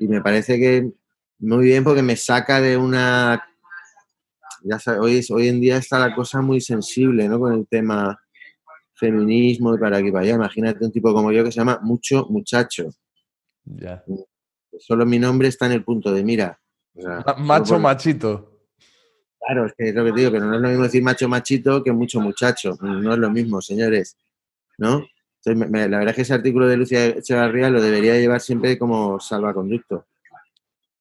Y 0.00 0.08
me 0.08 0.20
parece 0.20 0.58
que 0.58 0.90
muy 1.38 1.64
bien 1.66 1.82
porque 1.84 2.02
me 2.02 2.16
saca 2.16 2.60
de 2.60 2.76
una... 2.76 3.42
Ya 4.62 4.78
sabes, 4.78 5.00
hoy, 5.00 5.24
hoy 5.30 5.48
en 5.48 5.60
día 5.60 5.76
está 5.76 5.98
la 5.98 6.14
cosa 6.14 6.40
muy 6.42 6.60
sensible, 6.60 7.28
¿no? 7.28 7.38
Con 7.38 7.52
el 7.54 7.66
tema 7.68 8.20
feminismo 8.94 9.74
y 9.74 9.78
para 9.78 9.98
aquí 9.98 10.10
para 10.10 10.24
allá. 10.24 10.34
Imagínate 10.34 10.84
un 10.84 10.92
tipo 10.92 11.12
como 11.14 11.30
yo 11.32 11.44
que 11.44 11.52
se 11.52 11.58
llama 11.60 11.78
Mucho 11.82 12.26
Muchacho. 12.30 12.88
Ya. 13.64 14.02
Solo 14.78 15.06
mi 15.06 15.18
nombre 15.18 15.48
está 15.48 15.66
en 15.66 15.72
el 15.72 15.84
punto 15.84 16.12
de 16.12 16.22
mira. 16.24 16.58
O 16.94 17.00
sea, 17.02 17.24
Macho 17.38 17.74
por- 17.74 17.80
machito. 17.82 18.52
Claro, 19.38 19.66
es 19.66 19.74
que 19.78 19.88
es 19.90 19.94
lo 19.94 20.04
que 20.04 20.12
te 20.12 20.18
digo, 20.20 20.32
que 20.32 20.40
no 20.40 20.54
es 20.54 20.60
lo 20.60 20.68
mismo 20.68 20.82
decir 20.84 21.02
macho 21.02 21.28
machito 21.28 21.84
que 21.84 21.92
mucho 21.92 22.20
muchacho. 22.20 22.76
No 22.80 23.12
es 23.12 23.18
lo 23.18 23.30
mismo, 23.30 23.60
señores. 23.62 24.16
¿No? 24.78 25.04
Entonces, 25.44 25.70
me- 25.70 25.88
la 25.88 25.98
verdad 25.98 26.10
es 26.10 26.16
que 26.16 26.22
ese 26.22 26.34
artículo 26.34 26.66
de 26.66 26.76
Lucía 26.76 27.06
Echevarría 27.06 27.70
lo 27.70 27.80
debería 27.80 28.14
llevar 28.18 28.40
siempre 28.40 28.78
como 28.78 29.20
salvaconducto. 29.20 30.06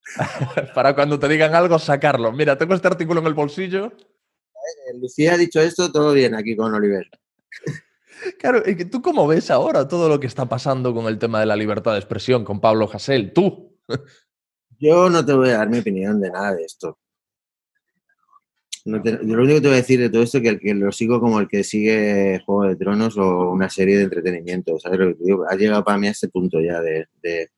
Para 0.75 0.93
cuando 0.95 1.19
te 1.19 1.27
digan 1.27 1.55
algo, 1.55 1.79
sacarlo. 1.79 2.31
Mira, 2.31 2.57
tengo 2.57 2.73
este 2.75 2.87
artículo 2.87 3.21
en 3.21 3.27
el 3.27 3.33
bolsillo. 3.33 3.87
Eh, 3.87 4.97
Lucía 5.01 5.33
ha 5.33 5.37
dicho 5.37 5.59
esto, 5.59 5.91
todo 5.91 6.13
bien 6.13 6.35
aquí 6.35 6.55
con 6.55 6.73
Oliver. 6.73 7.07
Claro, 8.39 8.63
¿y 8.65 8.85
¿tú 8.85 9.01
cómo 9.01 9.27
ves 9.27 9.51
ahora 9.51 9.87
todo 9.87 10.07
lo 10.09 10.19
que 10.19 10.25
está 10.25 10.45
pasando 10.47 10.93
con 10.95 11.05
el 11.05 11.19
tema 11.19 11.41
de 11.41 11.45
la 11.45 11.55
libertad 11.55 11.91
de 11.91 11.99
expresión 11.99 12.43
con 12.45 12.59
Pablo 12.61 12.89
Hasél? 12.91 13.33
Tú. 13.33 13.77
Yo 14.79 15.09
no 15.09 15.23
te 15.23 15.33
voy 15.33 15.49
a 15.49 15.57
dar 15.57 15.69
mi 15.69 15.79
opinión 15.79 16.19
de 16.21 16.31
nada 16.31 16.55
de 16.55 16.63
esto. 16.63 16.97
No 18.85 19.01
te- 19.01 19.19
yo 19.23 19.35
lo 19.35 19.43
único 19.43 19.55
que 19.55 19.61
te 19.61 19.67
voy 19.67 19.73
a 19.73 19.81
decir 19.81 19.99
de 19.99 20.09
todo 20.11 20.21
esto 20.21 20.37
es 20.37 20.43
que, 20.43 20.59
que 20.59 20.73
lo 20.75 20.91
sigo 20.91 21.19
como 21.19 21.39
el 21.39 21.47
que 21.47 21.63
sigue 21.63 22.39
Juego 22.45 22.69
de 22.69 22.75
Tronos 22.75 23.17
o 23.17 23.49
una 23.49 23.69
serie 23.69 23.97
de 23.97 24.03
entretenimiento. 24.03 24.77
¿Sabes 24.79 24.99
lo 24.99 25.07
que 25.07 25.13
te 25.15 25.23
digo? 25.23 25.45
Ha 25.49 25.55
llegado 25.55 25.83
para 25.83 25.97
mí 25.97 26.07
a 26.07 26.11
este 26.11 26.29
punto 26.29 26.59
ya 26.61 26.79
de, 26.81 27.07
de, 27.21 27.49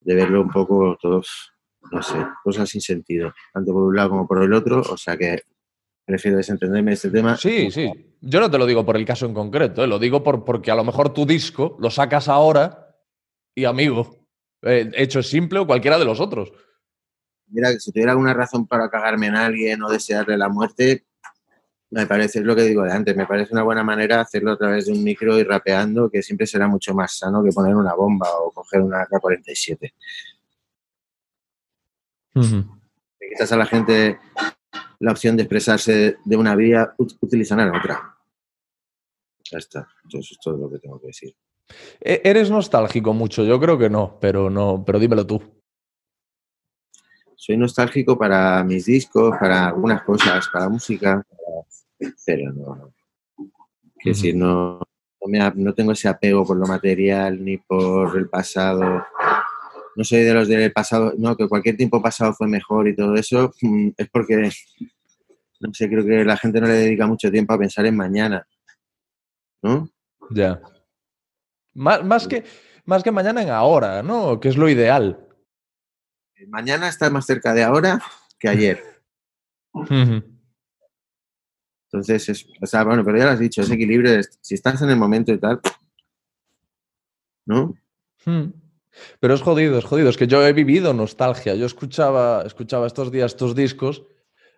verlo 0.00 0.42
un 0.42 0.50
poco 0.50 0.98
todos, 1.00 1.52
no 1.92 2.02
sé, 2.02 2.16
cosas 2.42 2.68
sin 2.68 2.80
sentido, 2.80 3.32
tanto 3.52 3.72
por 3.72 3.84
un 3.84 3.94
lado 3.94 4.10
como 4.10 4.26
por 4.26 4.42
el 4.42 4.52
otro. 4.52 4.80
O 4.80 4.96
sea 4.96 5.16
que 5.16 5.42
prefiero 6.04 6.38
desentenderme 6.38 6.90
de 6.90 6.94
este 6.94 7.10
tema. 7.10 7.36
Sí, 7.36 7.70
sí. 7.70 7.88
Yo 8.20 8.40
no 8.40 8.50
te 8.50 8.58
lo 8.58 8.66
digo 8.66 8.84
por 8.84 8.96
el 8.96 9.04
caso 9.04 9.26
en 9.26 9.34
concreto, 9.34 9.84
¿eh? 9.84 9.86
lo 9.86 9.98
digo 10.00 10.24
por, 10.24 10.44
porque 10.44 10.72
a 10.72 10.76
lo 10.76 10.82
mejor 10.82 11.12
tu 11.12 11.24
disco 11.24 11.76
lo 11.78 11.90
sacas 11.90 12.28
ahora 12.28 12.96
y 13.54 13.64
amigo, 13.64 14.26
eh, 14.62 14.90
hecho 14.94 15.22
simple 15.22 15.60
o 15.60 15.66
cualquiera 15.66 15.98
de 15.98 16.04
los 16.04 16.18
otros. 16.18 16.52
Mira, 17.48 17.70
que 17.72 17.80
si 17.80 17.92
tuviera 17.92 18.12
alguna 18.12 18.34
razón 18.34 18.66
para 18.66 18.88
cagarme 18.90 19.26
en 19.28 19.36
alguien 19.36 19.82
o 19.82 19.90
desearle 19.90 20.36
la 20.36 20.48
muerte, 20.48 21.04
me 21.90 22.06
parece, 22.06 22.40
es 22.40 22.44
lo 22.44 22.56
que 22.56 22.62
digo 22.62 22.82
de 22.82 22.92
antes, 22.92 23.16
me 23.16 23.26
parece 23.26 23.52
una 23.52 23.62
buena 23.62 23.84
manera 23.84 24.20
hacerlo 24.20 24.52
a 24.52 24.58
través 24.58 24.86
de 24.86 24.92
un 24.92 25.04
micro 25.04 25.38
y 25.38 25.44
rapeando, 25.44 26.10
que 26.10 26.22
siempre 26.22 26.46
será 26.46 26.66
mucho 26.66 26.92
más 26.94 27.16
sano 27.16 27.42
que 27.44 27.50
poner 27.52 27.74
una 27.76 27.94
bomba 27.94 28.28
o 28.40 28.50
coger 28.50 28.80
una 28.82 29.02
AK-47. 29.02 29.92
Le 33.20 33.28
quitas 33.30 33.52
a 33.52 33.56
la 33.56 33.66
gente 33.66 34.18
la 34.98 35.12
opción 35.12 35.36
de 35.36 35.44
expresarse 35.44 36.16
de 36.24 36.36
una 36.36 36.54
vía, 36.56 36.92
ut- 36.98 37.16
utilizan 37.20 37.58
la 37.58 37.68
otra. 37.78 38.16
Ya 39.50 39.58
está. 39.58 39.86
Entonces, 40.04 40.32
eso 40.32 40.34
es 40.34 40.38
todo 40.42 40.56
lo 40.56 40.70
que 40.70 40.78
tengo 40.80 41.00
que 41.00 41.06
decir. 41.08 41.34
E- 42.00 42.20
¿Eres 42.24 42.50
nostálgico 42.50 43.12
mucho? 43.14 43.44
Yo 43.44 43.60
creo 43.60 43.78
que 43.78 43.88
no, 43.88 44.18
pero 44.20 44.50
no, 44.50 44.82
pero 44.84 44.98
dímelo 44.98 45.26
tú. 45.26 45.40
Soy 47.36 47.58
nostálgico 47.58 48.18
para 48.18 48.64
mis 48.64 48.86
discos, 48.86 49.36
para 49.38 49.68
algunas 49.68 50.02
cosas, 50.02 50.48
para 50.48 50.70
música, 50.70 51.22
pero 52.24 52.52
no. 52.52 52.94
Que 53.98 54.14
si 54.14 54.32
no, 54.32 54.80
no, 55.20 55.28
me 55.28 55.38
no 55.54 55.74
tengo 55.74 55.92
ese 55.92 56.08
apego 56.08 56.46
por 56.46 56.56
lo 56.56 56.66
material 56.66 57.44
ni 57.44 57.58
por 57.58 58.16
el 58.16 58.30
pasado. 58.30 59.04
No 59.96 60.04
soy 60.04 60.22
de 60.22 60.32
los 60.32 60.48
del 60.48 60.72
pasado, 60.72 61.12
no, 61.18 61.36
que 61.36 61.48
cualquier 61.48 61.76
tiempo 61.76 62.00
pasado 62.02 62.32
fue 62.32 62.48
mejor 62.48 62.88
y 62.88 62.96
todo 62.96 63.14
eso, 63.14 63.52
mm, 63.60 63.88
es 63.96 64.08
porque, 64.10 64.50
no 65.60 65.74
sé, 65.74 65.88
creo 65.88 66.04
que 66.04 66.24
la 66.24 66.36
gente 66.36 66.60
no 66.60 66.66
le 66.66 66.74
dedica 66.74 67.06
mucho 67.06 67.30
tiempo 67.30 67.52
a 67.52 67.58
pensar 67.58 67.84
en 67.84 67.96
mañana. 67.96 68.46
¿No? 69.62 69.90
Ya. 70.30 70.60
Más, 71.74 72.02
más 72.02 72.26
que, 72.26 72.44
más 72.86 73.02
que 73.02 73.10
mañana 73.10 73.42
en 73.42 73.50
ahora, 73.50 74.02
¿no? 74.02 74.40
Que 74.40 74.48
es 74.48 74.56
lo 74.56 74.68
ideal. 74.68 75.25
Mañana 76.48 76.88
está 76.88 77.10
más 77.10 77.26
cerca 77.26 77.54
de 77.54 77.64
ahora 77.64 78.02
que 78.38 78.48
ayer. 78.48 78.82
Entonces, 81.90 82.28
es, 82.28 82.46
o 82.60 82.66
sea, 82.66 82.84
bueno, 82.84 83.04
pero 83.04 83.18
ya 83.18 83.24
lo 83.24 83.30
has 83.30 83.38
dicho, 83.38 83.62
ese 83.62 83.74
equilibrio, 83.74 84.12
de 84.12 84.24
si 84.40 84.54
estás 84.54 84.82
en 84.82 84.90
el 84.90 84.96
momento 84.96 85.32
y 85.32 85.38
tal, 85.38 85.60
¿no? 87.46 87.74
Hmm. 88.24 88.50
Pero 89.20 89.34
es 89.34 89.42
jodido, 89.42 89.78
es 89.78 89.84
jodido. 89.84 90.08
Es 90.08 90.16
que 90.16 90.26
yo 90.26 90.46
he 90.46 90.52
vivido 90.52 90.92
nostalgia. 90.94 91.54
Yo 91.54 91.66
escuchaba, 91.66 92.42
escuchaba 92.44 92.86
estos 92.86 93.12
días 93.12 93.32
estos 93.32 93.54
discos 93.54 94.04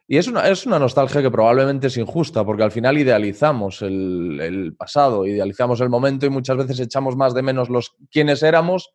y 0.07 0.17
es 0.17 0.27
una, 0.27 0.49
es 0.49 0.65
una 0.65 0.79
nostalgia 0.79 1.21
que 1.21 1.31
probablemente 1.31 1.89
es 1.89 1.97
injusta 1.97 2.45
porque 2.45 2.63
al 2.63 2.73
final 2.73 2.97
idealizamos 2.97 3.83
el, 3.83 4.41
el 4.41 4.75
pasado, 4.75 5.27
idealizamos 5.27 5.81
el 5.81 5.91
momento 5.91 6.25
y 6.25 6.31
muchas 6.31 6.57
veces 6.57 6.81
echamos 6.81 7.15
más 7.15 7.35
de 7.35 7.43
menos 7.43 7.69
los 7.69 7.95
quiénes 8.11 8.43
éramos 8.43 8.95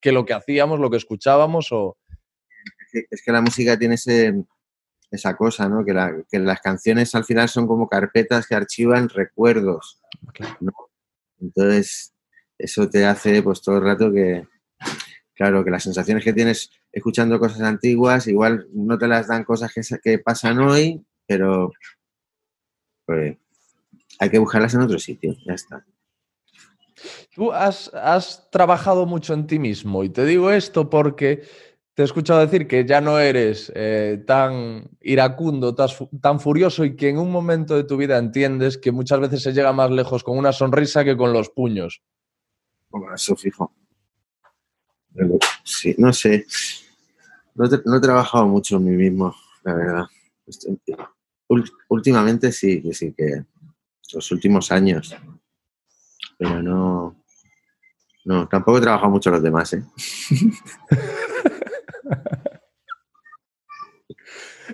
que 0.00 0.12
lo 0.12 0.24
que 0.24 0.34
hacíamos, 0.34 0.78
lo 0.78 0.90
que 0.90 0.96
escuchábamos 0.98 1.72
o... 1.72 1.96
que- 2.92 3.06
es 3.10 3.22
que 3.24 3.32
la 3.32 3.40
música 3.40 3.78
tiene 3.78 3.94
ese, 3.96 4.34
esa 5.10 5.36
cosa, 5.36 5.68
¿no? 5.68 5.84
Que, 5.84 5.92
la- 5.92 6.14
que 6.30 6.38
las 6.38 6.60
canciones 6.60 7.14
al 7.14 7.24
final 7.24 7.48
son 7.48 7.66
como 7.66 7.88
carpetas 7.88 8.46
que 8.46 8.54
archivan 8.54 9.08
recuerdos. 9.08 10.00
¿no? 10.60 10.72
Entonces, 11.40 12.14
eso 12.58 12.88
te 12.88 13.04
hace 13.04 13.42
pues 13.42 13.60
todo 13.62 13.78
el 13.78 13.84
rato 13.84 14.12
que, 14.12 14.46
claro, 15.34 15.64
que 15.64 15.70
las 15.70 15.82
sensaciones 15.82 16.22
que 16.22 16.32
tienes 16.32 16.70
escuchando 16.92 17.38
cosas 17.40 17.62
antiguas, 17.62 18.26
igual 18.28 18.68
no 18.72 18.98
te 18.98 19.08
las 19.08 19.26
dan 19.28 19.44
cosas 19.44 19.72
que, 19.72 19.80
que 20.02 20.18
pasan 20.18 20.58
hoy, 20.60 21.04
pero 21.26 21.72
pues, 23.06 23.36
hay 24.18 24.30
que 24.30 24.38
buscarlas 24.38 24.74
en 24.74 24.82
otro 24.82 24.98
sitio, 24.98 25.34
ya 25.46 25.54
está. 25.54 25.84
Tú 27.34 27.50
has, 27.52 27.92
has 27.94 28.48
trabajado 28.50 29.06
mucho 29.06 29.34
en 29.34 29.46
ti 29.46 29.58
mismo 29.58 30.04
y 30.04 30.10
te 30.10 30.24
digo 30.24 30.50
esto 30.52 30.88
porque 30.90 31.42
te 31.94 32.02
he 32.02 32.04
escuchado 32.04 32.40
decir 32.40 32.66
que 32.66 32.86
ya 32.86 33.00
no 33.00 33.18
eres 33.18 33.70
eh, 33.74 34.22
tan 34.26 34.88
iracundo, 35.02 35.74
tan 35.74 36.40
furioso 36.40 36.84
y 36.84 36.96
que 36.96 37.10
en 37.10 37.18
un 37.18 37.30
momento 37.30 37.76
de 37.76 37.84
tu 37.84 37.96
vida 37.96 38.16
entiendes 38.18 38.78
que 38.78 38.92
muchas 38.92 39.20
veces 39.20 39.42
se 39.42 39.52
llega 39.52 39.72
más 39.72 39.90
lejos 39.90 40.24
con 40.24 40.38
una 40.38 40.52
sonrisa 40.52 41.04
que 41.04 41.16
con 41.16 41.32
los 41.32 41.50
puños. 41.50 42.02
Bueno, 42.90 43.14
eso 43.14 43.36
fijo. 43.36 43.72
Sí, 45.64 45.94
no 45.98 46.12
sé. 46.12 46.46
No, 47.54 47.66
no 47.84 47.96
he 47.96 48.00
trabajado 48.00 48.46
mucho 48.46 48.76
en 48.76 48.84
mí 48.84 48.92
mismo, 48.92 49.34
la 49.62 49.74
verdad. 49.74 50.04
Ul- 51.48 51.70
últimamente 51.88 52.50
sí, 52.52 52.80
que 52.82 52.94
sí, 52.94 53.12
que 53.12 53.44
los 54.14 54.30
últimos 54.32 54.72
años. 54.72 55.14
Pero 56.38 56.62
no. 56.62 57.16
No, 58.24 58.48
tampoco 58.48 58.78
he 58.78 58.80
trabajado 58.80 59.10
mucho 59.10 59.30
los 59.30 59.42
demás, 59.42 59.72
¿eh? 59.74 59.82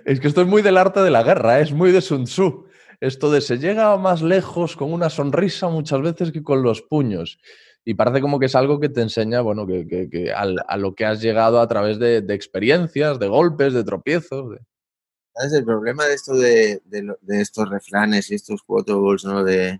Es 0.09 0.19
que 0.19 0.27
esto 0.27 0.41
es 0.41 0.47
muy 0.47 0.63
del 0.63 0.77
arte 0.77 1.01
de 1.01 1.11
la 1.11 1.21
guerra, 1.21 1.59
¿eh? 1.59 1.61
es 1.63 1.71
muy 1.71 1.91
de 1.91 2.01
Sun 2.01 2.23
Tzu. 2.23 2.65
Esto 2.99 3.29
de 3.31 3.41
se 3.41 3.59
llega 3.59 3.95
más 3.97 4.23
lejos 4.23 4.75
con 4.75 4.91
una 4.91 5.09
sonrisa 5.11 5.69
muchas 5.69 6.01
veces 6.01 6.31
que 6.31 6.41
con 6.41 6.63
los 6.63 6.81
puños. 6.81 7.39
Y 7.85 7.93
parece 7.93 8.19
como 8.19 8.39
que 8.39 8.47
es 8.47 8.55
algo 8.55 8.79
que 8.79 8.89
te 8.89 9.01
enseña, 9.01 9.41
bueno, 9.41 9.67
que, 9.67 9.85
que- 9.87 10.09
que 10.09 10.33
al- 10.33 10.63
a 10.67 10.77
lo 10.77 10.95
que 10.95 11.05
has 11.05 11.21
llegado 11.21 11.61
a 11.61 11.67
través 11.67 11.99
de, 11.99 12.21
de 12.21 12.33
experiencias, 12.33 13.19
de 13.19 13.27
golpes, 13.27 13.73
de 13.75 13.83
tropiezos. 13.83 14.49
de- 14.49 14.59
¿Sabes? 15.35 15.53
El 15.53 15.63
problema 15.63 16.05
de 16.05 16.15
esto 16.15 16.33
de, 16.33 16.81
de 16.85 17.41
estos 17.41 17.69
refranes 17.69 18.31
y 18.31 18.35
estos 18.35 18.63
quotables, 18.63 19.23
¿no? 19.25 19.43
De 19.43 19.79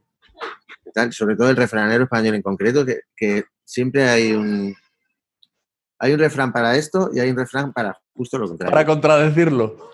tal, 0.94 1.12
sobre 1.12 1.36
todo 1.38 1.50
el 1.50 1.56
refranero 1.56 2.04
español 2.04 2.36
en 2.36 2.42
concreto, 2.44 2.86
que, 2.86 3.00
que 3.18 3.46
siempre 3.66 4.08
hay 4.08 4.34
un 4.34 4.76
hay 6.02 6.14
un 6.14 6.20
refrán 6.20 6.54
para 6.54 6.76
esto 6.78 7.10
y 7.14 7.20
hay 7.20 7.30
un 7.32 7.36
refrán 7.38 7.74
para 7.74 8.00
justo 8.14 8.38
lo 8.38 8.48
contrario. 8.48 8.72
Para 8.72 8.86
contradecirlo. 8.86 9.90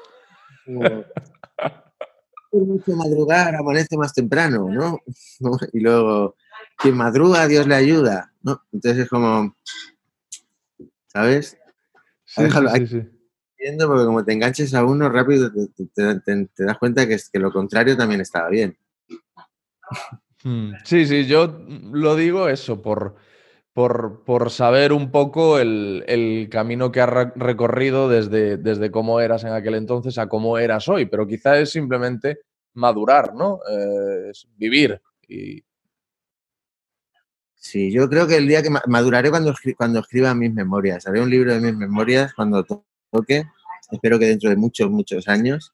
Por 2.51 2.63
mucho 2.65 2.95
madrugar, 2.95 3.55
amanece 3.55 3.97
más 3.97 4.13
temprano, 4.13 4.67
¿no? 4.69 4.99
¿No? 5.39 5.57
Y 5.73 5.79
luego, 5.81 6.35
quien 6.77 6.95
madruga, 6.95 7.47
Dios 7.47 7.67
le 7.67 7.75
ayuda, 7.75 8.31
¿no? 8.41 8.61
Entonces 8.71 9.03
es 9.03 9.09
como, 9.09 9.55
¿sabes? 11.07 11.57
Sí, 12.23 12.43
Déjalo, 12.43 12.69
sí, 12.75 13.01
porque 13.87 14.05
como 14.05 14.23
te 14.23 14.33
enganches 14.33 14.73
a 14.73 14.83
uno 14.85 15.09
rápido, 15.09 15.51
te, 15.51 15.85
te- 15.93 16.19
te- 16.19 16.45
te 16.53 16.63
das 16.65 16.77
cuenta 16.77 17.07
que, 17.07 17.15
es, 17.15 17.29
que 17.29 17.39
lo 17.39 17.51
contrario 17.51 17.97
también 17.97 18.21
estaba 18.21 18.49
bien. 18.49 18.77
Mm, 20.43 20.73
Sí, 20.83 21.07
sí, 21.07 21.25
yo 21.25 21.59
lo 21.91 22.15
digo 22.15 22.47
eso, 22.49 22.79
por, 22.79 23.15
por, 23.75 24.23
por 24.23 24.51
saber 24.51 24.93
un 24.93 25.11
poco 25.11 25.59
el, 25.59 26.05
el 26.07 26.47
camino 26.49 26.93
que 26.93 27.01
has 27.01 27.09
re- 27.09 27.33
recorrido 27.35 28.07
desde, 28.07 28.55
desde 28.55 28.89
cómo 28.89 29.19
eras 29.19 29.43
en 29.43 29.51
aquel 29.51 29.75
entonces 29.75 30.17
a 30.17 30.29
cómo 30.29 30.57
eras 30.57 30.87
hoy, 30.87 31.07
pero 31.07 31.27
quizá 31.27 31.59
es 31.59 31.71
simplemente 31.71 32.39
madurar, 32.73 33.33
¿no? 33.35 33.59
Eh, 33.69 34.29
es 34.31 34.47
vivir. 34.55 35.01
Y, 35.27 35.61
Sí, 37.55 37.91
yo 37.91 38.07
creo 38.09 38.27
que 38.27 38.37
el 38.37 38.47
día 38.47 38.61
que 38.61 38.69
ma- 38.69 38.83
maduraré 38.87 39.29
cuando, 39.29 39.53
cuando 39.75 39.99
escriba 39.99 40.33
mis 40.35 40.53
memorias. 40.53 41.05
Haré 41.07 41.19
un 41.21 41.29
libro 41.29 41.53
de 41.53 41.59
mis 41.59 41.75
memorias 41.75 42.33
cuando 42.33 42.63
to- 42.63 42.85
toque. 43.11 43.43
Espero 43.91 44.19
que 44.19 44.25
dentro 44.27 44.49
de 44.49 44.55
muchos, 44.55 44.89
muchos 44.89 45.27
años. 45.27 45.73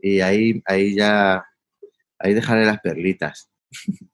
Y 0.00 0.20
ahí, 0.20 0.62
ahí 0.66 0.94
ya, 0.94 1.44
ahí 2.18 2.34
dejaré 2.34 2.64
las 2.66 2.80
perlitas. 2.80 3.48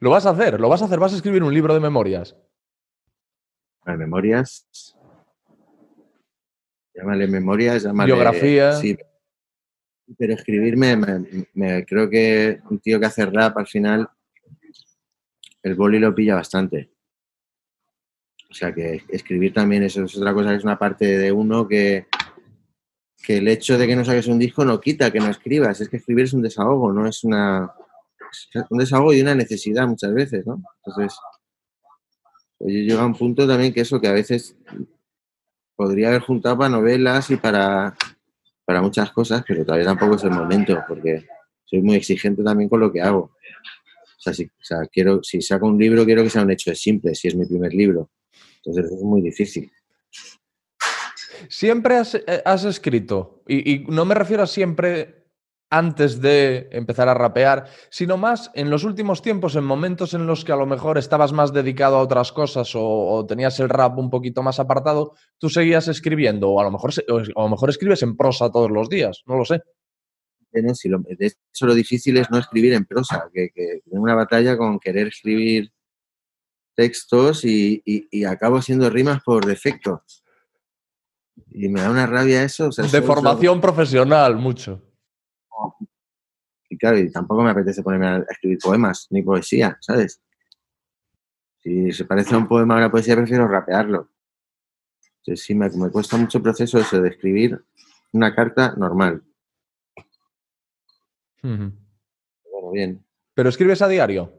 lo 0.00 0.10
vas 0.10 0.26
a 0.26 0.30
hacer, 0.30 0.60
lo 0.60 0.68
vas 0.68 0.82
a 0.82 0.86
hacer, 0.86 0.98
vas 0.98 1.12
a 1.12 1.16
escribir 1.16 1.42
un 1.42 1.52
libro 1.54 1.74
de 1.74 1.80
memorias. 1.80 2.36
Las 3.84 3.96
memorias. 3.98 4.66
Llámale 6.94 7.26
memorias, 7.26 7.82
llámale. 7.82 8.12
Biografía. 8.12 8.72
Sí. 8.74 8.96
Pero 10.16 10.34
escribirme, 10.34 10.96
me, 10.96 11.46
me- 11.54 11.84
creo 11.84 12.08
que 12.08 12.60
un 12.70 12.78
tío 12.78 12.98
que 13.00 13.06
hace 13.06 13.26
rap 13.26 13.58
al 13.58 13.66
final, 13.66 14.08
el 15.62 15.74
boli 15.74 15.98
lo 15.98 16.14
pilla 16.14 16.36
bastante. 16.36 16.90
O 18.48 18.54
sea 18.54 18.72
que 18.72 19.02
escribir 19.08 19.52
también 19.52 19.82
eso 19.82 20.04
es 20.04 20.16
otra 20.16 20.32
cosa, 20.32 20.50
que 20.50 20.56
es 20.56 20.64
una 20.64 20.78
parte 20.78 21.18
de 21.18 21.32
uno 21.32 21.66
que, 21.66 22.06
que 23.22 23.38
el 23.38 23.48
hecho 23.48 23.76
de 23.76 23.86
que 23.86 23.96
no 23.96 24.04
saques 24.04 24.28
un 24.28 24.38
disco 24.38 24.64
no 24.64 24.80
quita 24.80 25.10
que 25.10 25.18
no 25.18 25.28
escribas. 25.28 25.80
Es 25.80 25.88
que 25.88 25.96
escribir 25.96 26.24
es 26.26 26.32
un 26.32 26.42
desahogo, 26.42 26.92
no 26.92 27.06
es 27.06 27.24
una. 27.24 27.72
Un 28.70 28.78
desahogo 28.78 29.12
y 29.12 29.20
una 29.20 29.34
necesidad 29.34 29.86
muchas 29.86 30.12
veces, 30.12 30.46
¿no? 30.46 30.62
Entonces, 30.84 31.18
pues 32.58 32.72
yo 32.72 32.80
llego 32.80 33.00
a 33.00 33.06
un 33.06 33.14
punto 33.14 33.46
también 33.46 33.72
que 33.72 33.80
eso, 33.80 34.00
que 34.00 34.08
a 34.08 34.12
veces 34.12 34.56
podría 35.74 36.08
haber 36.08 36.22
juntado 36.22 36.56
para 36.58 36.70
novelas 36.70 37.30
y 37.30 37.36
para, 37.36 37.96
para 38.64 38.82
muchas 38.82 39.10
cosas, 39.12 39.44
pero 39.46 39.64
todavía 39.64 39.86
tampoco 39.86 40.16
es 40.16 40.24
el 40.24 40.30
momento, 40.30 40.82
porque 40.88 41.26
soy 41.64 41.82
muy 41.82 41.96
exigente 41.96 42.42
también 42.42 42.68
con 42.68 42.80
lo 42.80 42.92
que 42.92 43.02
hago. 43.02 43.32
O 44.18 44.20
sea, 44.20 44.32
si, 44.32 44.50
quiero, 44.90 45.22
si 45.22 45.42
saco 45.42 45.66
un 45.66 45.78
libro, 45.78 46.04
quiero 46.04 46.22
que 46.22 46.30
sea 46.30 46.42
un 46.42 46.50
hecho 46.50 46.74
simple, 46.74 47.14
si 47.14 47.28
es 47.28 47.34
mi 47.34 47.46
primer 47.46 47.72
libro. 47.74 48.10
Entonces 48.64 48.90
es 48.90 49.02
muy 49.02 49.20
difícil. 49.20 49.70
Siempre 51.48 51.96
has, 51.96 52.14
eh, 52.14 52.42
escrito, 52.68 53.42
y 53.46 53.84
no 53.88 54.04
me 54.04 54.14
refiero 54.14 54.42
a 54.42 54.46
siempre 54.46 55.15
antes 55.68 56.20
de 56.20 56.68
empezar 56.70 57.08
a 57.08 57.14
rapear, 57.14 57.66
sino 57.90 58.16
más 58.16 58.50
en 58.54 58.70
los 58.70 58.84
últimos 58.84 59.20
tiempos, 59.20 59.56
en 59.56 59.64
momentos 59.64 60.14
en 60.14 60.26
los 60.26 60.44
que 60.44 60.52
a 60.52 60.56
lo 60.56 60.64
mejor 60.66 60.96
estabas 60.96 61.32
más 61.32 61.52
dedicado 61.52 61.96
a 61.96 62.02
otras 62.02 62.30
cosas 62.32 62.74
o, 62.76 62.82
o 62.84 63.26
tenías 63.26 63.58
el 63.58 63.68
rap 63.68 63.98
un 63.98 64.08
poquito 64.08 64.42
más 64.42 64.60
apartado, 64.60 65.14
tú 65.38 65.48
seguías 65.50 65.88
escribiendo, 65.88 66.50
o 66.50 66.60
a 66.60 66.64
lo 66.64 66.70
mejor, 66.70 66.92
o 67.08 67.16
a 67.18 67.42
lo 67.44 67.48
mejor 67.48 67.70
escribes 67.70 68.02
en 68.04 68.16
prosa 68.16 68.50
todos 68.50 68.70
los 68.70 68.88
días, 68.88 69.22
no 69.26 69.36
lo 69.36 69.44
sé. 69.44 69.60
¿no? 70.52 70.74
Si 70.74 70.88
lo- 70.88 71.00
de 71.00 71.26
hecho, 71.26 71.66
lo 71.66 71.74
difícil 71.74 72.16
es 72.16 72.30
no 72.30 72.38
escribir 72.38 72.72
en 72.72 72.84
prosa, 72.86 73.28
que, 73.34 73.50
que 73.54 73.80
tengo 73.90 74.02
una 74.04 74.14
batalla 74.14 74.56
con 74.56 74.78
querer 74.78 75.08
escribir 75.08 75.70
textos 76.74 77.44
y, 77.44 77.82
y- 77.84 78.06
y 78.10 78.24
acabo 78.24 78.62
siendo 78.62 78.88
rimas 78.88 79.20
por 79.24 79.44
defecto. 79.44 80.02
Y 81.50 81.68
me 81.68 81.80
da 81.80 81.90
una 81.90 82.06
rabia 82.06 82.42
eso. 82.42 82.68
o 82.68 82.72
sea, 82.72 82.84
De 82.84 83.02
formación 83.02 83.60
profesional, 83.60 84.36
mucho. 84.36 84.82
Y 86.76 86.78
claro, 86.78 86.98
y 86.98 87.10
tampoco 87.10 87.42
me 87.42 87.52
apetece 87.52 87.82
ponerme 87.82 88.06
a 88.06 88.16
escribir 88.28 88.58
poemas 88.62 89.06
ni 89.08 89.22
poesía, 89.22 89.78
¿sabes? 89.80 90.20
Si 91.62 91.90
se 91.90 92.04
parece 92.04 92.34
a 92.34 92.38
un 92.38 92.46
poema 92.46 92.74
o 92.74 92.76
una 92.76 92.90
poesía, 92.90 93.16
prefiero 93.16 93.48
rapearlo. 93.48 94.10
Entonces 95.20 95.42
sí, 95.42 95.54
me, 95.54 95.70
me 95.70 95.90
cuesta 95.90 96.18
mucho 96.18 96.36
el 96.36 96.42
proceso 96.42 96.78
eso 96.78 97.00
de 97.00 97.08
escribir 97.08 97.64
una 98.12 98.34
carta 98.34 98.74
normal. 98.76 99.22
Bueno, 101.40 101.72
bien. 102.74 103.02
Pero 103.32 103.48
escribes 103.48 103.80
a 103.80 103.88
diario. 103.88 104.30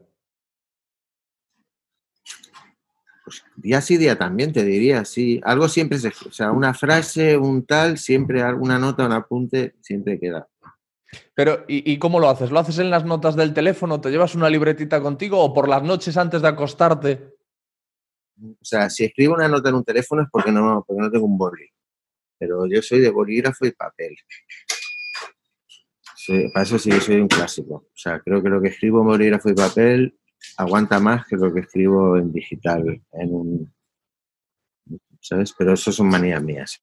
Pues 3.24 3.42
día 3.56 3.80
sí, 3.80 3.96
día 3.96 4.16
también, 4.16 4.52
te 4.52 4.62
diría, 4.62 5.04
sí. 5.04 5.40
Algo 5.42 5.68
siempre 5.68 5.98
se... 5.98 6.08
O 6.08 6.30
sea, 6.30 6.52
una 6.52 6.72
frase, 6.72 7.36
un 7.36 7.66
tal, 7.66 7.98
siempre 7.98 8.42
alguna 8.42 8.78
nota, 8.78 9.06
un 9.06 9.12
apunte, 9.12 9.74
siempre 9.80 10.20
queda. 10.20 10.48
Pero, 11.34 11.64
¿y, 11.68 11.98
cómo 11.98 12.20
lo 12.20 12.28
haces? 12.28 12.50
¿Lo 12.50 12.58
haces 12.58 12.78
en 12.78 12.90
las 12.90 13.04
notas 13.04 13.36
del 13.36 13.54
teléfono? 13.54 14.00
¿Te 14.00 14.10
llevas 14.10 14.34
una 14.34 14.50
libretita 14.50 15.00
contigo 15.00 15.40
o 15.40 15.54
por 15.54 15.68
las 15.68 15.82
noches 15.82 16.16
antes 16.16 16.42
de 16.42 16.48
acostarte? 16.48 17.34
O 18.40 18.64
sea, 18.64 18.90
si 18.90 19.04
escribo 19.04 19.34
una 19.34 19.48
nota 19.48 19.70
en 19.70 19.76
un 19.76 19.84
teléfono 19.84 20.22
es 20.22 20.28
porque 20.30 20.52
no, 20.52 20.84
tengo 20.86 21.24
un 21.24 21.38
boli. 21.38 21.66
Pero 22.38 22.66
yo 22.66 22.82
soy 22.82 23.00
de 23.00 23.10
bolígrafo 23.10 23.66
y 23.66 23.72
papel. 23.72 24.16
Soy- 26.14 26.50
para 26.52 26.64
eso 26.64 26.78
sí 26.78 26.90
que 26.90 27.00
soy 27.00 27.16
un 27.16 27.28
clásico. 27.28 27.74
O 27.74 27.96
sea, 27.96 28.20
creo 28.20 28.42
que 28.42 28.48
lo 28.48 28.60
que 28.60 28.68
escribo 28.68 29.00
en 29.00 29.06
bolígrafo 29.06 29.48
y 29.48 29.54
papel 29.54 30.18
aguanta 30.56 31.00
más 31.00 31.26
que 31.26 31.36
lo 31.36 31.52
que 31.52 31.60
escribo 31.60 32.16
en 32.16 32.32
digital, 32.32 33.02
en 33.12 33.34
un... 33.34 33.74
¿Sabes? 35.20 35.54
Pero 35.58 35.72
eso 35.72 35.90
son 35.90 36.08
manías 36.08 36.42
mías. 36.42 36.82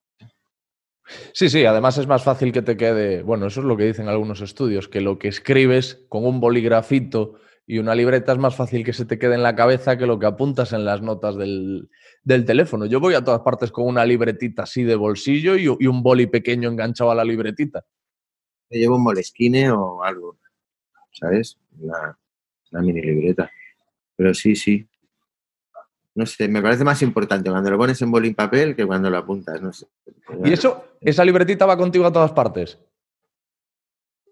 Sí, 1.34 1.49
sí, 1.49 1.66
además 1.66 1.97
es 1.97 2.08
más 2.08 2.24
fácil 2.24 2.51
que 2.51 2.62
te 2.62 2.78
quede, 2.78 3.22
bueno, 3.22 3.47
eso 3.47 3.60
es 3.60 3.66
lo 3.66 3.78
que 3.78 3.86
dicen 3.86 4.08
algunos 4.08 4.41
estudios, 4.41 4.88
que 4.88 5.01
lo 5.01 5.20
que 5.20 5.28
escribes 5.28 6.03
con 6.10 6.26
un 6.26 6.39
bolígrafito 6.39 7.36
y 7.68 7.80
una 7.80 7.95
libreta 7.95 8.32
es 8.32 8.38
más 8.38 8.56
fácil 8.56 8.84
que 8.84 8.93
se 8.93 9.06
te 9.06 9.18
quede 9.18 9.36
en 9.36 9.43
la 9.43 9.56
cabeza 9.56 9.97
que 9.97 10.06
lo 10.06 10.20
que 10.20 10.26
apuntas 10.26 10.74
en 10.74 10.86
las 10.86 11.01
notas 11.01 11.36
del, 11.36 11.89
del 12.24 12.45
teléfono. 12.45 12.86
Yo 12.86 12.99
voy 12.99 13.14
a 13.14 13.24
todas 13.24 13.41
partes 13.41 13.72
con 13.72 13.88
una 13.88 14.06
libretita 14.06 14.64
así 14.64 14.84
de 14.84 14.95
bolsillo 14.95 15.56
y, 15.56 15.68
un 15.68 16.03
boli 16.03 16.28
pequeño 16.28 16.70
enganchado 16.70 17.12
a 17.12 17.16
la 17.16 17.24
libretita. 17.24 17.86
Llevo 18.70 18.95
un 18.95 19.03
molesquine 19.03 19.72
o 19.72 20.03
algo, 20.03 20.38
¿sabes? 21.12 21.58
Una 21.80 22.18
mini 22.82 23.01
libreta. 23.01 23.49
Pero 24.16 24.34
sí, 24.34 24.56
sí. 24.56 24.88
No 26.16 26.26
sé, 26.26 26.47
me 26.47 26.61
parece 26.61 26.86
más 26.86 27.01
importante 27.01 27.49
cuando 27.49 27.70
lo 27.70 27.78
pones 27.78 28.01
en 28.01 28.09
boli 28.09 28.30
en 28.30 28.36
papel 28.36 28.76
que 28.76 28.86
cuando 28.86 29.09
lo 29.09 29.18
apuntas, 29.18 29.61
no 29.61 29.74
sé. 29.74 29.86
¿Y 30.43 30.53
eso, 30.53 30.86
esa 31.01 31.26
libretita 31.26 31.66
va 31.66 31.78
contigo 31.78 32.05
a 32.05 32.13
todas 32.13 32.32
partes? 32.32 32.80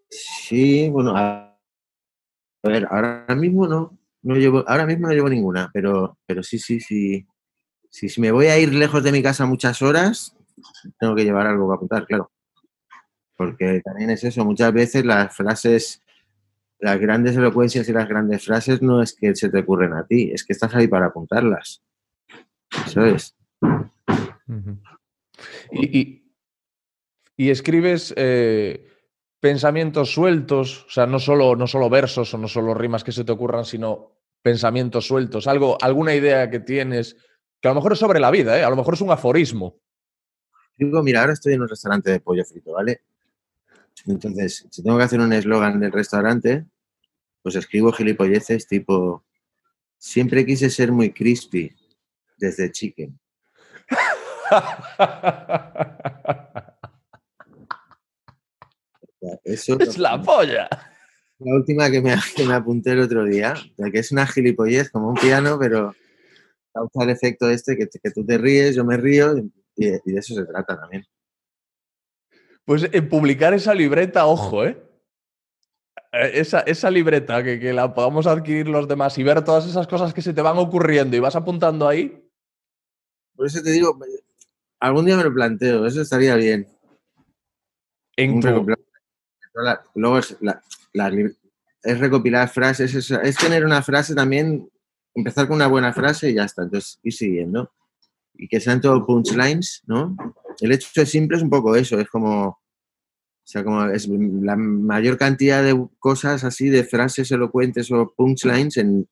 Sí, 0.10 0.90
bueno, 0.90 1.14
a, 1.16 1.58
a 2.64 2.70
ver, 2.70 2.88
ahora 2.90 3.26
mismo 3.36 3.68
no, 3.68 3.98
no 4.22 4.36
llevo, 4.36 4.64
ahora 4.68 4.86
mismo 4.86 5.08
no 5.08 5.14
llevo 5.14 5.28
ninguna, 5.28 5.70
pero, 5.74 6.18
pero 6.26 6.42
sí, 6.42 6.58
sí, 6.58 6.80
sí. 6.80 7.26
Si, 7.90 8.10
si 8.10 8.22
me 8.22 8.32
voy 8.32 8.48
a 8.48 8.58
ir 8.58 8.74
lejos 8.74 9.04
de 9.04 9.12
mi 9.12 9.22
casa 9.22 9.46
muchas 9.46 9.82
horas, 9.82 10.36
tengo 11.00 11.14
que 11.16 11.26
llevar 11.26 11.48
algo 11.48 11.68
para 11.68 11.76
apuntar, 11.76 12.06
claro. 12.06 12.32
Porque 13.36 13.82
también 13.84 14.10
es 14.10 14.24
eso, 14.24 14.46
muchas 14.46 14.72
veces 14.72 15.06
las 15.06 15.36
frases, 15.36 16.02
las 16.84 17.00
grandes 17.00 17.36
elocuencias 17.38 17.88
y 17.88 17.94
las 17.94 18.08
grandes 18.10 18.44
frases 18.46 18.82
no 18.82 19.02
es 19.02 19.14
que 19.16 19.34
se 19.36 19.50
te 19.50 19.60
ocurren 19.60 19.94
a 19.94 20.06
ti, 20.06 20.32
es 20.34 20.44
que 20.44 20.52
estás 20.54 20.76
ahí 20.76 20.88
para 20.88 21.08
apuntarlas. 21.08 21.82
¿Sabes? 22.88 23.36
Ujú. 23.62 24.78
Y, 25.72 26.00
y- 26.00 26.20
y 27.36 27.50
escribes 27.50 28.14
eh, 28.18 28.86
pensamientos 29.40 30.14
sueltos, 30.14 30.86
o 30.86 30.90
sea, 30.90 31.08
no 31.08 31.20
solo, 31.20 31.56
no 31.56 31.68
solo 31.68 31.90
versos 31.90 32.34
o 32.34 32.38
no 32.38 32.48
solo 32.48 32.74
rimas 32.74 33.04
que 33.04 33.12
se 33.12 33.24
te 33.24 33.32
ocurran, 33.32 33.66
sino 33.66 34.12
pensamientos 34.42 35.08
sueltos, 35.08 35.48
algo, 35.48 35.78
alguna 35.82 36.14
idea 36.14 36.50
que 36.50 36.60
tienes, 36.60 37.16
que 37.62 37.68
a 37.70 37.72
lo 37.72 37.76
mejor 37.76 37.94
es 37.94 38.00
sobre 38.00 38.20
la 38.20 38.30
vida, 38.30 38.60
¿eh? 38.60 38.64
a 38.64 38.70
lo 38.70 38.76
mejor 38.76 38.94
es 38.96 39.02
un 39.02 39.10
aforismo. 39.10 39.80
Digo, 40.78 41.02
mira, 41.02 41.22
ahora 41.22 41.34
estoy 41.34 41.54
en 41.54 41.62
un 41.62 41.70
restaurante 41.70 42.12
de 42.12 42.20
pollo 42.20 42.44
frito, 42.46 42.74
¿vale? 42.74 43.02
Entonces, 44.06 44.68
si 44.70 44.84
tengo 44.84 44.98
que 44.98 45.04
hacer 45.04 45.20
un 45.20 45.32
eslogan 45.34 45.80
del 45.80 45.92
restaurante, 45.92 46.66
pues 47.44 47.56
escribo 47.56 47.92
gilipolleces 47.92 48.68
tipo, 48.68 49.24
siempre 49.98 50.46
quise 50.46 50.70
ser 50.70 50.92
muy 50.92 51.12
crispy 51.12 51.76
desde 52.38 52.72
chicken. 52.72 53.20
Eso 59.44 59.80
es 59.80 59.98
la 59.98 60.22
polla. 60.22 60.68
la 61.40 61.56
última 61.56 61.90
que 61.90 62.02
me, 62.02 62.16
que 62.36 62.46
me 62.46 62.54
apunté 62.54 62.92
el 62.92 63.02
otro 63.02 63.26
día, 63.26 63.54
que 63.92 64.00
es 64.00 64.12
una 64.12 64.28
gilipollez 64.28 64.90
como 64.90 65.10
un 65.10 65.16
piano, 65.16 65.58
pero 65.60 65.94
causa 66.74 67.04
el 67.04 67.10
efecto 67.10 67.50
este 67.50 67.78
que, 67.78 67.88
que 67.88 68.12
tú 68.12 68.26
te 68.26 68.38
ríes, 68.38 68.76
yo 68.76 68.84
me 68.84 68.98
río 68.98 69.38
y, 69.38 69.52
y 69.76 69.90
de 69.90 70.20
eso 70.20 70.34
se 70.34 70.46
trata 70.46 70.80
también. 70.80 71.06
Pues 72.66 72.88
en 72.92 73.10
publicar 73.10 73.54
esa 73.54 73.74
libreta, 73.74 74.26
ojo, 74.26 74.66
¿eh? 74.66 74.78
Eh, 76.14 76.32
Esa, 76.40 76.60
esa 76.62 76.90
libreta, 76.92 77.44
que, 77.44 77.60
que 77.60 77.74
la 77.74 77.94
podamos 77.94 78.28
adquirir 78.28 78.68
los 78.68 78.88
demás 78.88 79.18
y 79.18 79.24
ver 79.24 79.44
todas 79.44 79.66
esas 79.68 79.88
cosas 79.88 80.14
que 80.14 80.22
se 80.22 80.34
te 80.34 80.42
van 80.42 80.58
ocurriendo 80.58 81.16
y 81.18 81.20
vas 81.20 81.36
apuntando 81.36 81.88
ahí. 81.88 82.24
Por 83.36 83.48
eso 83.48 83.62
te 83.64 83.72
digo, 83.72 83.98
algún 84.80 85.06
día 85.06 85.18
me 85.18 85.24
lo 85.24 85.34
planteo, 85.34 85.86
eso 85.88 86.02
estaría 86.02 86.36
bien. 86.36 86.68
En 88.16 88.40
tu- 88.40 88.76
Luego 89.96 90.18
es, 90.20 90.38
la- 90.42 90.62
la 90.94 91.12
es 91.84 92.00
recopilar 92.00 92.48
frases, 92.50 92.94
es, 92.94 93.12
es 93.12 93.38
tener 93.38 93.66
una 93.66 93.82
frase 93.82 94.16
también, 94.16 94.70
empezar 95.14 95.48
con 95.48 95.56
una 95.58 95.68
buena 95.68 95.94
frase 95.94 96.30
y 96.30 96.36
ya 96.36 96.46
está, 96.46 96.64
entonces 96.64 97.00
ir 97.04 97.14
siguiendo. 97.14 97.72
Y 98.36 98.48
que 98.48 98.60
sean 98.60 98.82
todo 98.82 99.06
punchlines, 99.06 99.84
¿no? 99.86 100.16
El 100.60 100.72
hecho 100.72 101.06
simple 101.06 101.38
es 101.38 101.44
un 101.44 101.50
poco 101.52 101.76
eso, 101.76 102.00
es 102.00 102.08
como, 102.10 102.60
o 103.44 103.46
sea, 103.46 103.64
como 103.64 103.86
es 103.88 104.08
la 104.08 104.56
mayor 104.56 105.18
cantidad 105.18 105.62
de 105.62 105.88
cosas 106.00 106.46
así, 106.46 106.70
de 106.70 106.86
frases 106.86 107.30
elocuentes 107.30 107.92
o 107.92 108.14
punchlines 108.16 108.78
en, 108.78 109.08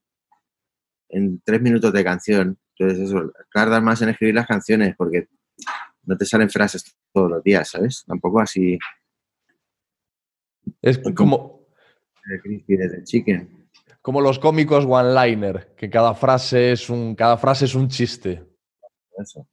en 1.09 1.41
tres 1.43 1.61
minutos 1.61 1.91
de 1.91 2.03
canción. 2.03 2.57
Entonces 2.77 3.09
eso, 3.09 3.31
tardas 3.53 3.83
más 3.83 4.01
en 4.01 4.09
escribir 4.09 4.35
las 4.35 4.47
canciones 4.47 4.95
porque 4.95 5.27
no 6.03 6.17
te 6.17 6.25
salen 6.25 6.49
frases 6.49 6.95
todos 7.13 7.29
los 7.29 7.43
días, 7.43 7.69
¿sabes? 7.69 8.05
Tampoco 8.07 8.39
así 8.39 8.79
es 10.81 10.99
como, 11.15 11.67
de 12.67 13.03
chicken. 13.03 13.67
como 14.01 14.21
los 14.21 14.39
cómicos 14.39 14.85
one-liner, 14.85 15.73
que 15.75 15.89
cada 15.89 16.13
frase, 16.15 16.71
es 16.71 16.89
un, 16.89 17.15
cada 17.15 17.37
frase 17.37 17.65
es 17.65 17.75
un 17.75 17.87
chiste. 17.87 18.43
Eso. 19.17 19.47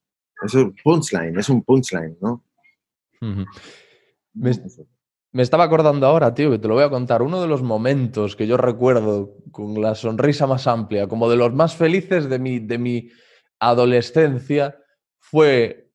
Eso 0.45 0.61
es 0.61 0.83
punchline, 0.83 1.39
es 1.39 1.49
un 1.49 1.63
punchline, 1.63 2.17
¿no? 2.21 2.45
Ujú. 3.21 3.45
Me, 5.33 5.43
estaba 5.43 5.65
acordando 5.65 6.07
ahora, 6.07 6.33
tío, 6.33 6.51
que 6.51 6.59
te 6.59 6.69
lo 6.69 6.75
voy 6.75 6.85
a 6.85 6.91
contar. 6.91 7.23
Uno 7.23 7.41
de 7.41 7.49
los 7.49 7.63
momentos 7.63 8.37
que 8.37 8.47
yo 8.47 8.57
recuerdo 8.57 9.35
con 9.51 9.81
la 9.81 9.95
sonrisa 9.95 10.47
más 10.47 10.67
amplia, 10.67 11.07
como 11.07 11.29
de 11.29 11.37
los 11.37 11.53
más 11.53 11.77
felices 11.77 12.29
de 12.29 12.39
mi, 12.39 12.59
de 12.61 12.79
mi 12.79 13.11
adolescencia 13.59 14.77
fue 15.19 15.91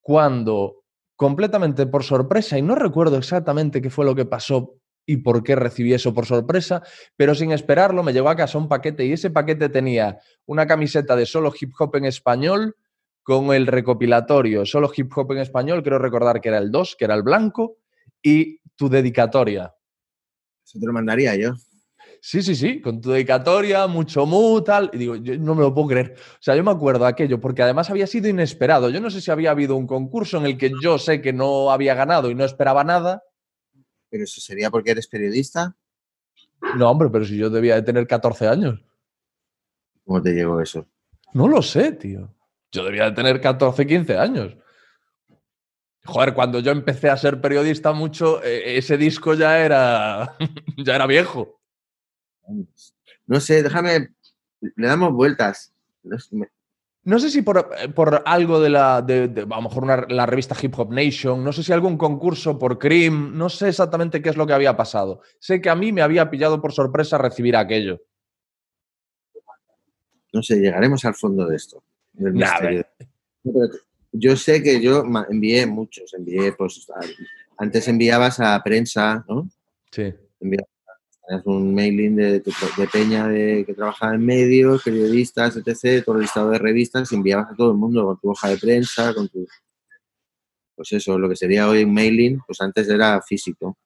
cuando 0.00 0.84
completamente 1.16 1.86
por 1.86 2.02
sorpresa, 2.02 2.58
y 2.58 2.62
no 2.62 2.74
recuerdo 2.74 3.16
exactamente 3.16 3.80
qué 3.80 3.90
fue 3.90 4.04
lo 4.04 4.14
que 4.14 4.26
pasó 4.26 4.74
y 5.06 5.18
por 5.18 5.42
qué 5.42 5.54
recibí 5.54 5.92
eso 5.92 6.12
por 6.12 6.26
sorpresa, 6.26 6.82
pero 7.16 7.34
sin 7.34 7.52
esperarlo 7.52 8.02
me 8.02 8.12
llegó 8.12 8.28
a 8.28 8.36
casa 8.36 8.58
un 8.58 8.68
paquete 8.68 9.04
y 9.04 9.12
ese 9.12 9.30
paquete 9.30 9.68
tenía 9.68 10.18
una 10.46 10.66
camiseta 10.66 11.14
de 11.14 11.26
solo 11.26 11.52
hip 11.58 11.72
hop 11.78 11.96
en 11.96 12.06
español 12.06 12.76
con 13.22 13.54
el 13.54 13.66
recopilatorio 13.66 14.66
solo 14.66 14.90
hip 14.94 15.10
hop 15.16 15.32
en 15.32 15.38
español, 15.38 15.82
creo 15.82 15.98
recordar 15.98 16.40
que 16.40 16.48
era 16.48 16.58
el 16.58 16.70
2, 16.70 16.96
que 16.98 17.04
era 17.04 17.14
el 17.14 17.22
blanco, 17.22 17.78
y 18.24 18.58
tu 18.74 18.88
dedicatoria. 18.88 19.72
Eso 20.64 20.80
te 20.80 20.86
lo 20.86 20.92
mandaría 20.92 21.36
yo. 21.36 21.54
Sí, 22.20 22.42
sí, 22.42 22.54
sí, 22.54 22.80
con 22.80 23.02
tu 23.02 23.10
dedicatoria, 23.10 23.86
mucho 23.86 24.24
mu, 24.24 24.62
tal. 24.62 24.90
Y 24.94 24.98
digo, 24.98 25.16
yo 25.16 25.36
no 25.36 25.54
me 25.54 25.60
lo 25.60 25.74
puedo 25.74 25.88
creer. 25.88 26.14
O 26.16 26.42
sea, 26.42 26.56
yo 26.56 26.64
me 26.64 26.70
acuerdo 26.70 27.04
de 27.04 27.10
aquello, 27.10 27.38
porque 27.38 27.62
además 27.62 27.90
había 27.90 28.06
sido 28.06 28.28
inesperado. 28.28 28.88
Yo 28.88 28.98
no 28.98 29.10
sé 29.10 29.20
si 29.20 29.30
había 29.30 29.50
habido 29.50 29.76
un 29.76 29.86
concurso 29.86 30.38
en 30.38 30.46
el 30.46 30.56
que 30.56 30.72
yo 30.82 30.98
sé 30.98 31.20
que 31.20 31.34
no 31.34 31.70
había 31.70 31.94
ganado 31.94 32.30
y 32.30 32.34
no 32.34 32.46
esperaba 32.46 32.82
nada. 32.82 33.22
Pero 34.08 34.24
eso 34.24 34.40
sería 34.40 34.70
porque 34.70 34.92
eres 34.92 35.06
periodista. 35.06 35.76
No, 36.78 36.90
hombre, 36.90 37.10
pero 37.10 37.26
si 37.26 37.36
yo 37.36 37.50
debía 37.50 37.74
de 37.74 37.82
tener 37.82 38.06
14 38.06 38.48
años. 38.48 38.80
¿Cómo 40.06 40.22
te 40.22 40.32
llegó 40.32 40.62
eso? 40.62 40.86
No 41.34 41.46
lo 41.46 41.60
sé, 41.60 41.92
tío. 41.92 42.34
Yo 42.72 42.84
debía 42.84 43.04
de 43.04 43.12
tener 43.12 43.38
14, 43.38 43.86
15 43.86 44.16
años. 44.16 44.56
Joder, 46.06 46.34
cuando 46.34 46.60
yo 46.60 46.70
empecé 46.70 47.08
a 47.08 47.16
ser 47.16 47.40
periodista 47.40 47.92
mucho, 47.92 48.42
eh, 48.42 48.76
ese 48.76 48.96
disco 48.98 49.34
ya 49.34 49.58
era, 49.58 50.36
ya 50.76 50.94
era 50.96 51.06
viejo. 51.06 51.60
No 53.26 53.40
sé, 53.40 53.62
déjame. 53.62 54.10
Le 54.60 54.86
damos 54.86 55.12
vueltas. 55.12 55.72
No 57.06 57.18
sé, 57.18 57.30
si 57.30 57.42
por, 57.42 57.68
por 57.94 58.22
algo 58.26 58.60
de 58.60 58.70
la, 58.70 59.00
de, 59.02 59.28
de- 59.28 59.42
a 59.42 59.44
lo 59.56 59.62
mejor 59.62 59.84
una- 59.84 60.06
la 60.08 60.26
revista 60.26 60.54
Hip 60.60 60.78
Hop 60.78 60.90
Nation, 60.92 61.42
no 61.42 61.52
sé 61.52 61.62
si 61.62 61.72
algún 61.72 61.96
concurso 61.98 62.58
por 62.58 62.78
Cream, 62.78 63.36
no 63.36 63.48
sé 63.48 63.68
exactamente 63.68 64.20
qué 64.22 64.28
es 64.30 64.36
lo 64.36 64.46
que 64.46 64.52
había 64.54 64.76
pasado. 64.76 65.20
Sé 65.38 65.60
que 65.60 65.68
a 65.70 65.74
mí 65.74 65.92
me 65.92 66.02
había 66.02 66.30
pillado 66.30 66.60
por 66.60 66.72
sorpresa 66.72 67.16
recibir 67.18 67.56
aquello. 67.56 68.00
no 70.32 70.42
sé, 70.42 70.56
llegaremos 70.58 71.04
al 71.04 71.14
fondo 71.14 71.46
de 71.46 71.56
esto. 71.56 71.82
del 72.12 72.34
Nah, 72.34 72.50
misterio. 72.52 72.86
No, 73.44 73.52
pero 73.52 73.70
te- 73.70 73.78
yo 74.16 74.36
sé 74.36 74.62
que 74.62 74.80
yo 74.80 75.04
envié 75.28 75.66
muchos, 75.66 76.14
envié, 76.14 76.52
pues, 76.52 76.86
antes 77.58 77.88
enviabas 77.88 78.40
a 78.40 78.62
prensa, 78.62 79.24
¿no? 79.28 79.48
Sí. 79.90 80.14
Enviabas 80.40 80.68
un 81.46 81.74
mailing 81.74 82.16
de, 82.16 82.40
de- 82.40 82.52
de 82.76 82.86
peña 82.92 83.26
de, 83.28 83.64
que 83.66 83.74
trabajaba 83.74 84.14
en 84.14 84.24
medios, 84.24 84.82
periodistas, 84.84 85.56
etc., 85.56 86.04
todo 86.04 86.16
el 86.16 86.22
listado 86.22 86.50
de 86.50 86.58
revistas, 86.58 87.10
y 87.12 87.16
enviabas 87.16 87.50
a 87.52 87.54
todo 87.56 87.70
el 87.72 87.76
mundo 87.76 88.04
con 88.04 88.18
tu 88.20 88.30
hoja 88.30 88.48
de 88.48 88.56
prensa, 88.58 89.12
con 89.14 89.28
tu... 89.28 89.46
Pues 90.76 90.92
eso, 90.92 91.18
lo 91.18 91.28
que 91.28 91.36
sería 91.36 91.68
hoy 91.68 91.84
un 91.84 91.94
mailing, 91.94 92.40
pues 92.46 92.60
antes 92.60 92.88
era 92.88 93.20
físico. 93.22 93.78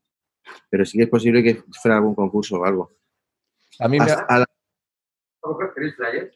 Pero 0.70 0.84
sí 0.86 0.96
que 0.98 1.04
es 1.04 1.10
posible 1.10 1.42
que 1.42 1.62
fuera 1.82 1.96
algún 1.98 2.14
concurso 2.14 2.56
o 2.56 2.64
algo. 2.64 2.92
A 3.78 3.88
mí 3.88 3.98
me, 3.98 4.04
Hasta 4.06 4.24
a 4.24 4.38
la- 4.40 4.46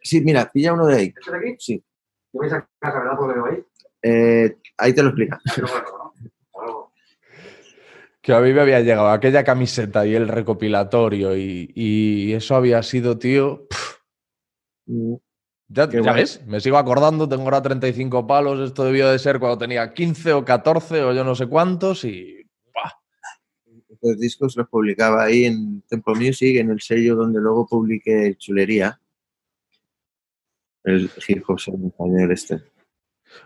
Sí, 0.03 0.21
mira, 0.21 0.51
pilla 0.53 0.75
uno 0.75 0.87
de 0.87 0.97
ahí. 0.97 1.15
¿Este 1.19 1.31
de 1.31 1.37
aquí? 1.39 1.57
Sí. 1.59 1.85
¿Te 2.31 2.39
vais 2.39 2.53
a 2.53 2.69
casa, 2.79 2.99
verdad? 2.99 3.17
Por 3.17 3.29
lo 3.29 3.35
que 3.35 3.41
veo 3.41 3.47
ahí. 3.59 3.65
Eh, 4.03 4.57
ahí 4.79 4.93
te 4.93 5.03
lo 5.03 5.09
explica. 5.11 5.41
Que 8.21 8.33
a 8.33 8.39
mí 8.39 8.53
me 8.53 8.61
había 8.61 8.79
llegado 8.79 9.09
aquella 9.09 9.43
camiseta 9.43 10.07
y 10.07 10.15
el 10.15 10.29
recopilatorio 10.29 11.37
y, 11.37 11.73
y 11.75 12.33
eso 12.33 12.55
había 12.55 12.81
sido, 12.85 13.19
tío. 13.19 13.67
Mm, 14.87 15.15
ya 15.73 15.87
ves, 15.87 16.45
me 16.47 16.61
sigo 16.61 16.77
acordando, 16.77 17.27
tengo 17.29 17.45
ahora 17.45 17.63
35 17.63 18.27
palos, 18.27 18.61
esto 18.61 18.85
debió 18.85 19.09
de 19.09 19.19
ser 19.19 19.39
cuando 19.39 19.57
tenía 19.57 19.95
15 19.95 20.35
o 20.35 20.45
14 20.45 21.03
o 21.03 21.15
yo 21.15 21.25
no 21.25 21.35
sé 21.35 21.47
cuántos 21.47 22.05
y... 22.05 22.47
¡buah! 22.75 22.93
Los 24.03 24.19
discos 24.19 24.55
los 24.57 24.69
publicaba 24.69 25.25
ahí 25.25 25.47
en 25.47 25.81
Tempo 25.89 26.15
Music, 26.15 26.59
en 26.59 26.71
el 26.71 26.81
sello 26.81 27.17
donde 27.17 27.41
luego 27.41 27.67
publiqué 27.67 28.35
Chulería. 28.37 29.01
El 30.85 31.11
hip 31.27 31.45
hop 31.49 31.59
español 31.59 32.33
este. 32.33 32.61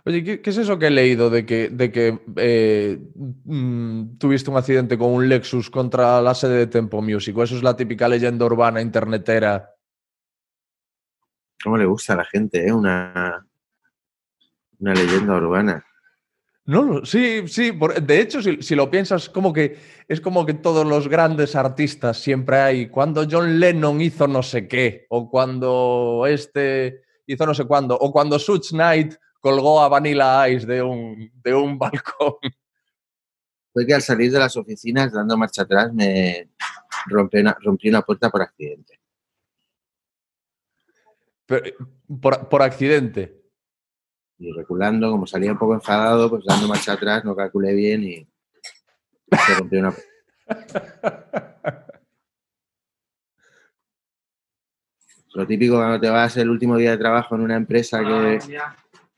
Oye, 0.05 0.22
¿qué, 0.24 0.41
qué 0.41 0.51
es 0.51 0.57
eso 0.59 0.78
que 0.78 0.87
he 0.87 0.91
leído 0.91 1.30
de 1.30 1.45
que, 1.45 1.68
de 1.68 1.91
que 1.93 2.18
eh, 2.37 2.99
mm, 3.45 4.18
tuviste 4.18 4.51
un 4.51 4.57
accidente 4.57 4.97
con 4.99 5.12
un 5.12 5.28
Lexus 5.28 5.70
contra 5.70 6.20
la 6.20 6.34
sede 6.34 6.59
de 6.59 6.66
Tempo 6.66 7.03
Music? 7.03 7.37
¿O 7.37 7.43
eso 7.43 7.57
es 7.57 7.62
la 7.62 7.76
típica 7.76 8.09
leyenda 8.09 8.45
urbana 8.45 8.80
internetera? 8.80 9.72
¿Cómo 11.62 11.76
le 11.76 11.87
gusta 11.87 12.12
a 12.12 12.16
la 12.16 12.24
gente, 12.24 12.66
eh? 12.66 12.72
Una, 12.72 13.47
una 14.78 14.95
leyenda 14.95 15.34
urbana. 15.37 15.84
No, 16.66 17.05
sí, 17.05 17.45
sí. 17.47 17.72
por- 17.72 18.01
de 18.03 18.20
hecho, 18.20 18.43
si, 18.43 18.61
si 18.61 18.74
lo 18.74 18.91
piensas, 18.91 19.28
como 19.28 19.53
que 19.53 19.76
es 20.09 20.20
como 20.20 20.45
que 20.45 20.55
todos 20.55 20.84
los 20.87 21.09
grandes 21.09 21.55
artistas 21.55 22.18
siempre 22.18 22.59
hay. 22.59 22.89
Cuando 22.89 23.24
John 23.30 23.61
Lennon 23.61 24.01
hizo 24.01 24.26
no 24.26 24.43
sé 24.43 24.66
qué, 24.66 25.07
o 25.09 25.30
cuando 25.30 26.24
este 26.28 27.03
hizo 27.26 27.47
no 27.47 27.55
sé 27.55 27.64
cuándo, 27.64 27.97
o 27.97 28.12
cuando 28.12 28.39
Such 28.39 28.70
Knight 28.70 29.14
colgó 29.47 29.80
a 29.80 29.88
Vanilla 29.88 30.49
Ice 30.49 30.66
de 30.66 30.82
un, 30.82 31.30
de 31.40 31.55
un 31.55 31.78
balcón. 31.78 32.34
Fue 33.72 33.86
que 33.86 33.94
al 33.94 34.03
salir 34.03 34.32
de 34.32 34.40
las 34.40 34.57
oficinas, 34.57 35.12
dando 35.12 35.36
marcha 35.36 35.62
atrás, 35.62 35.92
me 35.94 36.51
rompí 37.07 37.38
una, 37.38 37.57
rompí 37.61 37.88
una 37.88 38.03
puerta 38.03 38.28
por 38.28 38.42
accidente. 38.42 38.99
Pero- 41.47 41.76
por, 42.20 42.49
por 42.49 42.62
accidente. 42.62 43.40
Y 44.38 44.51
reculando, 44.53 45.11
como 45.12 45.28
salía 45.28 45.53
un 45.53 45.59
poco 45.59 45.74
enfadado, 45.74 46.28
pues 46.28 46.44
dando 46.44 46.66
marcha 46.66 46.94
atrás, 46.94 47.24
no 47.24 47.36
calculé 47.36 47.72
bien 47.72 48.03
y 48.03 48.28
se 49.47 49.55
rompió 49.59 49.78
una 49.78 49.92
puerta. 49.92 51.53
Lo 55.34 55.47
típico 55.47 55.74
cuando 55.76 56.01
te 56.01 56.09
vas 56.09 56.34
el 56.38 56.49
último 56.49 56.78
día 56.78 56.92
de 56.92 56.97
trabajo 56.97 57.34
en 57.34 57.42
una 57.42 57.57
empresa 57.57 58.01
que, 58.01 58.38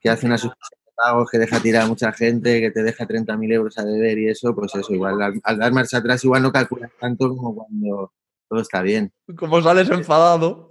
que 0.01 0.11
hace 0.11 0.27
una 0.27 0.39
suspensión 0.39 0.81
de 0.85 0.93
pagos, 0.97 1.31
que 1.31 1.39
deja 1.39 1.61
tirar 1.61 1.83
a 1.83 1.87
mucha 1.87 2.13
gente, 2.13 2.61
que 2.61 2.71
te 2.71 2.83
deja 2.83 3.07
30.000 3.07 3.53
euros 3.53 3.79
a 3.79 3.85
deber 3.85 4.19
y 4.19 4.29
eso, 4.29 4.55
pues 4.55 4.75
eso, 4.75 4.93
igual 4.93 5.21
al, 5.21 5.41
al 5.43 5.59
dar 5.59 5.73
marcha 5.73 5.99
atrás 5.99 6.25
igual 6.25 6.43
no 6.43 6.53
calculas 6.53 6.91
tanto 7.01 7.29
como 7.29 7.55
cuando 7.55 8.13
todo 8.49 8.61
está 8.61 8.83
bien. 8.83 9.13
Como 9.37 9.61
sales 9.63 9.91
enfadado, 9.91 10.69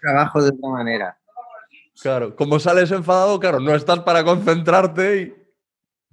Trabajo 0.00 0.42
de 0.42 0.50
otra 0.50 0.68
manera. 0.70 1.18
claro, 2.00 2.36
como 2.36 2.60
sales 2.60 2.90
enfadado, 2.90 3.40
claro, 3.40 3.60
no 3.60 3.74
estás 3.74 4.00
para 4.00 4.24
concentrarte 4.24 5.22
y... 5.22 5.34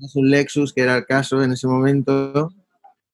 Es 0.03 0.15
un 0.15 0.29
Lexus, 0.29 0.73
que 0.73 0.81
era 0.81 0.97
el 0.97 1.05
caso 1.05 1.41
en 1.41 1.53
ese 1.53 1.67
momento, 1.67 2.51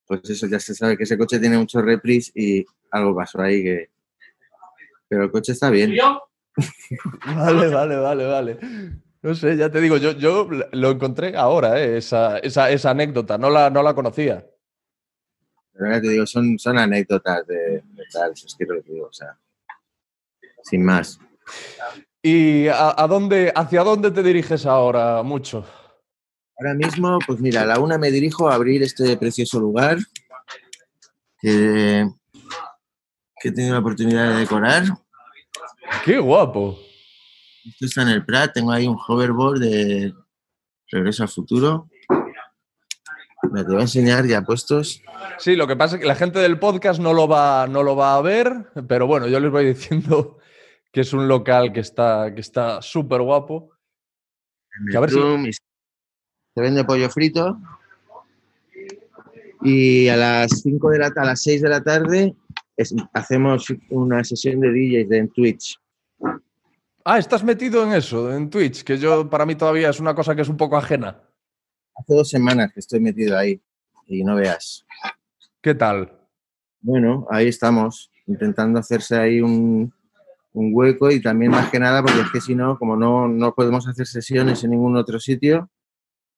pues 0.07 0.27
eso 0.29 0.47
ya 0.47 0.59
se 0.59 0.73
sabe 0.73 0.97
que 0.97 1.03
ese 1.03 1.17
coche 1.17 1.39
tiene 1.39 1.57
mucho 1.57 1.81
repris 1.81 2.31
y 2.35 2.65
algo 2.91 3.15
pasó 3.15 3.41
ahí 3.41 3.63
que... 3.63 3.89
Pero 5.07 5.25
el 5.25 5.31
coche 5.31 5.51
está 5.51 5.69
bien. 5.69 5.93
Vale, 7.25 7.69
vale, 7.69 7.95
vale, 7.97 8.25
vale. 8.25 8.59
No 9.23 9.35
sé, 9.35 9.55
ya 9.55 9.69
te 9.69 9.79
digo, 9.79 9.97
yo, 9.97 10.13
yo 10.13 10.49
lo 10.71 10.89
encontré 10.89 11.37
ahora, 11.37 11.79
eh, 11.79 11.97
esa, 11.97 12.39
esa, 12.39 12.71
esa 12.71 12.89
anécdota, 12.89 13.37
no 13.37 13.51
la, 13.51 13.69
no 13.69 13.83
la 13.83 13.93
conocía. 13.93 14.47
Pero 15.73 15.85
ahora 15.85 16.01
te 16.01 16.09
digo, 16.09 16.25
son, 16.25 16.57
son 16.57 16.79
anécdotas 16.79 17.45
de, 17.45 17.83
de 17.83 18.03
tal, 18.11 18.31
eso 18.31 18.47
es 18.47 18.55
que 18.55 18.65
lo 18.65 18.81
que 18.81 18.91
digo, 18.91 19.07
o 19.07 19.13
sea, 19.13 19.37
sin 20.63 20.83
más. 20.83 21.19
¿Y 22.23 22.67
a, 22.67 22.95
a 22.97 23.07
dónde, 23.07 23.53
hacia 23.55 23.83
dónde 23.83 24.09
te 24.09 24.23
diriges 24.23 24.65
ahora 24.65 25.21
mucho? 25.21 25.65
Ahora 26.57 26.73
mismo, 26.73 27.19
pues 27.25 27.39
mira, 27.39 27.61
a 27.61 27.65
la 27.65 27.79
una 27.79 27.97
me 27.97 28.11
dirijo 28.11 28.49
a 28.49 28.55
abrir 28.55 28.81
este 28.83 29.17
precioso 29.17 29.59
lugar 29.59 29.97
que, 31.39 32.07
que 33.39 33.49
he 33.49 33.51
tenido 33.51 33.73
la 33.73 33.79
oportunidad 33.79 34.29
de 34.29 34.39
decorar. 34.39 34.83
¡Qué 36.05 36.19
guapo! 36.19 36.79
Esto 37.65 37.85
está 37.85 38.01
en 38.03 38.09
el 38.09 38.25
Prat, 38.25 38.53
tengo 38.53 38.71
ahí 38.71 38.87
un 38.87 38.97
hoverboard 39.07 39.59
de 39.59 40.13
Regreso 40.89 41.23
al 41.23 41.29
Futuro. 41.29 41.89
Me 43.51 43.63
te 43.63 43.69
voy 43.69 43.79
a 43.79 43.81
enseñar 43.81 44.25
ya 44.25 44.41
puestos. 44.43 45.01
Sí, 45.39 45.55
lo 45.55 45.67
que 45.67 45.75
pasa 45.75 45.95
es 45.95 46.01
que 46.01 46.07
la 46.07 46.15
gente 46.15 46.39
del 46.39 46.59
podcast 46.59 46.99
no 46.99 47.13
lo 47.13 47.27
va, 47.27 47.67
no 47.67 47.83
lo 47.83 47.95
va 47.95 48.15
a 48.15 48.21
ver, 48.21 48.67
pero 48.87 49.07
bueno, 49.07 49.27
yo 49.27 49.39
les 49.39 49.51
voy 49.51 49.65
diciendo 49.73 50.37
que 50.91 51.01
es 51.01 51.13
un 51.13 51.27
local 51.27 51.71
que 51.73 51.79
está 51.79 52.33
que 52.33 52.41
está 52.41 52.81
súper 52.81 53.21
guapo. 53.21 53.71
Que 54.89 54.97
a 54.97 54.99
ver 55.01 55.09
si- 55.09 55.15
Se 56.55 56.61
vende 56.61 56.83
pollo 56.83 57.09
frito. 57.09 57.59
Y 59.63 60.07
a 60.07 60.15
las 60.17 60.61
5 60.61 60.89
de 60.89 60.99
la 60.99 61.11
a 61.15 61.25
las 61.25 61.41
6 61.43 61.61
de 61.61 61.69
la 61.69 61.83
tarde 61.83 62.35
es- 62.75 62.93
hacemos 63.13 63.67
una 63.89 64.23
sesión 64.23 64.59
de 64.59 64.69
DJs 64.71 65.11
en 65.11 65.29
Twitch. 65.29 65.77
Ah, 67.03 67.17
estás 67.17 67.43
metido 67.43 67.83
en 67.83 67.93
eso, 67.93 68.31
en 68.31 68.49
Twitch, 68.49 68.83
que 68.83 68.97
yo 68.97 69.27
para 69.27 69.45
mí 69.45 69.55
todavía 69.55 69.89
es 69.89 69.99
una 69.99 70.13
cosa 70.13 70.35
que 70.35 70.43
es 70.43 70.49
un 70.49 70.57
poco 70.57 70.77
ajena. 70.77 71.19
Hace 71.95 72.13
dos 72.13 72.29
semanas 72.29 72.71
que 72.73 72.79
estoy 72.79 72.99
metido 72.99 73.37
ahí 73.37 73.59
y 74.05 74.23
no 74.23 74.35
veas. 74.35 74.85
¿Qué 75.61 75.73
tal? 75.73 76.11
Bueno, 76.79 77.25
ahí 77.31 77.47
estamos, 77.47 78.11
intentando 78.27 78.79
hacerse 78.79 79.17
ahí 79.17 79.41
un, 79.41 79.91
un 80.53 80.71
hueco 80.73 81.09
y 81.09 81.21
también 81.21 81.51
más 81.51 81.71
que 81.71 81.79
nada 81.79 82.03
porque 82.03 82.21
es 82.21 82.31
que 82.31 82.41
si 82.41 82.53
no, 82.53 82.77
como 82.77 82.95
no, 82.95 83.27
no 83.27 83.55
podemos 83.55 83.87
hacer 83.87 84.05
sesiones 84.05 84.63
en 84.63 84.71
ningún 84.71 84.95
otro 84.95 85.19
sitio, 85.19 85.69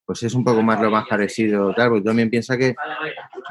pues 0.06 0.24
es 0.24 0.34
un 0.34 0.46
poco 0.46 0.62
más 0.62 0.82
lo 0.82 0.90
más 0.90 1.08
parecido, 1.08 1.74
tal, 1.74 1.90
porque 1.90 2.06
también 2.06 2.30
piensa 2.30 2.58
que 2.58 2.74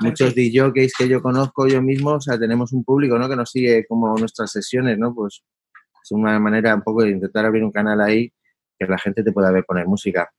muchos 0.01 0.35
DJs 0.35 0.95
que 0.97 1.09
yo 1.09 1.21
conozco 1.21 1.67
yo 1.67 1.83
mismo, 1.83 2.13
o 2.13 2.21
sea, 2.21 2.39
tenemos 2.39 2.73
un 2.73 2.85
público, 2.85 3.19
¿no? 3.19 3.29
Que 3.29 3.37
nos 3.37 3.51
sigue 3.51 3.87
como 3.87 4.17
nuestras 4.17 4.51
sesiones, 4.51 4.99
¿no? 4.99 5.15
Pues 5.15 5.43
es 5.45 5.62
una 6.15 6.39
manera 6.39 6.75
un 6.75 6.83
poco 6.83 7.03
de 7.03 7.11
intentar 7.11 7.45
abrir 7.45 7.65
un 7.65 7.73
canal 7.73 8.01
ahí 8.01 8.33
que 8.79 8.87
la 8.87 8.99
gente 8.99 9.23
te 9.23 9.33
pueda 9.33 9.51
ver 9.51 9.65
poner 9.65 9.87
música. 9.87 10.31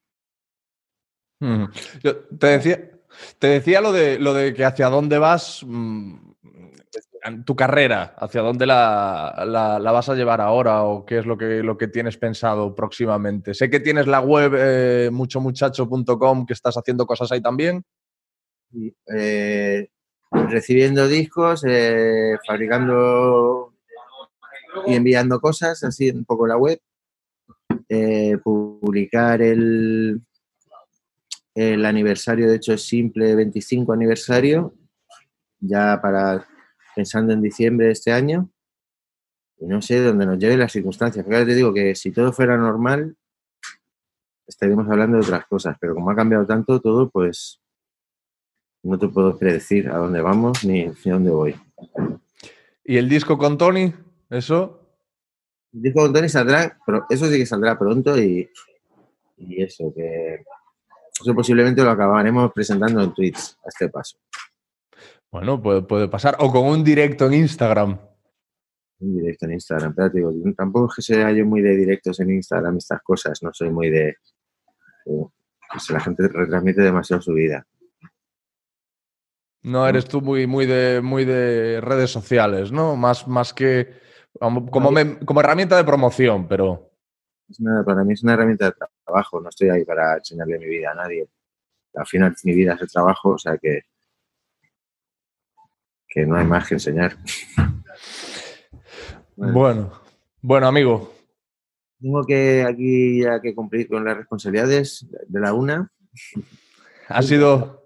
Mm. 1.39 1.65
Yo 2.03 2.15
te 2.39 2.47
decía, 2.47 2.89
te 3.39 3.47
decía 3.47 3.81
lo 3.81 3.91
de 3.91 4.19
lo 4.19 4.33
de 4.33 4.53
que 4.53 4.65
hacia 4.65 4.87
dónde 4.89 5.17
vas 5.17 5.61
mm, 5.65 6.15
en 7.25 7.43
tu 7.45 7.55
carrera, 7.55 8.15
hacia 8.17 8.41
dónde 8.41 8.65
la, 8.65 9.43
la- 9.47 9.79
la 9.79 9.91
vas 9.91 10.09
a 10.09 10.15
llevar 10.15 10.41
ahora 10.41 10.83
o 10.83 11.05
qué 11.05 11.19
es 11.19 11.25
lo 11.25 11.37
que, 11.37 11.63
lo 11.63 11.77
que 11.77 11.87
tienes 11.87 12.17
pensado 12.17 12.75
próximamente. 12.75 13.53
Sé 13.53 13.69
que 13.69 13.79
tienes 13.79 14.07
la 14.07 14.19
web 14.19 14.53
eh, 14.57 15.09
muchomuchacho.com, 15.11 16.45
que 16.45 16.53
estás 16.53 16.75
haciendo 16.75 17.05
cosas 17.05 17.31
ahí 17.31 17.41
también. 17.41 17.83
Eh, 19.15 19.87
recibiendo 20.31 21.07
discos, 21.07 21.63
eh, 21.67 22.37
fabricando 22.45 23.72
y 24.85 24.95
enviando 24.95 25.39
cosas, 25.39 25.83
así 25.83 26.09
un 26.09 26.25
poco 26.25 26.47
la 26.47 26.57
web. 26.57 26.79
Eh, 27.89 28.37
publicar 28.43 29.41
el, 29.41 30.21
el 31.55 31.85
aniversario, 31.85 32.49
de 32.49 32.55
hecho 32.55 32.73
es 32.73 32.83
simple 32.83 33.35
25 33.35 33.93
aniversario, 33.93 34.73
ya 35.59 35.99
para 36.01 36.47
pensando 36.95 37.33
en 37.33 37.41
diciembre 37.41 37.87
de 37.87 37.93
este 37.93 38.11
año. 38.11 38.49
Y 39.59 39.67
no 39.67 39.81
sé 39.81 40.01
dónde 40.01 40.25
nos 40.25 40.37
lleven 40.37 40.59
las 40.59 40.71
circunstancias. 40.71 41.23
Porque 41.23 41.37
ahora 41.37 41.47
te 41.47 41.55
digo 41.55 41.73
que 41.73 41.95
si 41.95 42.11
todo 42.11 42.33
fuera 42.33 42.57
normal, 42.57 43.15
estaríamos 44.47 44.89
hablando 44.89 45.17
de 45.17 45.23
otras 45.23 45.45
cosas, 45.47 45.77
pero 45.79 45.95
como 45.95 46.11
ha 46.11 46.15
cambiado 46.15 46.45
tanto 46.45 46.81
todo, 46.81 47.09
pues 47.09 47.61
no 48.83 48.99
te 48.99 49.07
puedo 49.07 49.37
predecir 49.37 49.89
a 49.89 49.97
dónde 49.97 50.21
vamos 50.21 50.65
ni, 50.65 50.85
ni 50.85 51.11
a 51.11 51.13
dónde 51.13 51.31
voy. 51.31 51.55
¿Y 52.83 52.97
el 52.97 53.07
disco 53.07 53.37
con 53.37 53.57
Tony? 53.57 53.93
¿Eso? 54.29 54.79
Disco 55.71 56.01
con 56.01 56.13
Tony 56.13 56.29
saldrá, 56.29 56.77
pero 56.85 57.05
eso 57.09 57.25
sí 57.27 57.37
que 57.37 57.45
saldrá 57.45 57.77
pronto 57.77 58.17
y, 58.17 58.49
y 59.37 59.63
eso, 59.63 59.91
que 59.95 60.43
eso 61.19 61.35
posiblemente 61.35 61.83
lo 61.83 61.89
acabaremos 61.91 62.51
presentando 62.53 63.01
en 63.01 63.13
tweets 63.13 63.57
a 63.65 63.69
este 63.69 63.89
paso. 63.89 64.17
Bueno, 65.31 65.61
puede, 65.61 65.81
puede 65.81 66.07
pasar. 66.07 66.35
O 66.39 66.51
con 66.51 66.65
un 66.67 66.83
directo 66.83 67.25
en 67.25 67.33
Instagram. 67.33 67.99
Un 68.99 69.17
directo 69.17 69.45
en 69.45 69.53
Instagram, 69.53 69.95
pero 69.95 70.11
te 70.11 70.17
digo, 70.19 70.31
tampoco 70.55 70.89
es 70.91 70.95
que 70.97 71.01
sea 71.13 71.31
yo 71.31 71.45
muy 71.45 71.61
de 71.61 71.75
directos 71.75 72.19
en 72.19 72.31
Instagram, 72.31 72.77
estas 72.77 73.01
cosas, 73.01 73.41
no 73.41 73.51
soy 73.51 73.71
muy 73.71 73.89
de... 73.89 74.17
de- 75.05 75.27
pues 75.71 75.89
la 75.89 75.99
gente 75.99 76.27
retransmite 76.27 76.81
demasiado 76.83 77.19
su 77.19 77.33
vida. 77.33 77.65
No 79.63 79.87
eres 79.87 80.05
tú 80.05 80.21
muy, 80.21 80.45
muy, 80.45 80.67
de, 80.67 81.01
muy 81.01 81.25
de 81.25 81.81
redes 81.81 82.11
sociales, 82.11 82.71
¿no? 82.71 82.95
Más, 82.95 83.27
más 83.27 83.55
que 83.55 83.91
como, 84.39 84.69
como 84.69 84.91
me- 84.91 85.19
como 85.19 85.39
herramienta 85.39 85.77
de 85.77 85.83
promoción, 85.83 86.47
pero... 86.47 86.89
Una- 87.59 87.83
para 87.83 88.03
mí 88.03 88.13
es 88.13 88.23
una 88.23 88.33
herramienta 88.33 88.65
de 88.65 88.75
trabajo, 89.05 89.39
no 89.39 89.49
estoy 89.49 89.69
ahí 89.69 89.85
para 89.85 90.15
enseñarle 90.17 90.57
mi 90.59 90.65
vida 90.65 90.91
a 90.91 90.95
nadie. 90.95 91.27
Al 91.95 92.05
final 92.07 92.35
mi 92.43 92.53
vida 92.53 92.73
es 92.73 92.81
el 92.81 92.91
trabajo, 92.91 93.29
o 93.31 93.37
sea 93.37 93.57
que, 93.57 93.81
que 96.07 96.25
no 96.25 96.35
hay 96.37 96.45
más 96.45 96.67
que 96.67 96.75
enseñar. 96.75 97.15
Bueno. 99.35 99.53
Bueno, 99.53 99.91
bueno, 100.41 100.67
amigo. 100.67 101.11
Tengo 101.99 102.23
que 102.23 102.63
aquí 102.63 103.21
ya 103.23 103.41
que 103.41 103.55
cumplir 103.55 103.87
con 103.87 104.05
las 104.05 104.15
responsabilidades 104.17 105.07
de 105.27 105.39
la 105.39 105.53
una. 105.53 105.91
Ha 107.07 107.21
sido, 107.23 107.82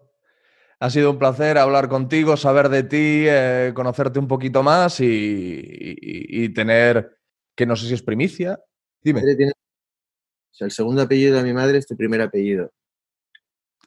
ha 0.79 0.89
sido 0.89 1.11
un 1.11 1.19
placer 1.19 1.57
hablar 1.57 1.89
contigo, 1.89 2.37
saber 2.37 2.69
de 2.69 2.83
ti, 2.83 3.25
eh, 3.27 3.71
conocerte 3.73 4.19
un 4.19 4.27
poquito 4.27 4.61
más 4.63 4.99
y, 4.99 5.05
y- 5.05 6.43
y 6.45 6.49
tener, 6.53 7.17
que 7.55 7.65
no 7.65 7.75
sé 7.75 7.87
si 7.87 7.93
es 7.95 8.03
primicia. 8.03 8.59
Dime, 9.01 9.21
o 9.21 10.55
sea, 10.57 10.65
el 10.65 10.71
segundo 10.71 11.01
apellido 11.01 11.35
de 11.37 11.43
mi 11.43 11.53
madre 11.53 11.77
es 11.79 11.87
tu 11.87 11.95
primer 11.95 12.21
apellido. 12.21 12.71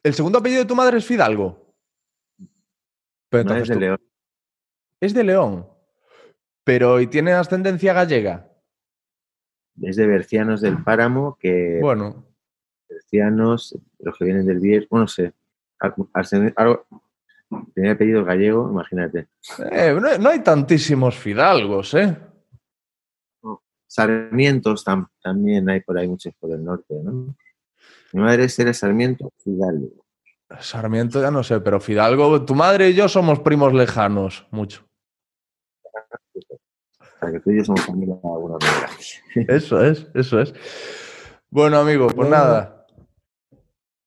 ¿el 0.03 0.15
segundo 0.15 0.39
apellido 0.39 0.63
de 0.63 0.67
tu 0.69 0.75
madre 0.75 0.97
es 0.99 1.05
Fidalgo? 1.05 1.75
Pero 3.29 3.45
No 3.45 3.55
es 3.57 3.69
de 3.69 3.75
tú- 3.75 3.81
León. 3.81 4.01
Es 5.01 5.15
de 5.15 5.25
León. 5.25 5.69
Pero 6.65 7.01
¿y 7.01 7.07
tiene 7.07 7.33
ascendencia 7.33 7.93
gallega? 7.93 8.51
Es 9.83 9.97
de 9.97 10.07
Bercianos 10.07 10.61
del 10.63 10.83
Páramo, 10.83 11.37
que 11.39 11.79
Bueno, 11.81 12.27
Bercianos, 12.89 13.79
los 13.99 14.17
que 14.19 14.25
vienen 14.25 14.47
del 14.47 14.59
Bier, 14.61 14.87
bueno, 14.91 15.05
no 15.05 15.09
sé. 15.09 15.33
Ar- 15.81 15.95
Arsen- 16.15 16.53
algo- 16.57 16.87
Tenía 17.75 17.93
apellido 17.93 18.25
gallego, 18.25 18.71
imagínate. 18.71 19.27
eh, 19.73 19.93
no, 20.01 20.19
no 20.19 20.29
hay 20.31 20.39
tantísimos 20.41 21.17
Fidalgos, 21.17 21.95
¿eh? 21.95 22.17
Sarmientos 23.89 24.85
tam- 24.87 25.09
también 25.21 25.69
hay 25.69 25.81
por 25.81 25.99
ahí 25.99 26.07
muchos 26.07 26.33
por 26.39 26.53
el 26.53 26.63
norte, 26.65 26.95
¿no? 27.03 27.35
Mi 28.13 28.21
madre 28.23 28.45
es 28.45 28.55
Tere 28.55 28.73
Sarmiento 28.73 29.33
Fidalgo. 29.43 30.05
Sarmiento 30.61 31.21
ya 31.21 31.31
no 31.33 31.43
sé, 31.43 31.61
pero 31.61 31.81
Fidalgo, 31.81 32.45
tu 32.45 32.55
madre 32.55 32.91
y 32.91 32.95
yo 32.95 33.09
somos 33.09 33.41
primos 33.41 33.73
lejanos, 33.73 34.47
mucho. 34.53 34.85
O 36.35 37.21
sea, 37.21 37.33
que 37.33 37.41
tú 37.41 37.51
y 37.51 37.59
yo 37.59 37.65
somos 37.65 37.83
familia 37.85 38.15
de 38.15 38.29
alguna 38.29 38.57
manera. 38.61 38.91
Eso 39.49 39.83
es, 39.85 40.07
eso 40.15 40.41
es. 40.41 40.55
Bueno, 41.51 41.79
amigo, 41.79 42.07
pues 42.07 42.17
Bueno. 42.17 42.31
nada. 42.31 42.80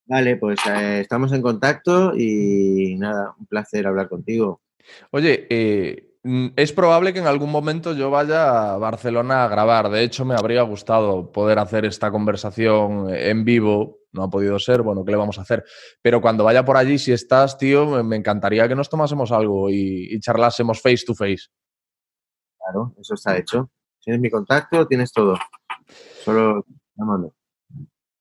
Vale, 0.06 0.36
pues 0.36 0.60
eh, 0.70 1.00
estamos 1.02 1.32
en 1.32 1.42
contacto 1.42 2.14
y 2.16 2.96
nada, 2.98 3.34
un 3.40 3.46
placer 3.46 3.88
hablar 3.88 4.10
contigo. 4.10 4.62
Oye, 5.12 5.48
eh, 5.50 6.18
mm, 6.24 6.48
es 6.58 6.74
probable 6.74 7.14
que 7.14 7.20
en 7.20 7.28
algún 7.28 7.50
momento 7.50 7.94
yo 7.94 8.12
vaya 8.12 8.74
a 8.74 8.78
Barcelona 8.78 9.46
a 9.46 9.48
grabar. 9.48 9.90
De 9.90 10.04
hecho, 10.04 10.26
me 10.26 10.36
habría 10.36 10.62
gustado 10.64 11.32
poder 11.32 11.58
hacer 11.60 11.86
esta 11.86 12.12
conversación 12.12 13.08
en 13.16 13.46
vivo. 13.46 14.00
No 14.12 14.24
ha 14.24 14.30
podido 14.30 14.60
ser, 14.60 14.82
bueno, 14.82 15.04
¿qué 15.06 15.12
le 15.12 15.18
vamos 15.18 15.40
a 15.40 15.44
hacer? 15.44 15.64
Pero 16.02 16.22
cuando 16.22 16.44
vaya 16.44 16.66
por 16.66 16.76
allí, 16.78 17.00
si 17.00 17.14
estás, 17.14 17.58
tío, 17.58 18.04
me- 18.04 18.16
encantaría 18.18 18.68
que 18.68 18.76
nos 18.76 18.90
tomásemos 18.90 19.32
algo 19.32 19.70
y, 19.70 20.10
y 20.14 20.20
charlásemos 20.20 20.82
face 20.82 21.04
to 21.08 21.16
face. 21.16 21.48
Claro, 22.60 22.94
eso 23.00 23.14
está 23.16 23.38
hecho. 23.38 23.70
Tienes 24.04 24.22
mi 24.22 24.30
contacto, 24.30 24.86
tienes 24.86 25.12
todo. 25.14 25.38
Solo 26.24 26.66
llámame. 26.96 27.30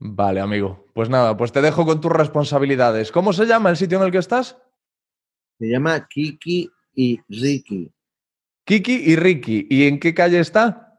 Vale, 0.04 0.40
amigo. 0.40 0.88
Pues 0.94 1.08
nada, 1.08 1.36
pues 1.36 1.52
te 1.52 1.62
dejo 1.62 1.86
con 1.86 2.00
tus 2.00 2.10
responsabilidades. 2.10 3.12
¿Cómo 3.12 3.32
se 3.32 3.46
llama 3.46 3.70
el 3.70 3.76
sitio 3.76 3.98
en 3.98 4.04
el 4.04 4.10
que 4.10 4.18
estás? 4.18 4.58
Se 5.60 5.66
llama 5.68 6.08
Kiki 6.08 6.68
y 6.92 7.20
Ricky. 7.28 7.88
Kiki 8.64 8.94
y 8.94 9.14
Ricky. 9.14 9.68
¿Y 9.70 9.86
en 9.86 10.00
qué 10.00 10.12
calle 10.12 10.40
está? 10.40 10.98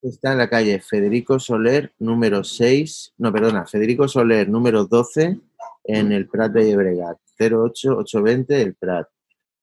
Está 0.00 0.32
en 0.32 0.38
la 0.38 0.48
calle 0.48 0.80
Federico 0.80 1.38
Soler, 1.38 1.92
número 1.98 2.42
6. 2.42 3.14
No, 3.18 3.30
perdona, 3.34 3.66
Federico 3.66 4.08
Soler, 4.08 4.48
número 4.48 4.86
12, 4.86 5.38
en 5.84 6.12
el 6.12 6.26
Prat 6.26 6.52
de 6.52 6.70
Llobregat. 6.70 7.18
08820, 7.38 8.62
el 8.62 8.74
Prat. 8.76 9.08